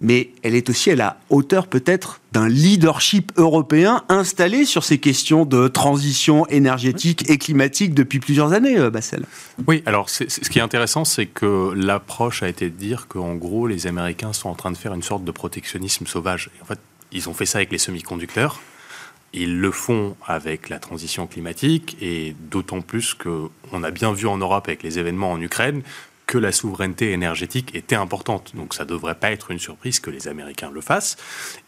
mais 0.01 0.31
elle 0.43 0.55
est 0.55 0.69
aussi 0.69 0.91
à 0.91 0.95
la 0.95 1.17
hauteur 1.29 1.67
peut-être 1.67 2.19
d'un 2.33 2.49
leadership 2.49 3.31
européen 3.37 4.03
installé 4.09 4.65
sur 4.65 4.83
ces 4.83 4.97
questions 4.97 5.45
de 5.45 5.67
transition 5.67 6.47
énergétique 6.47 7.29
et 7.29 7.37
climatique 7.37 7.93
depuis 7.93 8.19
plusieurs 8.19 8.53
années, 8.53 8.77
euh, 8.77 8.89
Bassel. 8.89 9.25
Oui, 9.67 9.83
alors 9.85 10.09
ce 10.09 10.23
qui 10.23 10.59
est 10.59 10.61
intéressant, 10.61 11.05
c'est 11.05 11.27
que 11.27 11.73
l'approche 11.75 12.41
a 12.43 12.49
été 12.49 12.69
de 12.69 12.75
dire 12.75 13.07
qu'en 13.07 13.35
gros, 13.35 13.67
les 13.67 13.87
Américains 13.87 14.33
sont 14.33 14.49
en 14.49 14.55
train 14.55 14.71
de 14.71 14.77
faire 14.77 14.93
une 14.93 15.03
sorte 15.03 15.23
de 15.23 15.31
protectionnisme 15.31 16.05
sauvage. 16.07 16.49
en 16.61 16.65
fait, 16.65 16.79
ils 17.11 17.29
ont 17.29 17.33
fait 17.33 17.45
ça 17.45 17.59
avec 17.59 17.71
les 17.71 17.77
semi-conducteurs. 17.77 18.59
Ils 19.33 19.59
le 19.59 19.71
font 19.71 20.15
avec 20.25 20.69
la 20.69 20.79
transition 20.79 21.27
climatique 21.27 21.97
et 22.01 22.35
d'autant 22.39 22.81
plus 22.81 23.13
qu'on 23.13 23.83
a 23.83 23.91
bien 23.91 24.13
vu 24.13 24.27
en 24.27 24.37
Europe 24.37 24.67
avec 24.67 24.83
les 24.83 24.99
événements 24.99 25.31
en 25.31 25.41
Ukraine 25.41 25.83
que 26.31 26.37
la 26.37 26.53
souveraineté 26.53 27.11
énergétique 27.11 27.75
était 27.75 27.95
importante. 27.95 28.55
Donc 28.55 28.73
ça 28.73 28.85
ne 28.85 28.89
devrait 28.89 29.15
pas 29.15 29.31
être 29.31 29.51
une 29.51 29.59
surprise 29.59 29.99
que 29.99 30.09
les 30.09 30.29
Américains 30.29 30.71
le 30.71 30.79
fassent. 30.79 31.17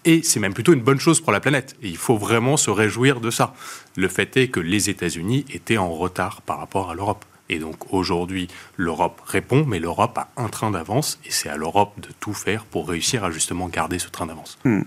Et 0.05 0.23
c'est 0.23 0.39
même 0.39 0.53
plutôt 0.53 0.71
une 0.71 0.81
bonne 0.81 1.01
chose 1.01 1.19
pour 1.19 1.33
la 1.33 1.41
planète. 1.41 1.75
Et 1.83 1.89
il 1.89 1.97
faut 1.97 2.17
vraiment 2.17 2.55
se 2.55 2.69
réjouir 2.69 3.19
de 3.19 3.29
ça. 3.29 3.53
Le 3.97 4.07
fait 4.07 4.37
est 4.37 4.47
que 4.47 4.61
les 4.61 4.89
États-Unis 4.89 5.45
étaient 5.51 5.77
en 5.77 5.91
retard 5.91 6.41
par 6.43 6.59
rapport 6.59 6.91
à 6.91 6.95
l'Europe. 6.95 7.25
Et 7.49 7.59
donc 7.59 7.93
aujourd'hui, 7.93 8.47
l'Europe 8.77 9.21
répond, 9.25 9.65
mais 9.67 9.79
l'Europe 9.79 10.17
a 10.17 10.29
un 10.37 10.47
train 10.47 10.71
d'avance 10.71 11.19
et 11.25 11.31
c'est 11.31 11.49
à 11.49 11.57
l'Europe 11.57 11.99
de 11.99 12.07
tout 12.21 12.33
faire 12.33 12.63
pour 12.63 12.87
réussir 12.87 13.25
à 13.25 13.31
justement 13.31 13.67
garder 13.67 13.99
ce 13.99 14.07
train 14.07 14.27
d'avance. 14.27 14.57
Hmm. 14.63 14.83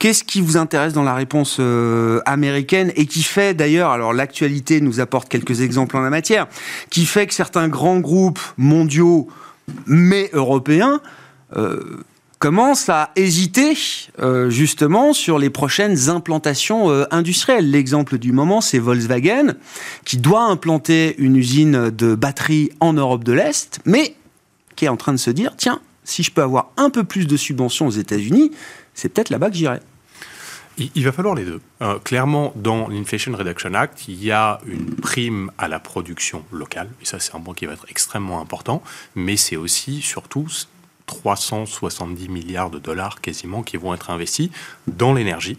Qu'est-ce 0.00 0.24
qui 0.24 0.40
vous 0.40 0.56
intéresse 0.56 0.94
dans 0.94 1.02
la 1.02 1.14
réponse 1.14 1.58
euh, 1.60 2.22
américaine 2.24 2.90
et 2.96 3.04
qui 3.04 3.22
fait 3.22 3.52
d'ailleurs, 3.52 3.90
alors 3.90 4.14
l'actualité 4.14 4.80
nous 4.80 4.98
apporte 4.98 5.28
quelques 5.28 5.60
exemples 5.60 5.94
en 5.94 6.00
la 6.00 6.08
matière, 6.08 6.48
qui 6.88 7.04
fait 7.04 7.26
que 7.26 7.34
certains 7.34 7.68
grands 7.68 8.00
groupes 8.00 8.40
mondiaux, 8.56 9.28
mais 9.84 10.30
européens, 10.32 11.02
euh, 11.54 11.98
commencent 12.38 12.88
à 12.88 13.10
hésiter 13.14 13.76
euh, 14.20 14.48
justement 14.48 15.12
sur 15.12 15.38
les 15.38 15.50
prochaines 15.50 16.08
implantations 16.08 16.88
industrielles. 17.10 17.70
L'exemple 17.70 18.16
du 18.16 18.32
moment, 18.32 18.62
c'est 18.62 18.78
Volkswagen, 18.78 19.52
qui 20.06 20.16
doit 20.16 20.44
implanter 20.44 21.14
une 21.18 21.36
usine 21.36 21.90
de 21.90 22.14
batteries 22.14 22.70
en 22.80 22.94
Europe 22.94 23.22
de 23.22 23.34
l'Est, 23.34 23.80
mais 23.84 24.14
qui 24.76 24.86
est 24.86 24.88
en 24.88 24.96
train 24.96 25.12
de 25.12 25.18
se 25.18 25.30
dire, 25.30 25.52
tiens, 25.58 25.82
si 26.04 26.22
je 26.22 26.30
peux 26.30 26.42
avoir 26.42 26.72
un 26.78 26.88
peu 26.88 27.04
plus 27.04 27.26
de 27.26 27.36
subventions 27.36 27.86
aux 27.86 27.90
États-Unis, 27.90 28.50
c'est 28.94 29.10
peut-être 29.10 29.28
là-bas 29.28 29.50
que 29.50 29.56
j'irai. 29.56 29.80
Il, 30.94 31.04
va 31.04 31.12
falloir 31.12 31.34
les 31.34 31.44
deux. 31.44 31.60
Euh, 31.82 31.98
clairement, 31.98 32.52
dans 32.56 32.88
l'Inflation 32.88 33.32
Reduction 33.36 33.74
Act, 33.74 34.08
il 34.08 34.24
y 34.24 34.32
a 34.32 34.60
une 34.66 34.94
prime 34.94 35.50
à 35.58 35.68
la 35.68 35.78
production 35.78 36.42
locale, 36.50 36.88
et 37.02 37.04
ça 37.04 37.20
c'est 37.20 37.34
un 37.34 37.40
point 37.40 37.52
qui 37.52 37.66
va 37.66 37.74
être 37.74 37.84
extrêmement 37.90 38.40
important, 38.40 38.82
mais 39.14 39.36
c'est 39.36 39.56
aussi, 39.56 40.00
surtout, 40.00 40.46
370 41.04 42.28
milliards 42.30 42.70
de 42.70 42.78
dollars 42.78 43.20
quasiment 43.20 43.62
qui 43.62 43.76
vont 43.76 43.92
être 43.92 44.08
investis 44.08 44.48
dans 44.86 45.12
l'énergie, 45.12 45.58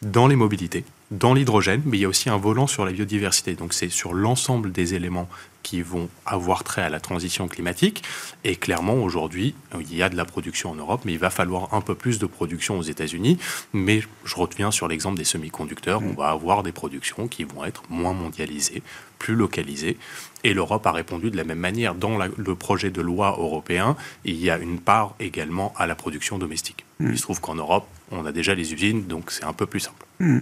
dans 0.00 0.26
les 0.26 0.36
mobilités, 0.36 0.84
dans 1.12 1.34
l'hydrogène, 1.34 1.82
mais 1.84 1.98
il 1.98 2.00
y 2.00 2.04
a 2.06 2.08
aussi 2.08 2.30
un 2.30 2.38
volant 2.38 2.66
sur 2.66 2.86
la 2.86 2.92
biodiversité. 2.92 3.54
Donc 3.54 3.74
c'est 3.74 3.90
sur 3.90 4.14
l'ensemble 4.14 4.72
des 4.72 4.94
éléments 4.94 5.28
qui 5.62 5.82
vont 5.82 6.08
avoir 6.26 6.64
trait 6.64 6.82
à 6.82 6.88
la 6.88 7.00
transition 7.00 7.48
climatique. 7.48 8.02
Et 8.44 8.56
clairement, 8.56 8.94
aujourd'hui, 8.94 9.54
il 9.78 9.94
y 9.94 10.02
a 10.02 10.08
de 10.08 10.16
la 10.16 10.24
production 10.24 10.70
en 10.70 10.74
Europe, 10.74 11.02
mais 11.04 11.12
il 11.12 11.18
va 11.18 11.30
falloir 11.30 11.72
un 11.74 11.82
peu 11.82 11.94
plus 11.94 12.18
de 12.18 12.26
production 12.26 12.78
aux 12.78 12.82
États-Unis. 12.82 13.38
Mais 13.74 14.02
je 14.24 14.34
reviens 14.34 14.70
sur 14.70 14.88
l'exemple 14.88 15.18
des 15.18 15.24
semi-conducteurs. 15.24 16.02
On 16.02 16.14
va 16.14 16.30
avoir 16.30 16.62
des 16.62 16.72
productions 16.72 17.28
qui 17.28 17.44
vont 17.44 17.64
être 17.64 17.82
moins 17.90 18.14
mondialisées, 18.14 18.82
plus 19.18 19.34
localisées. 19.34 19.98
Et 20.44 20.54
l'Europe 20.54 20.86
a 20.86 20.92
répondu 20.92 21.30
de 21.30 21.36
la 21.36 21.44
même 21.44 21.60
manière. 21.60 21.94
Dans 21.94 22.18
le 22.18 22.54
projet 22.54 22.90
de 22.90 23.02
loi 23.02 23.36
européen, 23.38 23.96
il 24.24 24.36
y 24.36 24.48
a 24.48 24.56
une 24.56 24.80
part 24.80 25.14
également 25.20 25.74
à 25.76 25.86
la 25.86 25.94
production 25.94 26.38
domestique. 26.38 26.86
Mm. 26.98 27.10
Il 27.10 27.18
se 27.18 27.22
trouve 27.22 27.40
qu'en 27.40 27.54
Europe, 27.54 27.86
on 28.10 28.24
a 28.24 28.32
déjà 28.32 28.54
les 28.54 28.72
usines, 28.72 29.06
donc 29.06 29.30
c'est 29.30 29.44
un 29.44 29.52
peu 29.52 29.66
plus 29.66 29.80
simple. 29.80 30.06
Mm. 30.18 30.40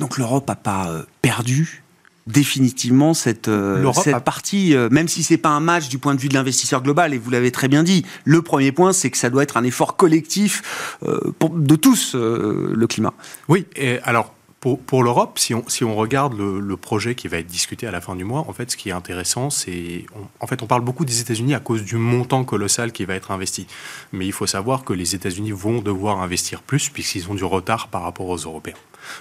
Donc 0.00 0.18
l'Europe 0.18 0.48
n'a 0.48 0.56
pas 0.56 0.90
euh, 0.90 1.02
perdu 1.22 1.82
définitivement 2.26 3.14
cette, 3.14 3.46
euh, 3.46 3.92
cette 3.92 4.24
partie, 4.24 4.74
euh, 4.74 4.88
même 4.90 5.06
si 5.06 5.22
c'est 5.22 5.38
pas 5.38 5.50
un 5.50 5.60
match 5.60 5.88
du 5.88 5.98
point 5.98 6.12
de 6.14 6.20
vue 6.20 6.28
de 6.28 6.34
l'investisseur 6.34 6.82
global, 6.82 7.14
et 7.14 7.18
vous 7.18 7.30
l'avez 7.30 7.52
très 7.52 7.68
bien 7.68 7.84
dit, 7.84 8.04
le 8.24 8.42
premier 8.42 8.72
point, 8.72 8.92
c'est 8.92 9.10
que 9.10 9.16
ça 9.16 9.30
doit 9.30 9.44
être 9.44 9.56
un 9.56 9.62
effort 9.62 9.96
collectif 9.96 10.98
pour, 11.38 11.50
de 11.50 11.76
tous, 11.76 12.16
le 12.16 12.86
climat. 12.88 13.14
Oui, 13.48 13.66
et 13.76 14.00
alors 14.02 14.34
pour, 14.60 14.80
pour 14.80 15.04
l'Europe, 15.04 15.38
si 15.38 15.54
on, 15.54 15.68
si 15.68 15.84
on 15.84 15.94
regarde 15.94 16.36
le, 16.36 16.58
le, 16.58 16.76
projet 16.76 17.14
qui 17.14 17.28
va 17.28 17.38
être 17.38 17.46
discuté 17.46 17.86
à 17.86 17.90
la 17.90 18.00
fin 18.00 18.16
du 18.16 18.24
mois, 18.24 18.40
en 18.48 18.52
fait, 18.52 18.70
ce 18.70 18.76
qui 18.76 18.88
est 18.88 18.92
intéressant, 18.92 19.50
c'est. 19.50 20.06
En 20.40 20.46
fait, 20.48 20.62
on 20.62 20.66
parle 20.66 20.82
beaucoup 20.82 21.04
des 21.04 21.20
États-Unis 21.20 21.54
à 21.54 21.60
cause 21.60 21.84
du 21.84 21.96
montant 21.96 22.42
colossal 22.42 22.90
qui 22.90 23.04
va 23.04 23.14
être 23.14 23.30
investi. 23.30 23.68
Mais 24.12 24.26
il 24.26 24.32
faut 24.32 24.46
savoir 24.46 24.82
que 24.82 24.92
les 24.92 25.14
États-Unis 25.14 25.52
vont 25.52 25.82
devoir 25.82 26.20
investir 26.20 26.62
plus 26.62 26.88
puisqu'ils 26.88 27.30
ont 27.30 27.34
du 27.34 27.44
retard 27.44 27.88
par 27.88 28.02
rapport 28.02 28.28
aux 28.28 28.38
Européens. 28.38 28.74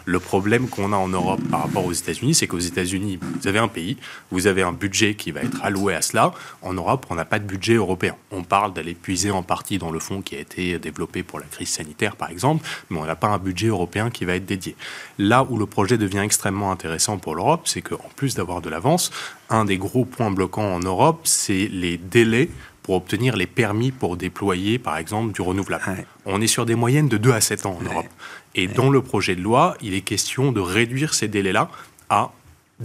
Le 0.05 0.19
problème 0.19 0.67
qu'on 0.67 0.93
a 0.93 0.97
en 0.97 1.07
Europe 1.07 1.41
par 1.49 1.63
rapport 1.63 1.85
aux 1.85 1.93
États-Unis, 1.93 2.35
c'est 2.35 2.47
qu'aux 2.47 2.59
États-Unis, 2.59 3.19
vous 3.21 3.47
avez 3.47 3.59
un 3.59 3.67
pays, 3.67 3.97
vous 4.31 4.47
avez 4.47 4.61
un 4.61 4.71
budget 4.71 5.15
qui 5.15 5.31
va 5.31 5.41
être 5.41 5.63
alloué 5.63 5.95
à 5.95 6.01
cela. 6.01 6.33
En 6.61 6.73
Europe, 6.73 7.05
on 7.09 7.15
n'a 7.15 7.25
pas 7.25 7.39
de 7.39 7.45
budget 7.45 7.75
européen. 7.75 8.15
On 8.31 8.43
parle 8.43 8.73
d'aller 8.73 8.93
puiser 8.93 9.31
en 9.31 9.43
partie 9.43 9.77
dans 9.77 9.91
le 9.91 9.99
fonds 9.99 10.21
qui 10.21 10.35
a 10.35 10.39
été 10.39 10.77
développé 10.79 11.23
pour 11.23 11.39
la 11.39 11.45
crise 11.45 11.69
sanitaire, 11.69 12.15
par 12.15 12.29
exemple, 12.29 12.65
mais 12.89 12.99
on 12.99 13.05
n'a 13.05 13.15
pas 13.15 13.27
un 13.27 13.37
budget 13.37 13.67
européen 13.67 14.09
qui 14.09 14.25
va 14.25 14.35
être 14.35 14.45
dédié. 14.45 14.75
Là 15.17 15.45
où 15.49 15.57
le 15.57 15.65
projet 15.65 15.97
devient 15.97 16.19
extrêmement 16.19 16.71
intéressant 16.71 17.17
pour 17.17 17.35
l'Europe, 17.35 17.61
c'est 17.65 17.81
qu'en 17.81 18.09
plus 18.15 18.35
d'avoir 18.35 18.61
de 18.61 18.69
l'avance, 18.69 19.11
un 19.49 19.65
des 19.65 19.77
gros 19.77 20.05
points 20.05 20.31
bloquants 20.31 20.73
en 20.73 20.79
Europe, 20.79 21.21
c'est 21.23 21.67
les 21.71 21.97
délais 21.97 22.49
pour 22.85 22.93
obtenir 22.93 23.35
les 23.35 23.47
permis 23.47 23.91
pour 23.91 24.15
déployer, 24.15 24.77
par 24.77 24.97
exemple, 24.99 25.33
du 25.33 25.41
renouvelable. 25.41 26.05
On 26.27 26.39
est 26.39 26.45
sur 26.45 26.67
des 26.67 26.75
moyennes 26.75 27.07
de 27.07 27.17
2 27.17 27.31
à 27.31 27.41
7 27.41 27.65
ans 27.65 27.79
en 27.81 27.83
Europe. 27.83 28.05
Et 28.53 28.67
dans 28.67 28.91
le 28.91 29.01
projet 29.01 29.35
de 29.35 29.41
loi, 29.41 29.75
il 29.81 29.95
est 29.95 30.01
question 30.01 30.51
de 30.51 30.59
réduire 30.59 31.15
ces 31.15 31.27
délais-là 31.27 31.71
à 32.11 32.31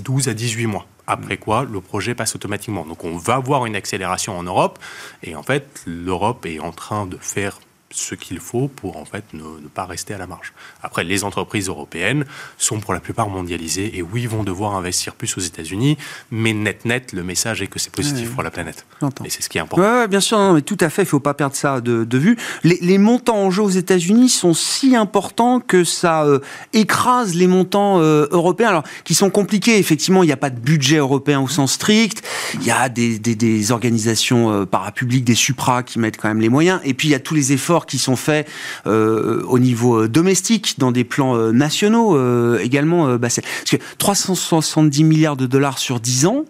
12 0.02 0.28
à 0.28 0.32
18 0.32 0.66
mois. 0.68 0.86
Après 1.06 1.36
quoi, 1.36 1.66
le 1.70 1.82
projet 1.82 2.14
passe 2.14 2.34
automatiquement. 2.34 2.86
Donc 2.86 3.04
on 3.04 3.18
va 3.18 3.38
voir 3.40 3.66
une 3.66 3.76
accélération 3.76 4.38
en 4.38 4.42
Europe. 4.42 4.78
Et 5.22 5.36
en 5.36 5.42
fait, 5.42 5.82
l'Europe 5.84 6.46
est 6.46 6.60
en 6.60 6.72
train 6.72 7.04
de 7.04 7.18
faire 7.20 7.60
ce 7.92 8.14
qu'il 8.14 8.38
faut 8.38 8.68
pour 8.68 8.96
en 8.96 9.04
fait 9.04 9.24
ne, 9.32 9.42
pas 9.68 9.84
rester 9.84 10.14
à 10.14 10.18
la 10.18 10.26
marge. 10.26 10.52
Après, 10.82 11.02
les 11.02 11.24
entreprises 11.24 11.68
européennes 11.68 12.24
sont 12.56 12.78
pour 12.78 12.94
la 12.94 13.00
plupart 13.00 13.28
mondialisées 13.28 13.96
et 13.96 14.02
oui, 14.02 14.26
vont 14.26 14.44
devoir 14.44 14.74
investir 14.74 15.14
plus 15.14 15.36
aux 15.36 15.40
États-Unis, 15.40 15.98
mais 16.30 16.52
net 16.52 16.84
net, 16.84 17.12
le 17.12 17.22
message 17.22 17.62
est 17.62 17.66
que 17.66 17.78
c'est 17.78 17.92
positif 17.92 18.32
pour 18.32 18.42
la 18.42 18.50
planète. 18.50 18.86
Et 19.24 19.30
c'est 19.30 19.42
ce 19.42 19.48
qui 19.48 19.58
est 19.58 19.60
important. 19.60 19.82
Ouais, 19.82 20.08
bien 20.08 20.20
sûr, 20.20 20.38
non, 20.38 20.54
mais 20.54 20.62
tout 20.62 20.76
à 20.80 20.88
fait, 20.88 21.02
il 21.02 21.06
ne 21.06 21.10
faut 21.10 21.20
pas 21.20 21.34
perdre 21.34 21.56
ça 21.56 21.80
de, 21.80 22.04
de 22.04 22.18
vue. 22.18 22.36
Les, 22.62 22.78
les, 22.80 22.98
montants 22.98 23.38
en 23.38 23.50
jeu 23.50 23.62
aux 23.62 23.70
États-Unis 23.70 24.28
sont 24.28 24.54
si 24.54 24.94
importants 24.94 25.60
que 25.60 25.84
ça 25.84 26.24
euh, 26.24 26.38
écrase 26.72 27.34
les 27.34 27.46
montants 27.46 28.00
euh, 28.00 28.28
européens, 28.30 28.68
alors 28.68 28.84
qui 29.04 29.14
sont 29.14 29.30
compliqués. 29.30 29.78
Effectivement, 29.78 30.22
il 30.22 30.26
n'y 30.26 30.32
a 30.32 30.36
pas 30.36 30.50
de 30.50 30.60
budget 30.60 30.98
européen 30.98 31.40
au 31.40 31.48
sens 31.48 31.72
strict. 31.72 32.22
Il 32.54 32.64
y 32.64 32.70
a 32.70 32.88
des, 32.88 33.18
des, 33.18 33.34
des 33.34 33.72
organisations 33.72 34.52
euh, 34.52 34.66
parapubliques, 34.66 35.24
des 35.24 35.34
supras 35.34 35.82
qui 35.82 35.98
mettent 35.98 36.18
quand 36.18 36.28
même 36.28 36.40
les 36.40 36.48
moyens. 36.48 36.80
Et 36.84 36.94
puis 36.94 37.08
il 37.08 37.10
y 37.10 37.14
a 37.14 37.20
tous 37.20 37.34
les 37.34 37.52
efforts 37.52 37.79
qui 37.86 37.98
sont 37.98 38.16
faits 38.16 38.48
euh, 38.86 39.42
au 39.44 39.58
niveau 39.58 40.02
euh, 40.02 40.08
domestique, 40.08 40.76
dans 40.78 40.92
des 40.92 41.04
plans 41.04 41.36
euh, 41.36 41.52
nationaux 41.52 42.18
également. 42.58 43.16
Bah, 43.16 43.18
parce 43.20 43.40
que 43.68 43.76
370 43.98 45.04
milliards 45.04 45.36
de 45.36 45.46
dollars 45.46 45.78
sur 45.78 46.00
10 46.00 46.26
ans, 46.26 46.44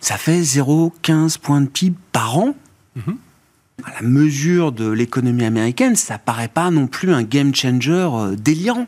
ça 0.00 0.16
fait 0.16 0.40
0,15 0.40 1.38
points 1.38 1.60
de 1.60 1.68
PIB 1.68 1.96
par 2.12 2.38
an. 2.38 2.54
Mhm. 2.96 3.16
À 3.84 4.02
la 4.02 4.08
mesure 4.08 4.72
de 4.72 4.88
l'économie 4.88 5.44
américaine, 5.44 5.96
ça 5.96 6.18
paraît 6.18 6.48
pas 6.48 6.70
non 6.70 6.86
plus 6.86 7.12
un 7.12 7.22
game 7.22 7.54
changer 7.54 8.08
délirant. 8.36 8.86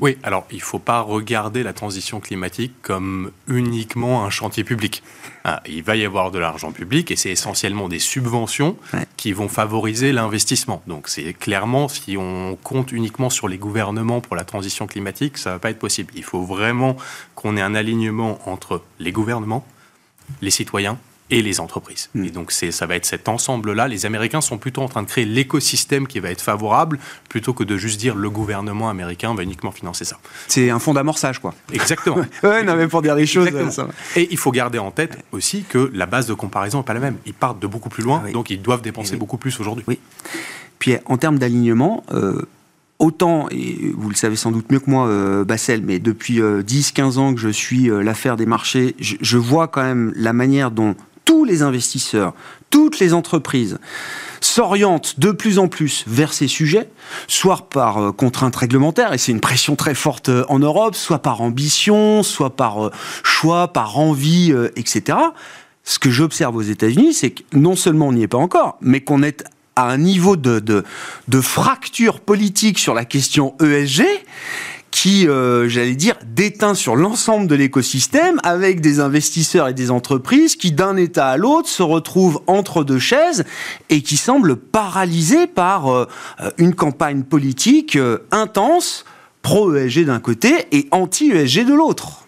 Oui, 0.00 0.16
alors 0.22 0.46
il 0.50 0.56
ne 0.56 0.62
faut 0.62 0.78
pas 0.78 1.00
regarder 1.00 1.62
la 1.62 1.74
transition 1.74 2.20
climatique 2.20 2.72
comme 2.80 3.32
uniquement 3.48 4.24
un 4.24 4.30
chantier 4.30 4.64
public. 4.64 5.02
Ah, 5.44 5.62
il 5.66 5.82
va 5.82 5.94
y 5.94 6.06
avoir 6.06 6.30
de 6.30 6.38
l'argent 6.38 6.72
public 6.72 7.10
et 7.10 7.16
c'est 7.16 7.30
essentiellement 7.30 7.88
des 7.88 7.98
subventions 7.98 8.76
qui 9.18 9.32
vont 9.32 9.48
favoriser 9.48 10.12
l'investissement. 10.12 10.82
Donc 10.86 11.08
c'est 11.08 11.34
clairement, 11.34 11.88
si 11.88 12.16
on 12.16 12.56
compte 12.62 12.92
uniquement 12.92 13.28
sur 13.28 13.46
les 13.46 13.58
gouvernements 13.58 14.22
pour 14.22 14.36
la 14.36 14.44
transition 14.44 14.86
climatique, 14.86 15.36
ça 15.36 15.50
ne 15.50 15.54
va 15.56 15.58
pas 15.58 15.70
être 15.70 15.78
possible. 15.78 16.12
Il 16.16 16.24
faut 16.24 16.44
vraiment 16.44 16.96
qu'on 17.34 17.58
ait 17.58 17.62
un 17.62 17.74
alignement 17.74 18.38
entre 18.48 18.82
les 18.98 19.12
gouvernements, 19.12 19.66
les 20.40 20.50
citoyens 20.50 20.98
et 21.30 21.42
les 21.42 21.60
entreprises. 21.60 22.10
Mm. 22.14 22.24
Et 22.24 22.30
donc 22.30 22.52
ça 22.52 22.86
va 22.86 22.96
être 22.96 23.06
cet 23.06 23.28
ensemble-là. 23.28 23.88
Les 23.88 24.06
Américains 24.06 24.40
sont 24.40 24.58
plutôt 24.58 24.82
en 24.82 24.88
train 24.88 25.02
de 25.02 25.08
créer 25.08 25.24
l'écosystème 25.24 26.06
qui 26.06 26.20
va 26.20 26.30
être 26.30 26.40
favorable, 26.40 26.98
plutôt 27.28 27.52
que 27.52 27.64
de 27.64 27.76
juste 27.76 28.00
dire 28.00 28.14
le 28.14 28.30
gouvernement 28.30 28.88
américain 28.88 29.34
va 29.34 29.42
uniquement 29.42 29.72
financer 29.72 30.04
ça. 30.04 30.18
C'est 30.48 30.70
un 30.70 30.78
fonds 30.78 30.94
d'amorçage, 30.94 31.38
quoi. 31.38 31.54
Exactement. 31.72 32.18
ouais, 32.42 32.62
non, 32.62 32.76
mais 32.76 32.88
pour 32.88 33.02
dire 33.02 33.14
les 33.14 33.26
choses. 33.26 33.48
Et 34.16 34.28
il 34.30 34.38
faut 34.38 34.52
garder 34.52 34.78
en 34.78 34.90
tête 34.90 35.18
aussi 35.32 35.64
que 35.68 35.90
la 35.94 36.06
base 36.06 36.26
de 36.26 36.34
comparaison 36.34 36.78
n'est 36.78 36.84
pas 36.84 36.94
la 36.94 37.00
même. 37.00 37.16
Ils 37.26 37.34
partent 37.34 37.60
de 37.60 37.66
beaucoup 37.66 37.88
plus 37.88 38.02
loin, 38.02 38.22
ah 38.26 38.32
donc 38.32 38.50
ils 38.50 38.60
doivent 38.60 38.82
dépenser 38.82 39.16
beaucoup 39.16 39.36
plus 39.36 39.58
aujourd'hui. 39.60 39.84
Oui. 39.86 39.98
Puis 40.80 40.96
en 41.06 41.18
termes 41.18 41.38
d'alignement, 41.38 42.04
euh, 42.12 42.42
autant, 42.98 43.48
et 43.50 43.92
vous 43.94 44.08
le 44.08 44.14
savez 44.14 44.34
sans 44.34 44.50
doute 44.50 44.70
mieux 44.72 44.80
que 44.80 44.90
moi, 44.90 45.06
euh, 45.06 45.44
Bassel, 45.44 45.82
mais 45.84 45.98
depuis 45.98 46.40
10-15 46.40 46.40
euh, 46.40 47.20
ans 47.20 47.34
que 47.34 47.40
je 47.40 47.48
suis 47.48 47.88
l'affaire 47.88 48.36
des 48.36 48.46
marchés, 48.46 48.96
je, 48.98 49.36
vois 49.36 49.68
quand 49.68 49.82
même 49.82 50.12
la 50.16 50.32
manière 50.32 50.70
dont 50.70 50.96
tous 51.30 51.44
les 51.44 51.62
investisseurs, 51.62 52.34
toutes 52.70 52.98
les 52.98 53.14
entreprises 53.14 53.78
s'orientent 54.40 55.20
de 55.20 55.30
plus 55.30 55.60
en 55.60 55.68
plus 55.68 56.02
vers 56.08 56.32
ces 56.32 56.48
sujets, 56.48 56.88
soit 57.28 57.68
par 57.70 57.98
euh, 57.98 58.10
contrainte 58.10 58.56
réglementaire, 58.56 59.12
et 59.12 59.18
c'est 59.18 59.30
une 59.30 59.38
pression 59.38 59.76
très 59.76 59.94
forte 59.94 60.28
euh, 60.28 60.44
en 60.48 60.58
Europe, 60.58 60.96
soit 60.96 61.20
par 61.20 61.40
ambition, 61.40 62.24
soit 62.24 62.56
par 62.56 62.86
euh, 62.86 62.90
choix, 63.22 63.68
par 63.68 63.96
envie, 63.96 64.52
etc. 64.74 65.18
Ce 65.84 66.00
que 66.00 66.10
j'observe 66.10 66.56
aux 66.56 66.62
États-Unis, 66.62 67.14
c'est 67.14 67.30
que 67.30 67.42
non 67.52 67.76
seulement 67.76 68.08
on 68.08 68.12
n'y 68.12 68.24
est 68.24 68.28
pas 68.28 68.36
encore, 68.36 68.76
mais 68.80 69.00
qu'on 69.00 69.22
est 69.22 69.44
à 69.76 69.84
un 69.84 69.98
niveau 69.98 70.36
de, 70.36 70.58
de, 70.58 70.82
de 71.28 71.40
fracture 71.40 72.18
politique 72.18 72.80
sur 72.80 72.92
la 72.92 73.04
question 73.04 73.54
ESG 73.62 74.02
qui, 74.90 75.28
euh, 75.28 75.68
j'allais 75.68 75.94
dire, 75.94 76.16
déteint 76.26 76.74
sur 76.74 76.96
l'ensemble 76.96 77.46
de 77.46 77.54
l'écosystème 77.54 78.40
avec 78.42 78.80
des 78.80 79.00
investisseurs 79.00 79.68
et 79.68 79.74
des 79.74 79.90
entreprises 79.90 80.56
qui, 80.56 80.72
d'un 80.72 80.96
État 80.96 81.28
à 81.28 81.36
l'autre, 81.36 81.68
se 81.68 81.82
retrouvent 81.82 82.42
entre 82.46 82.84
deux 82.84 82.98
chaises 82.98 83.44
et 83.88 84.02
qui 84.02 84.16
semblent 84.16 84.56
paralysés 84.56 85.46
par 85.46 85.88
euh, 85.88 86.06
une 86.58 86.74
campagne 86.74 87.22
politique 87.22 87.96
euh, 87.96 88.18
intense, 88.30 89.04
pro-ESG 89.42 90.04
d'un 90.04 90.20
côté 90.20 90.66
et 90.72 90.88
anti-ESG 90.90 91.64
de 91.64 91.74
l'autre. 91.74 92.19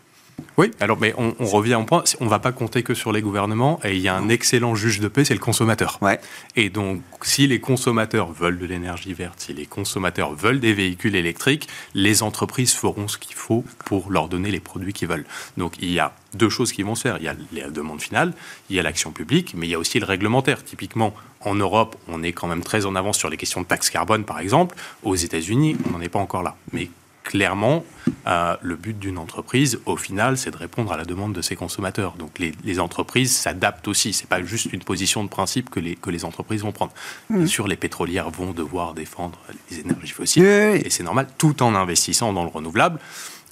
Oui, 0.58 0.70
alors 0.80 0.98
mais 1.00 1.14
on, 1.16 1.32
revient 1.46 1.76
au 1.76 1.84
point, 1.84 2.04
on 2.20 2.26
ne 2.26 2.30
va 2.30 2.38
pas 2.38 2.52
compter 2.52 2.82
que 2.82 2.92
sur 2.92 3.10
les 3.10 3.22
gouvernements, 3.22 3.80
et 3.84 3.94
il 3.94 4.00
y 4.00 4.08
a 4.08 4.14
un 4.14 4.28
excellent 4.28 4.74
juge 4.74 5.00
de 5.00 5.08
paix, 5.08 5.24
c'est 5.24 5.34
le 5.34 5.40
consommateur. 5.40 5.98
Ouais. 6.02 6.20
Et 6.56 6.68
donc, 6.68 7.00
si 7.22 7.46
les 7.46 7.58
consommateurs 7.58 8.32
veulent 8.32 8.58
de 8.58 8.66
l'énergie 8.66 9.14
verte, 9.14 9.40
si 9.40 9.54
les 9.54 9.64
consommateurs 9.64 10.34
veulent 10.34 10.60
des 10.60 10.74
véhicules 10.74 11.16
électriques, 11.16 11.68
les 11.94 12.22
entreprises 12.22 12.74
feront 12.74 13.08
ce 13.08 13.16
qu'il 13.16 13.34
faut 13.34 13.64
pour 13.86 14.10
leur 14.10 14.28
donner 14.28 14.50
les 14.50 14.60
produits 14.60 14.92
qu'ils 14.92 15.08
veulent. 15.08 15.24
Donc 15.56 15.74
il 15.80 15.90
y 15.90 16.00
a 16.00 16.12
deux 16.34 16.50
choses 16.50 16.72
qui 16.72 16.82
vont 16.82 16.94
se 16.94 17.02
faire. 17.02 17.16
Il 17.18 17.24
y 17.24 17.28
a 17.28 17.34
la 17.64 17.70
demande 17.70 18.02
finale, 18.02 18.32
il 18.68 18.76
y 18.76 18.78
a 18.78 18.82
l'action 18.82 19.10
publique, 19.10 19.54
mais 19.56 19.66
il 19.66 19.70
y 19.70 19.74
a 19.74 19.78
aussi 19.78 20.00
le 20.00 20.06
réglementaire. 20.06 20.64
Typiquement, 20.64 21.14
en 21.40 21.54
Europe, 21.54 21.96
on 22.08 22.22
est 22.22 22.32
quand 22.32 22.46
même 22.46 22.62
très 22.62 22.86
en 22.86 22.94
avance 22.94 23.18
sur 23.18 23.30
les 23.30 23.36
questions 23.36 23.62
de 23.62 23.66
taxe 23.66 23.90
carbone, 23.90 24.24
par 24.24 24.38
exemple. 24.38 24.76
Aux 25.02 25.16
États-Unis, 25.16 25.76
on 25.86 25.92
n'en 25.92 26.00
est 26.00 26.08
pas 26.08 26.18
encore 26.18 26.42
là. 26.42 26.56
Mais 26.72 26.90
clairement, 27.22 27.84
euh, 28.26 28.56
le 28.62 28.76
but 28.76 28.98
d'une 28.98 29.18
entreprise, 29.18 29.80
au 29.86 29.96
final, 29.96 30.36
c'est 30.36 30.50
de 30.50 30.56
répondre 30.56 30.92
à 30.92 30.96
la 30.96 31.04
demande 31.04 31.32
de 31.32 31.42
ses 31.42 31.56
consommateurs. 31.56 32.14
Donc 32.18 32.38
les, 32.38 32.80
entreprises 32.80 33.34
s'adaptent 33.36 33.88
aussi. 33.88 34.12
Ce 34.12 34.22
n'est 34.22 34.28
pas 34.28 34.42
juste 34.42 34.72
une 34.72 34.82
position 34.82 35.22
de 35.24 35.28
principe 35.28 35.70
que 35.70 35.80
les, 35.80 35.94
que 35.94 36.10
les 36.10 36.24
entreprises 36.24 36.62
vont 36.62 36.72
prendre. 36.72 36.92
Mmh. 37.30 37.38
Bien 37.38 37.46
sûr, 37.46 37.68
les 37.68 37.76
pétrolières 37.76 38.30
vont 38.30 38.52
devoir 38.52 38.94
défendre 38.94 39.38
les 39.70 39.80
énergies 39.80 40.12
fossiles, 40.12 40.44
et 40.44 40.90
c'est 40.90 41.02
normal, 41.02 41.28
tout 41.38 41.62
en 41.62 41.74
investissant 41.74 42.32
dans 42.32 42.44
le 42.44 42.50
renouvelable. 42.50 42.98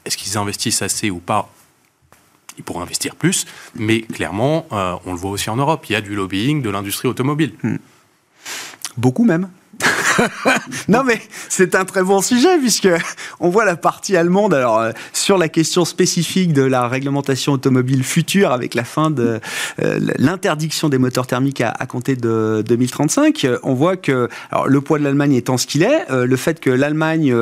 Est-ce 0.05 0.17
qu'ils 0.17 0.39
investissent 0.39 0.83
assez 0.83 1.11
ou 1.11 1.19
pas? 1.19 1.53
Ils 2.59 2.65
pourraient 2.65 2.83
investir 2.83 3.15
plus, 3.15 3.47
mais 3.75 4.03
clairement, 4.03 4.67
euh, 4.73 4.97
on 5.07 5.13
le 5.13 5.19
voit 5.19 5.31
aussi 5.31 5.49
en 5.51 5.57
Europe, 5.57 5.87
il 5.89 5.93
y 5.93 5.97
a 5.97 6.01
du 6.01 6.15
lobbying 6.15 6.63
de 6.63 6.71
l'industrie 6.71 7.09
automobile. 7.09 7.55
Mmh. 7.63 7.77
Beaucoup 8.97 9.25
même. 9.25 9.49
non, 10.89 11.05
mais 11.05 11.21
c'est 11.49 11.75
un 11.75 11.85
très 11.85 12.03
bon 12.03 12.21
sujet 12.21 12.59
puisque 12.59 12.89
on 13.41 13.49
voit 13.49 13.65
la 13.65 13.77
partie 13.77 14.17
allemande. 14.17 14.55
Alors 14.55 14.79
euh, 14.79 14.93
sur 15.13 15.39
la 15.39 15.49
question 15.49 15.85
spécifique 15.85 16.53
de 16.53 16.63
la 16.63 16.89
réglementation 16.89 17.53
automobile 17.53 18.05
future 18.05 18.53
avec 18.53 18.75
la 18.75 18.85
fin 18.85 19.11
de 19.11 19.41
euh, 19.83 20.01
l'interdiction 20.19 20.89
des 20.89 20.99
moteurs 20.99 21.27
thermiques 21.27 21.61
à, 21.61 21.87
compter 21.87 22.17
de 22.17 22.63
2035, 22.67 23.47
on 23.63 23.75
voit 23.75 23.97
que 23.97 24.29
le 24.67 24.81
poids 24.81 24.99
de 24.99 25.05
l'Allemagne 25.05 25.35
étant 25.35 25.57
ce 25.57 25.67
qu'il 25.67 25.83
est, 25.83 26.11
euh, 26.11 26.27
le 26.27 26.37
fait 26.37 26.61
que 26.61 26.71
l'Allemagne 26.71 27.35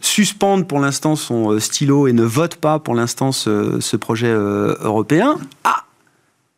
suspende 0.00 0.68
pour 0.68 0.80
l'instant 0.80 1.16
son 1.16 1.58
stylo 1.58 2.06
et 2.06 2.12
ne 2.12 2.22
vote 2.24 2.56
pas 2.56 2.78
pour 2.78 2.94
l'instant 2.94 3.32
ce, 3.32 3.96
projet 3.96 4.32
européen, 4.32 5.38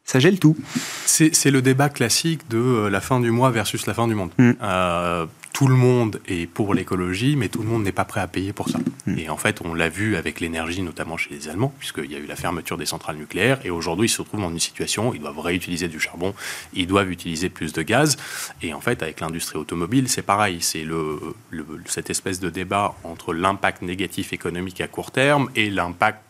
ça 0.06 0.20
gèle 0.20 0.38
tout. 0.38 0.56
C'est 1.04 1.50
le 1.50 1.60
débat 1.60 1.88
classique 1.88 2.48
de 2.48 2.58
euh, 2.58 2.90
la 2.90 3.00
fin 3.00 3.20
du 3.20 3.30
mois 3.30 3.50
versus 3.50 3.86
la 3.86 3.94
fin 3.94 4.06
du 4.08 4.14
monde. 4.14 4.30
Mm. 4.38 4.52
Euh, 4.62 5.26
tout 5.56 5.68
le 5.68 5.74
monde 5.74 6.20
est 6.28 6.46
pour 6.46 6.74
l'écologie, 6.74 7.34
mais 7.34 7.48
tout 7.48 7.62
le 7.62 7.68
monde 7.68 7.82
n'est 7.82 7.90
pas 7.90 8.04
prêt 8.04 8.20
à 8.20 8.26
payer 8.26 8.52
pour 8.52 8.68
ça. 8.68 8.78
Hmm. 9.06 9.18
Et 9.18 9.30
en 9.30 9.38
fait, 9.38 9.62
on 9.64 9.72
l'a 9.72 9.88
vu 9.88 10.16
avec 10.16 10.40
l'énergie, 10.40 10.82
notamment 10.82 11.16
chez 11.16 11.30
les 11.30 11.48
Allemands, 11.48 11.72
puisqu'il 11.78 12.12
y 12.12 12.14
a 12.14 12.18
eu 12.18 12.26
la 12.26 12.36
fermeture 12.36 12.76
des 12.76 12.84
centrales 12.84 13.16
nucléaires, 13.16 13.58
et 13.64 13.70
aujourd'hui, 13.70 14.06
ils 14.06 14.10
se 14.10 14.20
retrouvent 14.20 14.42
dans 14.42 14.50
une 14.50 14.60
situation, 14.60 15.14
ils 15.14 15.20
doivent 15.22 15.38
réutiliser 15.38 15.88
du 15.88 15.98
charbon, 15.98 16.34
ils 16.74 16.86
doivent 16.86 17.10
utiliser 17.10 17.48
plus 17.48 17.72
de 17.72 17.80
gaz, 17.80 18.18
et 18.60 18.74
en 18.74 18.82
fait, 18.82 19.02
avec 19.02 19.20
l'industrie 19.20 19.58
automobile, 19.58 20.10
c'est 20.10 20.20
pareil, 20.20 20.58
c'est 20.60 20.84
le, 20.84 21.18
cette 21.86 22.10
espèce 22.10 22.38
de 22.38 22.50
débat 22.50 22.94
entre 23.02 23.32
l'impact 23.32 23.80
négatif 23.80 24.34
économique 24.34 24.82
à 24.82 24.88
court 24.88 25.10
terme 25.10 25.48
et 25.56 25.70
l'impact 25.70 26.20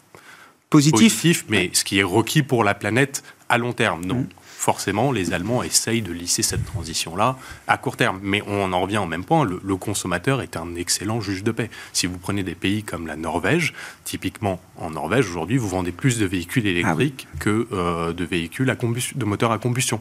positif, 0.70 1.44
mais 1.48 1.70
ce 1.72 1.82
qui 1.82 1.98
est 1.98 2.04
requis 2.04 2.44
pour 2.44 2.62
la 2.62 2.74
planète 2.74 3.24
à 3.48 3.58
long 3.58 3.72
terme. 3.72 4.04
Donc, 4.04 4.18
hmm 4.26 4.28
forcément, 4.66 5.12
les 5.12 5.32
Allemands 5.32 5.62
essayent 5.62 6.02
de 6.02 6.10
lisser 6.10 6.42
cette 6.42 6.64
transition-là 6.64 7.36
à 7.68 7.78
court 7.78 7.96
terme. 7.96 8.18
Mais 8.20 8.42
on 8.48 8.72
en 8.72 8.80
revient 8.80 8.98
au 8.98 9.06
même 9.06 9.22
point, 9.22 9.44
le, 9.44 9.76
consommateur 9.76 10.42
est 10.42 10.56
un 10.56 10.74
excellent 10.74 11.20
juge 11.20 11.44
de 11.44 11.52
paix. 11.52 11.70
Si 11.92 12.08
vous 12.08 12.18
prenez 12.18 12.42
des 12.42 12.56
pays 12.56 12.82
comme 12.82 13.06
la 13.06 13.14
Norvège, 13.14 13.74
typiquement 14.02 14.60
en 14.76 14.90
Norvège, 14.90 15.30
aujourd'hui, 15.30 15.56
vous 15.56 15.68
vendez 15.68 15.92
plus 15.92 16.18
de 16.18 16.26
véhicules 16.26 16.66
électriques 16.66 17.28
ah 17.30 17.36
que 17.38 17.68
euh, 17.70 18.12
de 18.12 18.24
véhicules 18.24 18.68
à 18.68 18.74
combustion, 18.74 19.16
de 19.16 19.24
moteurs 19.24 19.52
à 19.52 19.58
combustion. 19.58 20.00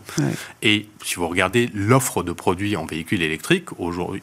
Et 0.64 0.88
si 1.04 1.16
vous 1.16 1.28
regardez 1.28 1.70
l'offre 1.76 2.24
de 2.24 2.32
produits 2.32 2.76
en 2.76 2.88
véhicules 2.88 3.22
électriques, 3.22 3.70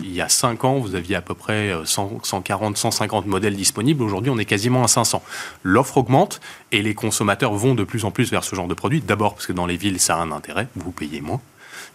il 0.01 0.13
y 0.13 0.21
a 0.21 0.29
5 0.29 0.65
ans, 0.65 0.79
vous 0.81 0.97
aviez 0.97 1.15
à 1.15 1.23
peu 1.23 1.35
près 1.35 1.73
140, 1.85 2.73
euh, 2.73 2.77
150 2.77 3.27
modèles 3.27 3.55
disponibles. 3.55 4.03
Aujourd'hui, 4.03 4.31
on 4.31 4.39
est 4.39 4.45
quasiment 4.45 4.83
à 4.83 4.89
500. 4.89 5.23
L'offre 5.63 5.99
augmente 5.99 6.41
et 6.73 6.83
les 6.83 6.95
consommateurs 6.95 7.55
vont 7.55 7.77
de 7.77 7.85
plus 7.85 8.05
en 8.05 8.11
plus 8.11 8.33
vers 8.33 8.43
ce 8.43 8.57
genre 8.57 8.67
de 8.67 8.75
produits. 8.75 9.03
D'abord 9.03 9.35
parce 9.35 9.47
que 9.47 9.53
dans 9.53 9.67
les 9.67 9.77
villes, 9.77 10.01
ça 10.01 10.17
a 10.17 10.23
un 10.23 10.32
intérêt, 10.33 10.69
vous 10.77 10.93
payez 10.93 11.21
moins. 11.21 11.41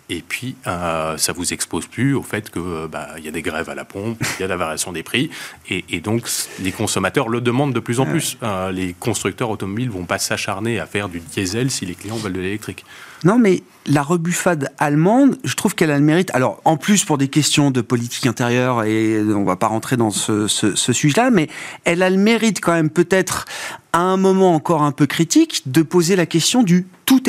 Et 0.10 0.24
puis, 0.26 0.56
euh, 0.68 1.18
ça 1.18 1.34
vous 1.34 1.52
expose 1.52 1.86
plus 1.86 2.14
au 2.14 2.24
fait 2.24 2.50
que 2.50 2.60
euh, 2.60 2.88
bah, 2.88 3.10
il 3.18 3.26
y 3.26 3.28
a 3.28 3.32
des 3.32 3.42
grèves 3.42 3.70
à 3.70 3.76
la 3.76 3.84
pompe, 3.84 4.18
il 4.40 4.42
y 4.42 4.46
a 4.46 4.48
la 4.48 4.56
variation 4.56 4.94
des 4.94 5.04
prix, 5.04 5.30
et, 5.70 6.00
donc 6.00 6.30
les 6.62 6.72
consommateurs 6.72 7.28
le 7.28 7.42
demandent 7.42 7.74
de 7.74 7.80
plus 7.82 8.00
en 8.00 8.06
plus. 8.06 8.38
Euh, 8.42 8.72
les 8.72 8.94
constructeurs 8.94 9.50
automobiles 9.50 9.90
vont 9.90 10.06
pas 10.06 10.18
s'acharner 10.18 10.80
à 10.80 10.86
faire 10.86 11.10
du 11.10 11.20
diesel 11.20 11.70
si 11.70 11.86
les 11.86 11.96
clients 11.96 12.16
veulent 12.16 12.34
de 12.34 12.40
l'électrique. 12.40 12.86
Non, 13.26 13.38
mais 13.38 13.64
la 13.86 14.02
rebuffade 14.04 14.72
allemande, 14.78 15.38
je 15.44 15.56
trouve 15.56 15.76
qu'elle 15.76 15.92
a 15.92 15.98
le 15.98 16.06
mérite. 16.06 16.32
Alors, 16.34 16.62
en 16.66 16.78
plus 16.78 17.04
pour 17.04 17.18
des 17.18 17.28
questions 17.28 17.72
de 17.72 17.82
politique 17.82 18.28
intérieure, 18.28 18.84
et 18.84 19.22
on 19.22 19.44
va 19.44 19.58
pas 19.58 19.68
rentrer 19.68 19.98
dans 19.98 20.12
ce, 20.12 20.48
ce 20.48 20.94
sujet-là, 20.94 21.32
mais 21.32 21.50
elle 21.84 22.02
a 22.02 22.10
le 22.10 22.18
mérite 22.18 22.62
quand 22.62 22.74
même 22.74 22.90
peut-être 22.90 23.46
à 23.92 24.00
un 24.00 24.18
moment 24.18 24.54
encore 24.54 24.84
un 24.84 24.92
peu 24.92 25.08
critique 25.08 25.64
de 25.66 25.82
poser 25.82 26.16
la 26.16 26.28
question 26.28 26.64
du 26.64 26.86
tout, 27.06 27.28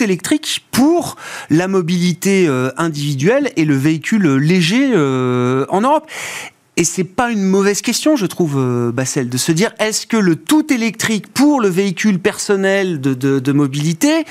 électrique 0.00 0.66
pour 0.70 1.16
la 1.50 1.68
mobilité 1.68 2.46
euh, 2.48 2.70
individuelle 2.76 3.50
et 3.56 3.64
le 3.64 3.76
véhicule 3.76 4.36
léger 4.36 4.90
euh, 4.92 5.66
en 5.68 5.80
Europe. 5.80 6.08
Et 6.76 6.84
c'est 6.84 7.04
pas 7.04 7.30
une 7.30 7.42
mauvaise 7.42 7.82
question, 7.82 8.14
je 8.14 8.26
trouve, 8.26 8.56
euh, 8.56 8.92
Bassel, 8.92 9.28
de 9.28 9.36
se 9.36 9.50
dire 9.50 9.74
est-ce 9.78 10.06
que 10.06 10.16
le 10.16 10.36
tout 10.36 10.72
électrique 10.72 11.32
pour 11.32 11.60
le 11.60 11.68
véhicule 11.68 12.20
personnel 12.20 13.00
de, 13.00 13.52
mobilité, 13.52 14.24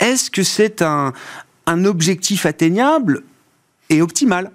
est-ce 0.00 0.30
que 0.30 0.42
c'est 0.42 0.82
un 0.82 1.84
objectif 1.84 2.44
atteignable 2.44 3.22
et 3.88 4.02
optimal? 4.02 4.50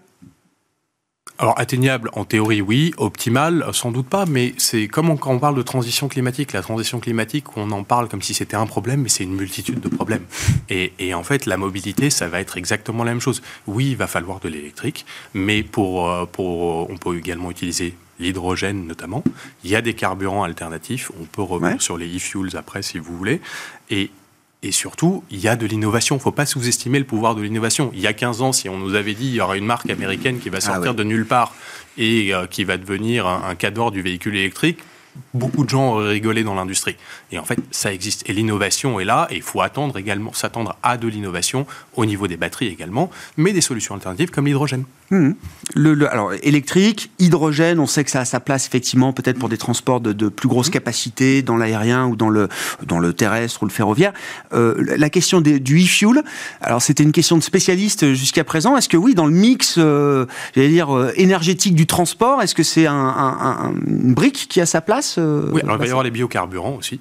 Alors 1.39 1.57
atteignable 1.57 2.09
en 2.13 2.25
théorie 2.25 2.61
oui, 2.61 2.93
optimal 2.97 3.65
sans 3.71 3.91
doute 3.91 4.07
pas, 4.07 4.25
mais 4.25 4.53
c'est 4.57 4.89
comme 4.89 5.17
quand 5.17 5.31
on 5.31 5.39
parle 5.39 5.55
de 5.55 5.61
transition 5.61 6.09
climatique. 6.09 6.51
La 6.51 6.61
transition 6.61 6.99
climatique, 6.99 7.57
on 7.57 7.71
en 7.71 7.83
parle 7.83 8.09
comme 8.09 8.21
si 8.21 8.33
c'était 8.33 8.57
un 8.57 8.65
problème, 8.65 9.01
mais 9.01 9.09
c'est 9.09 9.23
une 9.23 9.35
multitude 9.35 9.79
de 9.79 9.87
problèmes. 9.87 10.25
Et, 10.69 11.13
en 11.13 11.23
fait, 11.23 11.45
la 11.45 11.55
mobilité, 11.55 12.09
ça 12.09 12.27
va 12.27 12.41
être 12.41 12.57
exactement 12.57 13.05
la 13.05 13.11
même 13.11 13.21
chose. 13.21 13.41
Oui, 13.67 13.91
il 13.91 13.97
va 13.97 14.07
falloir 14.07 14.41
de 14.41 14.49
l'électrique, 14.49 15.05
mais 15.33 15.63
pour, 15.63 16.09
euh, 16.09 16.25
pour, 16.25 16.89
on 16.89 16.97
peut 16.97 17.17
également 17.17 17.49
utiliser 17.49 17.95
l'hydrogène 18.19 18.85
notamment. 18.85 19.23
Il 19.63 19.69
y 19.69 19.77
a 19.77 19.81
des 19.81 19.93
carburants 19.93 20.43
alternatifs. 20.43 21.09
On 21.21 21.23
peut 21.23 21.41
revenir 21.41 21.81
sur 21.81 21.97
les 21.97 22.17
e-fuels 22.17 22.57
après 22.57 22.81
si 22.81 22.99
vous 22.99 23.15
voulez. 23.15 23.39
Et 23.89 24.11
et 24.61 24.71
surtout, 24.73 25.23
il 25.31 25.39
y 25.39 25.47
a 25.47 25.55
de 25.55 25.65
l'innovation. 25.65 26.15
Il 26.15 26.19
ne 26.19 26.23
faut 26.23 26.31
pas 26.31 26.45
sous-estimer 26.45 26.99
le 26.99 27.05
pouvoir 27.05 27.33
de 27.33 27.41
l'innovation. 27.41 27.91
Il 27.93 28.01
y 28.01 28.07
a 28.07 28.13
15 28.13 28.41
ans, 28.41 28.51
si 28.51 28.67
on 28.67 28.77
nous 28.77 28.93
avait 28.93 29.13
dit 29.13 29.27
qu'il 29.27 29.35
y 29.35 29.41
aura 29.41 29.55
une 29.55 29.65
marque 29.65 29.89
américaine 29.89 30.39
qui 30.39 30.49
va 30.49 30.57
ah 30.57 30.61
sortir 30.61 30.93
de 30.93 31.03
nulle 31.03 31.25
part 31.25 31.53
et 31.97 32.33
euh, 32.33 32.45
qui 32.45 32.65
va 32.65 32.77
devenir 32.77 33.25
un, 33.25 33.43
un 33.47 33.55
cadre 33.55 33.89
du 33.89 34.01
véhicule 34.01 34.35
électrique, 34.35 34.79
beaucoup 35.33 35.63
de 35.63 35.69
gens 35.69 35.93
auraient 35.93 36.09
rigolé 36.09 36.43
dans 36.43 36.55
l'industrie. 36.55 36.97
Et 37.31 37.39
en 37.39 37.45
fait, 37.45 37.59
ça 37.71 37.93
existe. 37.93 38.29
Et 38.29 38.33
l'innovation 38.33 38.99
est 38.99 39.05
là, 39.05 39.27
et 39.29 39.37
il 39.37 39.41
faut 39.41 39.61
attendre 39.61 39.97
également, 39.97 40.33
s'attendre 40.33 40.75
à 40.83 40.97
de 40.97 41.07
l'innovation 41.07 41.65
au 41.95 42.05
niveau 42.05 42.27
des 42.27 42.37
batteries 42.37 42.67
également, 42.67 43.09
mais 43.37 43.53
des 43.53 43.61
solutions 43.61 43.95
alternatives 43.95 44.29
comme 44.29 44.45
l'hydrogène. 44.45 44.83
Hmm. 45.11 45.31
Le, 45.75 46.11
alors, 46.11 46.33
électrique, 46.43 47.11
hydrogène, 47.19 47.79
on 47.79 47.85
sait 47.87 48.03
que 48.03 48.11
ça 48.11 48.21
a 48.21 48.25
sa 48.25 48.39
place 48.39 48.67
effectivement 48.67 49.13
peut-être 49.13 49.37
pour 49.37 49.49
des 49.49 49.57
transports 49.57 50.01
de, 50.01 50.29
plus 50.29 50.47
grosse 50.47 50.69
hmm. 50.69 50.71
capacité 50.71 51.41
dans 51.41 51.57
l'aérien 51.57 52.07
ou 52.07 52.15
dans 52.15 52.29
le, 52.29 52.47
dans 52.85 52.99
le 52.99 53.13
terrestre 53.13 53.63
ou 53.63 53.65
le 53.65 53.71
ferroviaire. 53.71 54.13
Euh, 54.53 54.75
la 54.97 55.09
question 55.09 55.41
des, 55.41 55.59
du 55.59 55.83
e-fuel, 55.83 56.23
alors 56.61 56.81
c'était 56.81 57.03
une 57.03 57.11
question 57.11 57.37
de 57.37 57.43
spécialiste 57.43 58.13
jusqu'à 58.13 58.43
présent. 58.43 58.77
Est-ce 58.77 58.89
que 58.89 58.97
oui, 58.97 59.15
dans 59.15 59.25
le 59.25 59.31
mix, 59.31 59.75
euh, 59.77 60.25
j'allais 60.55 60.69
dire, 60.69 60.95
euh, 60.95 61.11
énergétique 61.15 61.75
du 61.75 61.87
transport, 61.87 62.41
est-ce 62.41 62.55
que 62.55 62.63
c'est 62.63 62.85
un, 62.85 63.73
une 63.87 64.13
brique 64.13 64.47
qui 64.49 64.61
a 64.61 64.65
sa 64.65 64.81
place 64.81 65.17
Oui, 65.17 65.61
alors 65.63 65.75
il 65.75 65.79
va 65.79 65.85
y 65.85 65.89
avoir 65.89 66.03
les 66.03 66.11
biocarburants 66.11 66.75
aussi, 66.75 66.99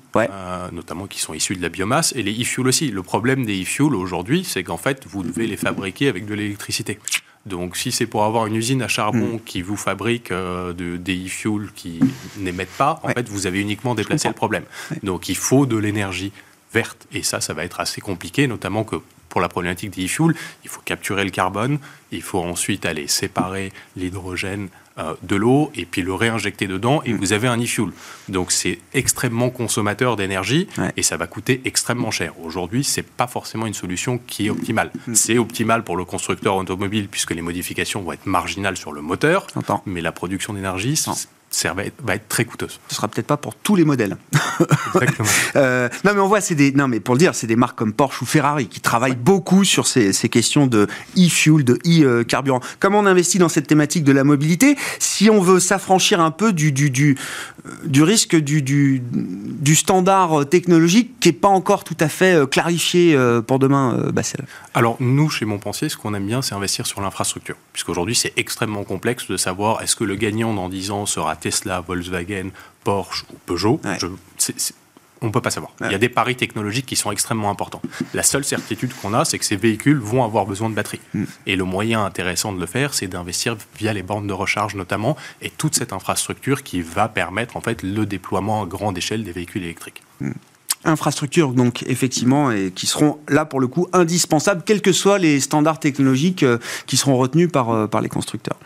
notamment 0.73 1.07
qui 1.07 1.21
sont 1.21 1.35
issus 1.35 1.57
de 1.57 1.63
la 1.63 1.69
biomasse, 1.69 2.13
et 2.17 2.23
les 2.23 2.43
e-fuels 2.43 2.69
aussi. 2.69 2.91
Le 2.91 3.03
problème 3.03 3.45
des 3.45 3.63
e-fuels 3.63 3.95
aujourd'hui, 3.95 4.45
c'est 4.45 4.63
qu'en 4.63 4.79
fait, 4.79 5.05
vous 5.09 5.23
devez 5.23 5.47
les 5.47 5.57
fabriquer 5.57 6.09
avec 6.09 6.27
de 6.27 6.35
l'électricité. 6.35 6.99
Donc, 7.47 7.77
si 7.77 7.93
c'est 7.93 8.07
pour 8.07 8.25
avoir 8.25 8.47
une 8.47 8.57
usine 8.57 8.83
à 8.83 8.89
charbon 8.89 9.37
mm. 9.37 9.41
qui 9.45 9.63
vous 9.63 9.77
fabrique 9.77 10.31
euh, 10.31 10.73
des 10.73 11.27
e-fuels 11.27 11.71
qui 11.75 12.01
n'émettent 12.37 12.77
pas, 12.77 13.01
en 13.03 13.09
fait, 13.09 13.29
vous 13.29 13.47
avez 13.47 13.61
uniquement 13.61 13.95
déplacé 13.95 14.29
le 14.29 14.35
problème. 14.35 14.65
Donc, 15.03 15.29
il 15.29 15.37
faut 15.37 15.67
de 15.67 15.77
l'énergie 15.77 16.33
verte. 16.73 17.07
Et 17.13 17.23
ça, 17.23 17.41
ça 17.41 17.55
va 17.55 17.65
être 17.65 17.81
assez 17.81 18.01
compliqué, 18.01 18.47
notamment 18.47 18.85
que 18.85 18.97
pour 19.29 19.41
la 19.41 19.49
problématique 19.49 19.91
des 19.91 20.07
e-fuels, 20.07 20.35
il 20.65 20.71
faut 20.71 20.81
capturer 20.81 21.25
le 21.25 21.31
carbone, 21.31 21.79
il 22.13 22.23
faut 22.23 22.41
ensuite 22.41 22.87
aller 22.87 23.07
séparer 23.09 23.73
l'hydrogène 23.97 24.69
de 25.23 25.37
l'eau 25.37 25.71
et 25.75 25.85
puis 25.85 26.03
le 26.03 26.15
réinjecter 26.15 26.67
dedans 26.67 27.03
et 27.05 27.13
mm. 27.13 27.17
vous 27.17 27.33
avez 27.33 27.49
un 27.49 27.59
e-fuel. 27.59 27.91
Donc 28.29 28.53
c'est 28.53 28.79
extrêmement 28.95 29.51
consommateur 29.51 30.17
d'énergie 30.17 30.69
et 30.97 31.03
ça 31.03 31.17
va 31.17 31.27
coûter 31.27 31.61
extrêmement 31.65 32.11
cher. 32.11 32.35
Aujourd'hui, 32.43 32.85
c'est 32.85 33.03
pas 33.07 33.27
forcément 33.27 33.67
une 33.67 33.75
solution 33.75 34.19
qui 34.19 34.47
est 34.47 34.51
optimale. 34.51 34.91
Mm. 35.07 35.15
C'est 35.15 35.39
optimal 35.39 35.85
pour 35.85 35.97
le 35.97 36.05
constructeur 36.05 36.57
automobile 36.57 37.09
puisque 37.09 37.33
les 37.33 37.43
modifications 37.43 38.03
vont 38.03 38.13
être 38.13 38.27
marginales 38.27 38.77
sur 38.77 38.93
le 38.93 39.01
moteur, 39.01 39.47
mais 39.87 40.01
la 40.01 40.13
production 40.13 40.53
d'énergie, 40.53 40.97
va 41.75 42.15
être, 42.15 42.29
très 42.29 42.45
coûteuse. 42.45 42.81
Ce 42.89 42.95
sera 42.95 43.09
peut-être 43.09 43.27
pas 43.27 43.37
pour 43.37 43.55
tous 43.55 43.77
les 43.77 43.85
modèles. 43.85 44.17
Exactement. 44.95 45.29
Euh, 45.57 45.89
non, 46.05 46.13
mais 46.15 46.21
on 46.21 46.29
voit, 46.29 46.41
c'est 46.41 46.55
des, 46.55 46.73
non, 46.73 46.89
mais 46.89 47.01
pour 47.01 47.15
le 47.15 47.19
dire, 47.19 47.35
c'est 47.35 47.47
des 47.47 47.57
marques 47.57 47.77
comme 47.77 47.93
Porsche 47.93 48.23
ou 48.23 48.27
Ferrari 48.27 48.67
qui 48.67 48.81
travaillent 48.81 49.17
beaucoup 49.17 49.65
sur 49.65 49.87
ces, 49.87 50.13
ces 50.13 50.29
questions 50.29 50.67
de 50.67 50.87
e-fuel, 51.17 51.65
de 51.65 51.79
e-carburant. 51.87 52.61
Comment 52.79 53.01
on 53.01 53.07
investit 53.07 53.39
dans 53.39 53.49
cette 53.49 53.67
thématique 53.67 54.05
de 54.05 54.13
la 54.13 54.25
mobilité 54.25 54.77
Si 54.99 55.31
on 55.31 55.41
veut 55.41 55.59
s'affranchir 55.59 56.21
un 56.21 56.31
peu 56.31 56.53
du, 56.53 56.71
du, 56.71 56.91
du, 56.91 57.17
du 57.85 58.03
risque 58.03 58.37
du, 58.37 58.63
du, 58.63 59.03
du, 59.03 59.75
standard 59.75 60.49
technologique 60.49 61.19
qui 61.19 61.29
n'est 61.29 61.33
pas 61.33 61.49
encore 61.49 61.83
tout 61.85 61.97
à 61.99 62.09
fait 62.09 62.35
euh, 62.35 62.47
clarifié 62.47 63.15
euh, 63.15 63.41
pour 63.41 63.59
demain, 63.59 64.11
Bassel 64.13 64.45
Alors, 64.75 64.97
nous, 65.01 65.29
chez 65.31 65.45
Montpensier, 65.45 65.89
ce 65.89 65.97
qu'on 65.97 66.15
aime 66.15 66.27
bien, 66.27 66.43
c'est 66.43 66.55
investir 66.55 66.87
sur 66.87 67.01
l'infrastructure. 67.01 67.57
Puisqu'aujourd'hui, 67.73 68.15
c'est 68.15 68.33
extrêmement 68.37 68.85
complexe 68.85 69.29
de 69.29 69.37
savoir 69.37 69.83
est-ce 69.83 69.97
que 69.97 70.05
le 70.05 70.17
gagnant 70.17 70.53
dans 70.55 70.69
10 70.69 70.91
ans 70.91 71.07
sera 71.07 71.38
Tesla, 71.41 71.81
Volkswagen, 71.81 72.51
Porsche 72.85 73.25
ou 73.33 73.37
Peugeot. 73.47 73.81
on 75.21 75.27
ne 75.27 75.33
peut 75.33 75.41
pas 75.41 75.51
savoir. 75.51 75.73
Il 75.81 75.91
y 75.91 75.95
a 75.95 75.99
des 75.99 76.09
paris 76.09 76.37
technologiques 76.37 76.87
qui 76.87 76.97
sont 76.97 77.11
extrêmement 77.11 77.51
importants. 77.51 77.83
La 78.15 78.23
seule 78.23 78.45
certitude 78.45 78.93
qu'on 78.95 79.15
a, 79.15 79.25
c'est 79.25 79.39
que 79.39 79.45
ces 79.45 79.57
véhicules 79.57 79.99
vont 79.99 80.23
avoir 80.23 80.47
besoin 80.47 80.71
de 80.71 80.75
batterie. 80.75 81.01
Mm. 81.13 81.25
Et 81.47 81.57
le 81.57 81.65
moyen 81.65 82.05
intéressant 82.05 82.53
de 82.53 82.61
le 82.61 82.67
faire, 82.67 82.95
c'est 82.95 83.09
d'investir 83.09 83.57
via 83.77 83.93
les 83.93 84.03
bornes 84.03 84.27
de 84.27 84.33
recharge 84.33 84.75
notamment, 84.75 85.17
et 85.43 85.51
toute 85.51 85.75
cette 85.75 85.93
infrastructure 85.93 86.63
qui 86.63 86.83
va 86.83 87.09
permettre 87.09 87.57
en 87.57 87.61
fait 87.61 87.83
le 87.83 88.07
déploiement 88.07 88.63
à 88.63 88.67
grande 88.67 88.97
échelle 88.97 89.25
des 89.25 89.33
véhicules 89.33 89.65
électriques. 89.65 90.03
Mm 90.21 90.33
infrastructures, 90.85 91.53
donc 91.53 91.83
effectivement, 91.87 92.51
et 92.51 92.71
qui 92.75 92.87
seront 92.87 93.19
là 93.29 93.45
pour 93.45 93.61
le 93.61 93.67
coup 93.67 93.89
indispensables, 93.93 94.63
quels 94.65 94.81
que 94.81 94.93
soient 94.93 95.19
les 95.19 95.41
standards 95.41 95.81
technologiques 95.81 96.43
euh, 96.43 96.59
qui 96.87 96.97
seront 96.97 97.17
retenus 97.17 97.51
par, 97.51 97.71
euh, 97.71 97.87
par 97.87 98.01
les 98.01 98.09
constructeurs. 98.09 98.57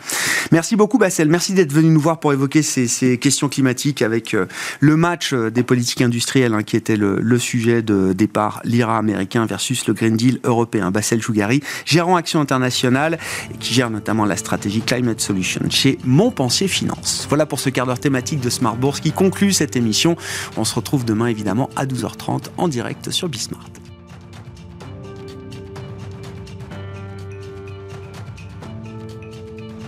Merci 0.50 0.76
beaucoup, 0.76 0.98
Bassel. 0.98 1.28
Merci 1.28 1.54
d'être 1.54 1.72
venu 1.72 1.90
nous 1.90 2.00
voir 2.00 2.20
pour 2.20 2.32
évoquer 2.32 2.62
ces, 2.62 2.86
ces 2.86 3.18
questions 3.18 3.48
climatiques 3.48 4.02
avec 4.02 4.34
euh, 4.34 4.46
le 4.80 4.96
match 4.96 5.32
des 5.32 5.62
politiques 5.62 6.02
industrielles 6.02 6.54
hein, 6.54 6.62
qui 6.62 6.76
était 6.76 6.96
le, 6.96 7.18
le, 7.20 7.38
sujet 7.38 7.82
de 7.82 8.12
départ, 8.12 8.60
l'IRA 8.64 8.98
américain 8.98 9.46
versus 9.46 9.86
le 9.86 9.94
Green 9.94 10.16
Deal 10.16 10.38
européen. 10.44 10.90
Bassel 10.90 11.22
Chougari, 11.22 11.62
gérant 11.86 12.16
Action 12.16 12.40
Internationale 12.40 13.18
et 13.52 13.56
qui 13.56 13.72
gère 13.72 13.90
notamment 13.90 14.24
la 14.24 14.36
stratégie 14.36 14.82
Climate 14.82 15.20
Solution 15.20 15.62
chez 15.70 15.98
Montpensier 16.04 16.68
Finance. 16.68 17.26
Voilà 17.28 17.46
pour 17.46 17.58
ce 17.58 17.70
quart 17.70 17.86
d'heure 17.86 18.00
thématique 18.00 18.40
de 18.40 18.50
Smart 18.50 18.76
Bourse 18.76 19.00
qui 19.00 19.12
conclut 19.12 19.52
cette 19.52 19.76
émission. 19.76 20.16
On 20.56 20.64
se 20.64 20.74
retrouve 20.74 21.04
demain 21.04 21.26
évidemment 21.26 21.70
à 21.76 21.86
12h. 21.86 22.01
30 22.11 22.50
en 22.57 22.68
direct 22.68 23.11
sur 23.11 23.28
Bismart. 23.28 23.82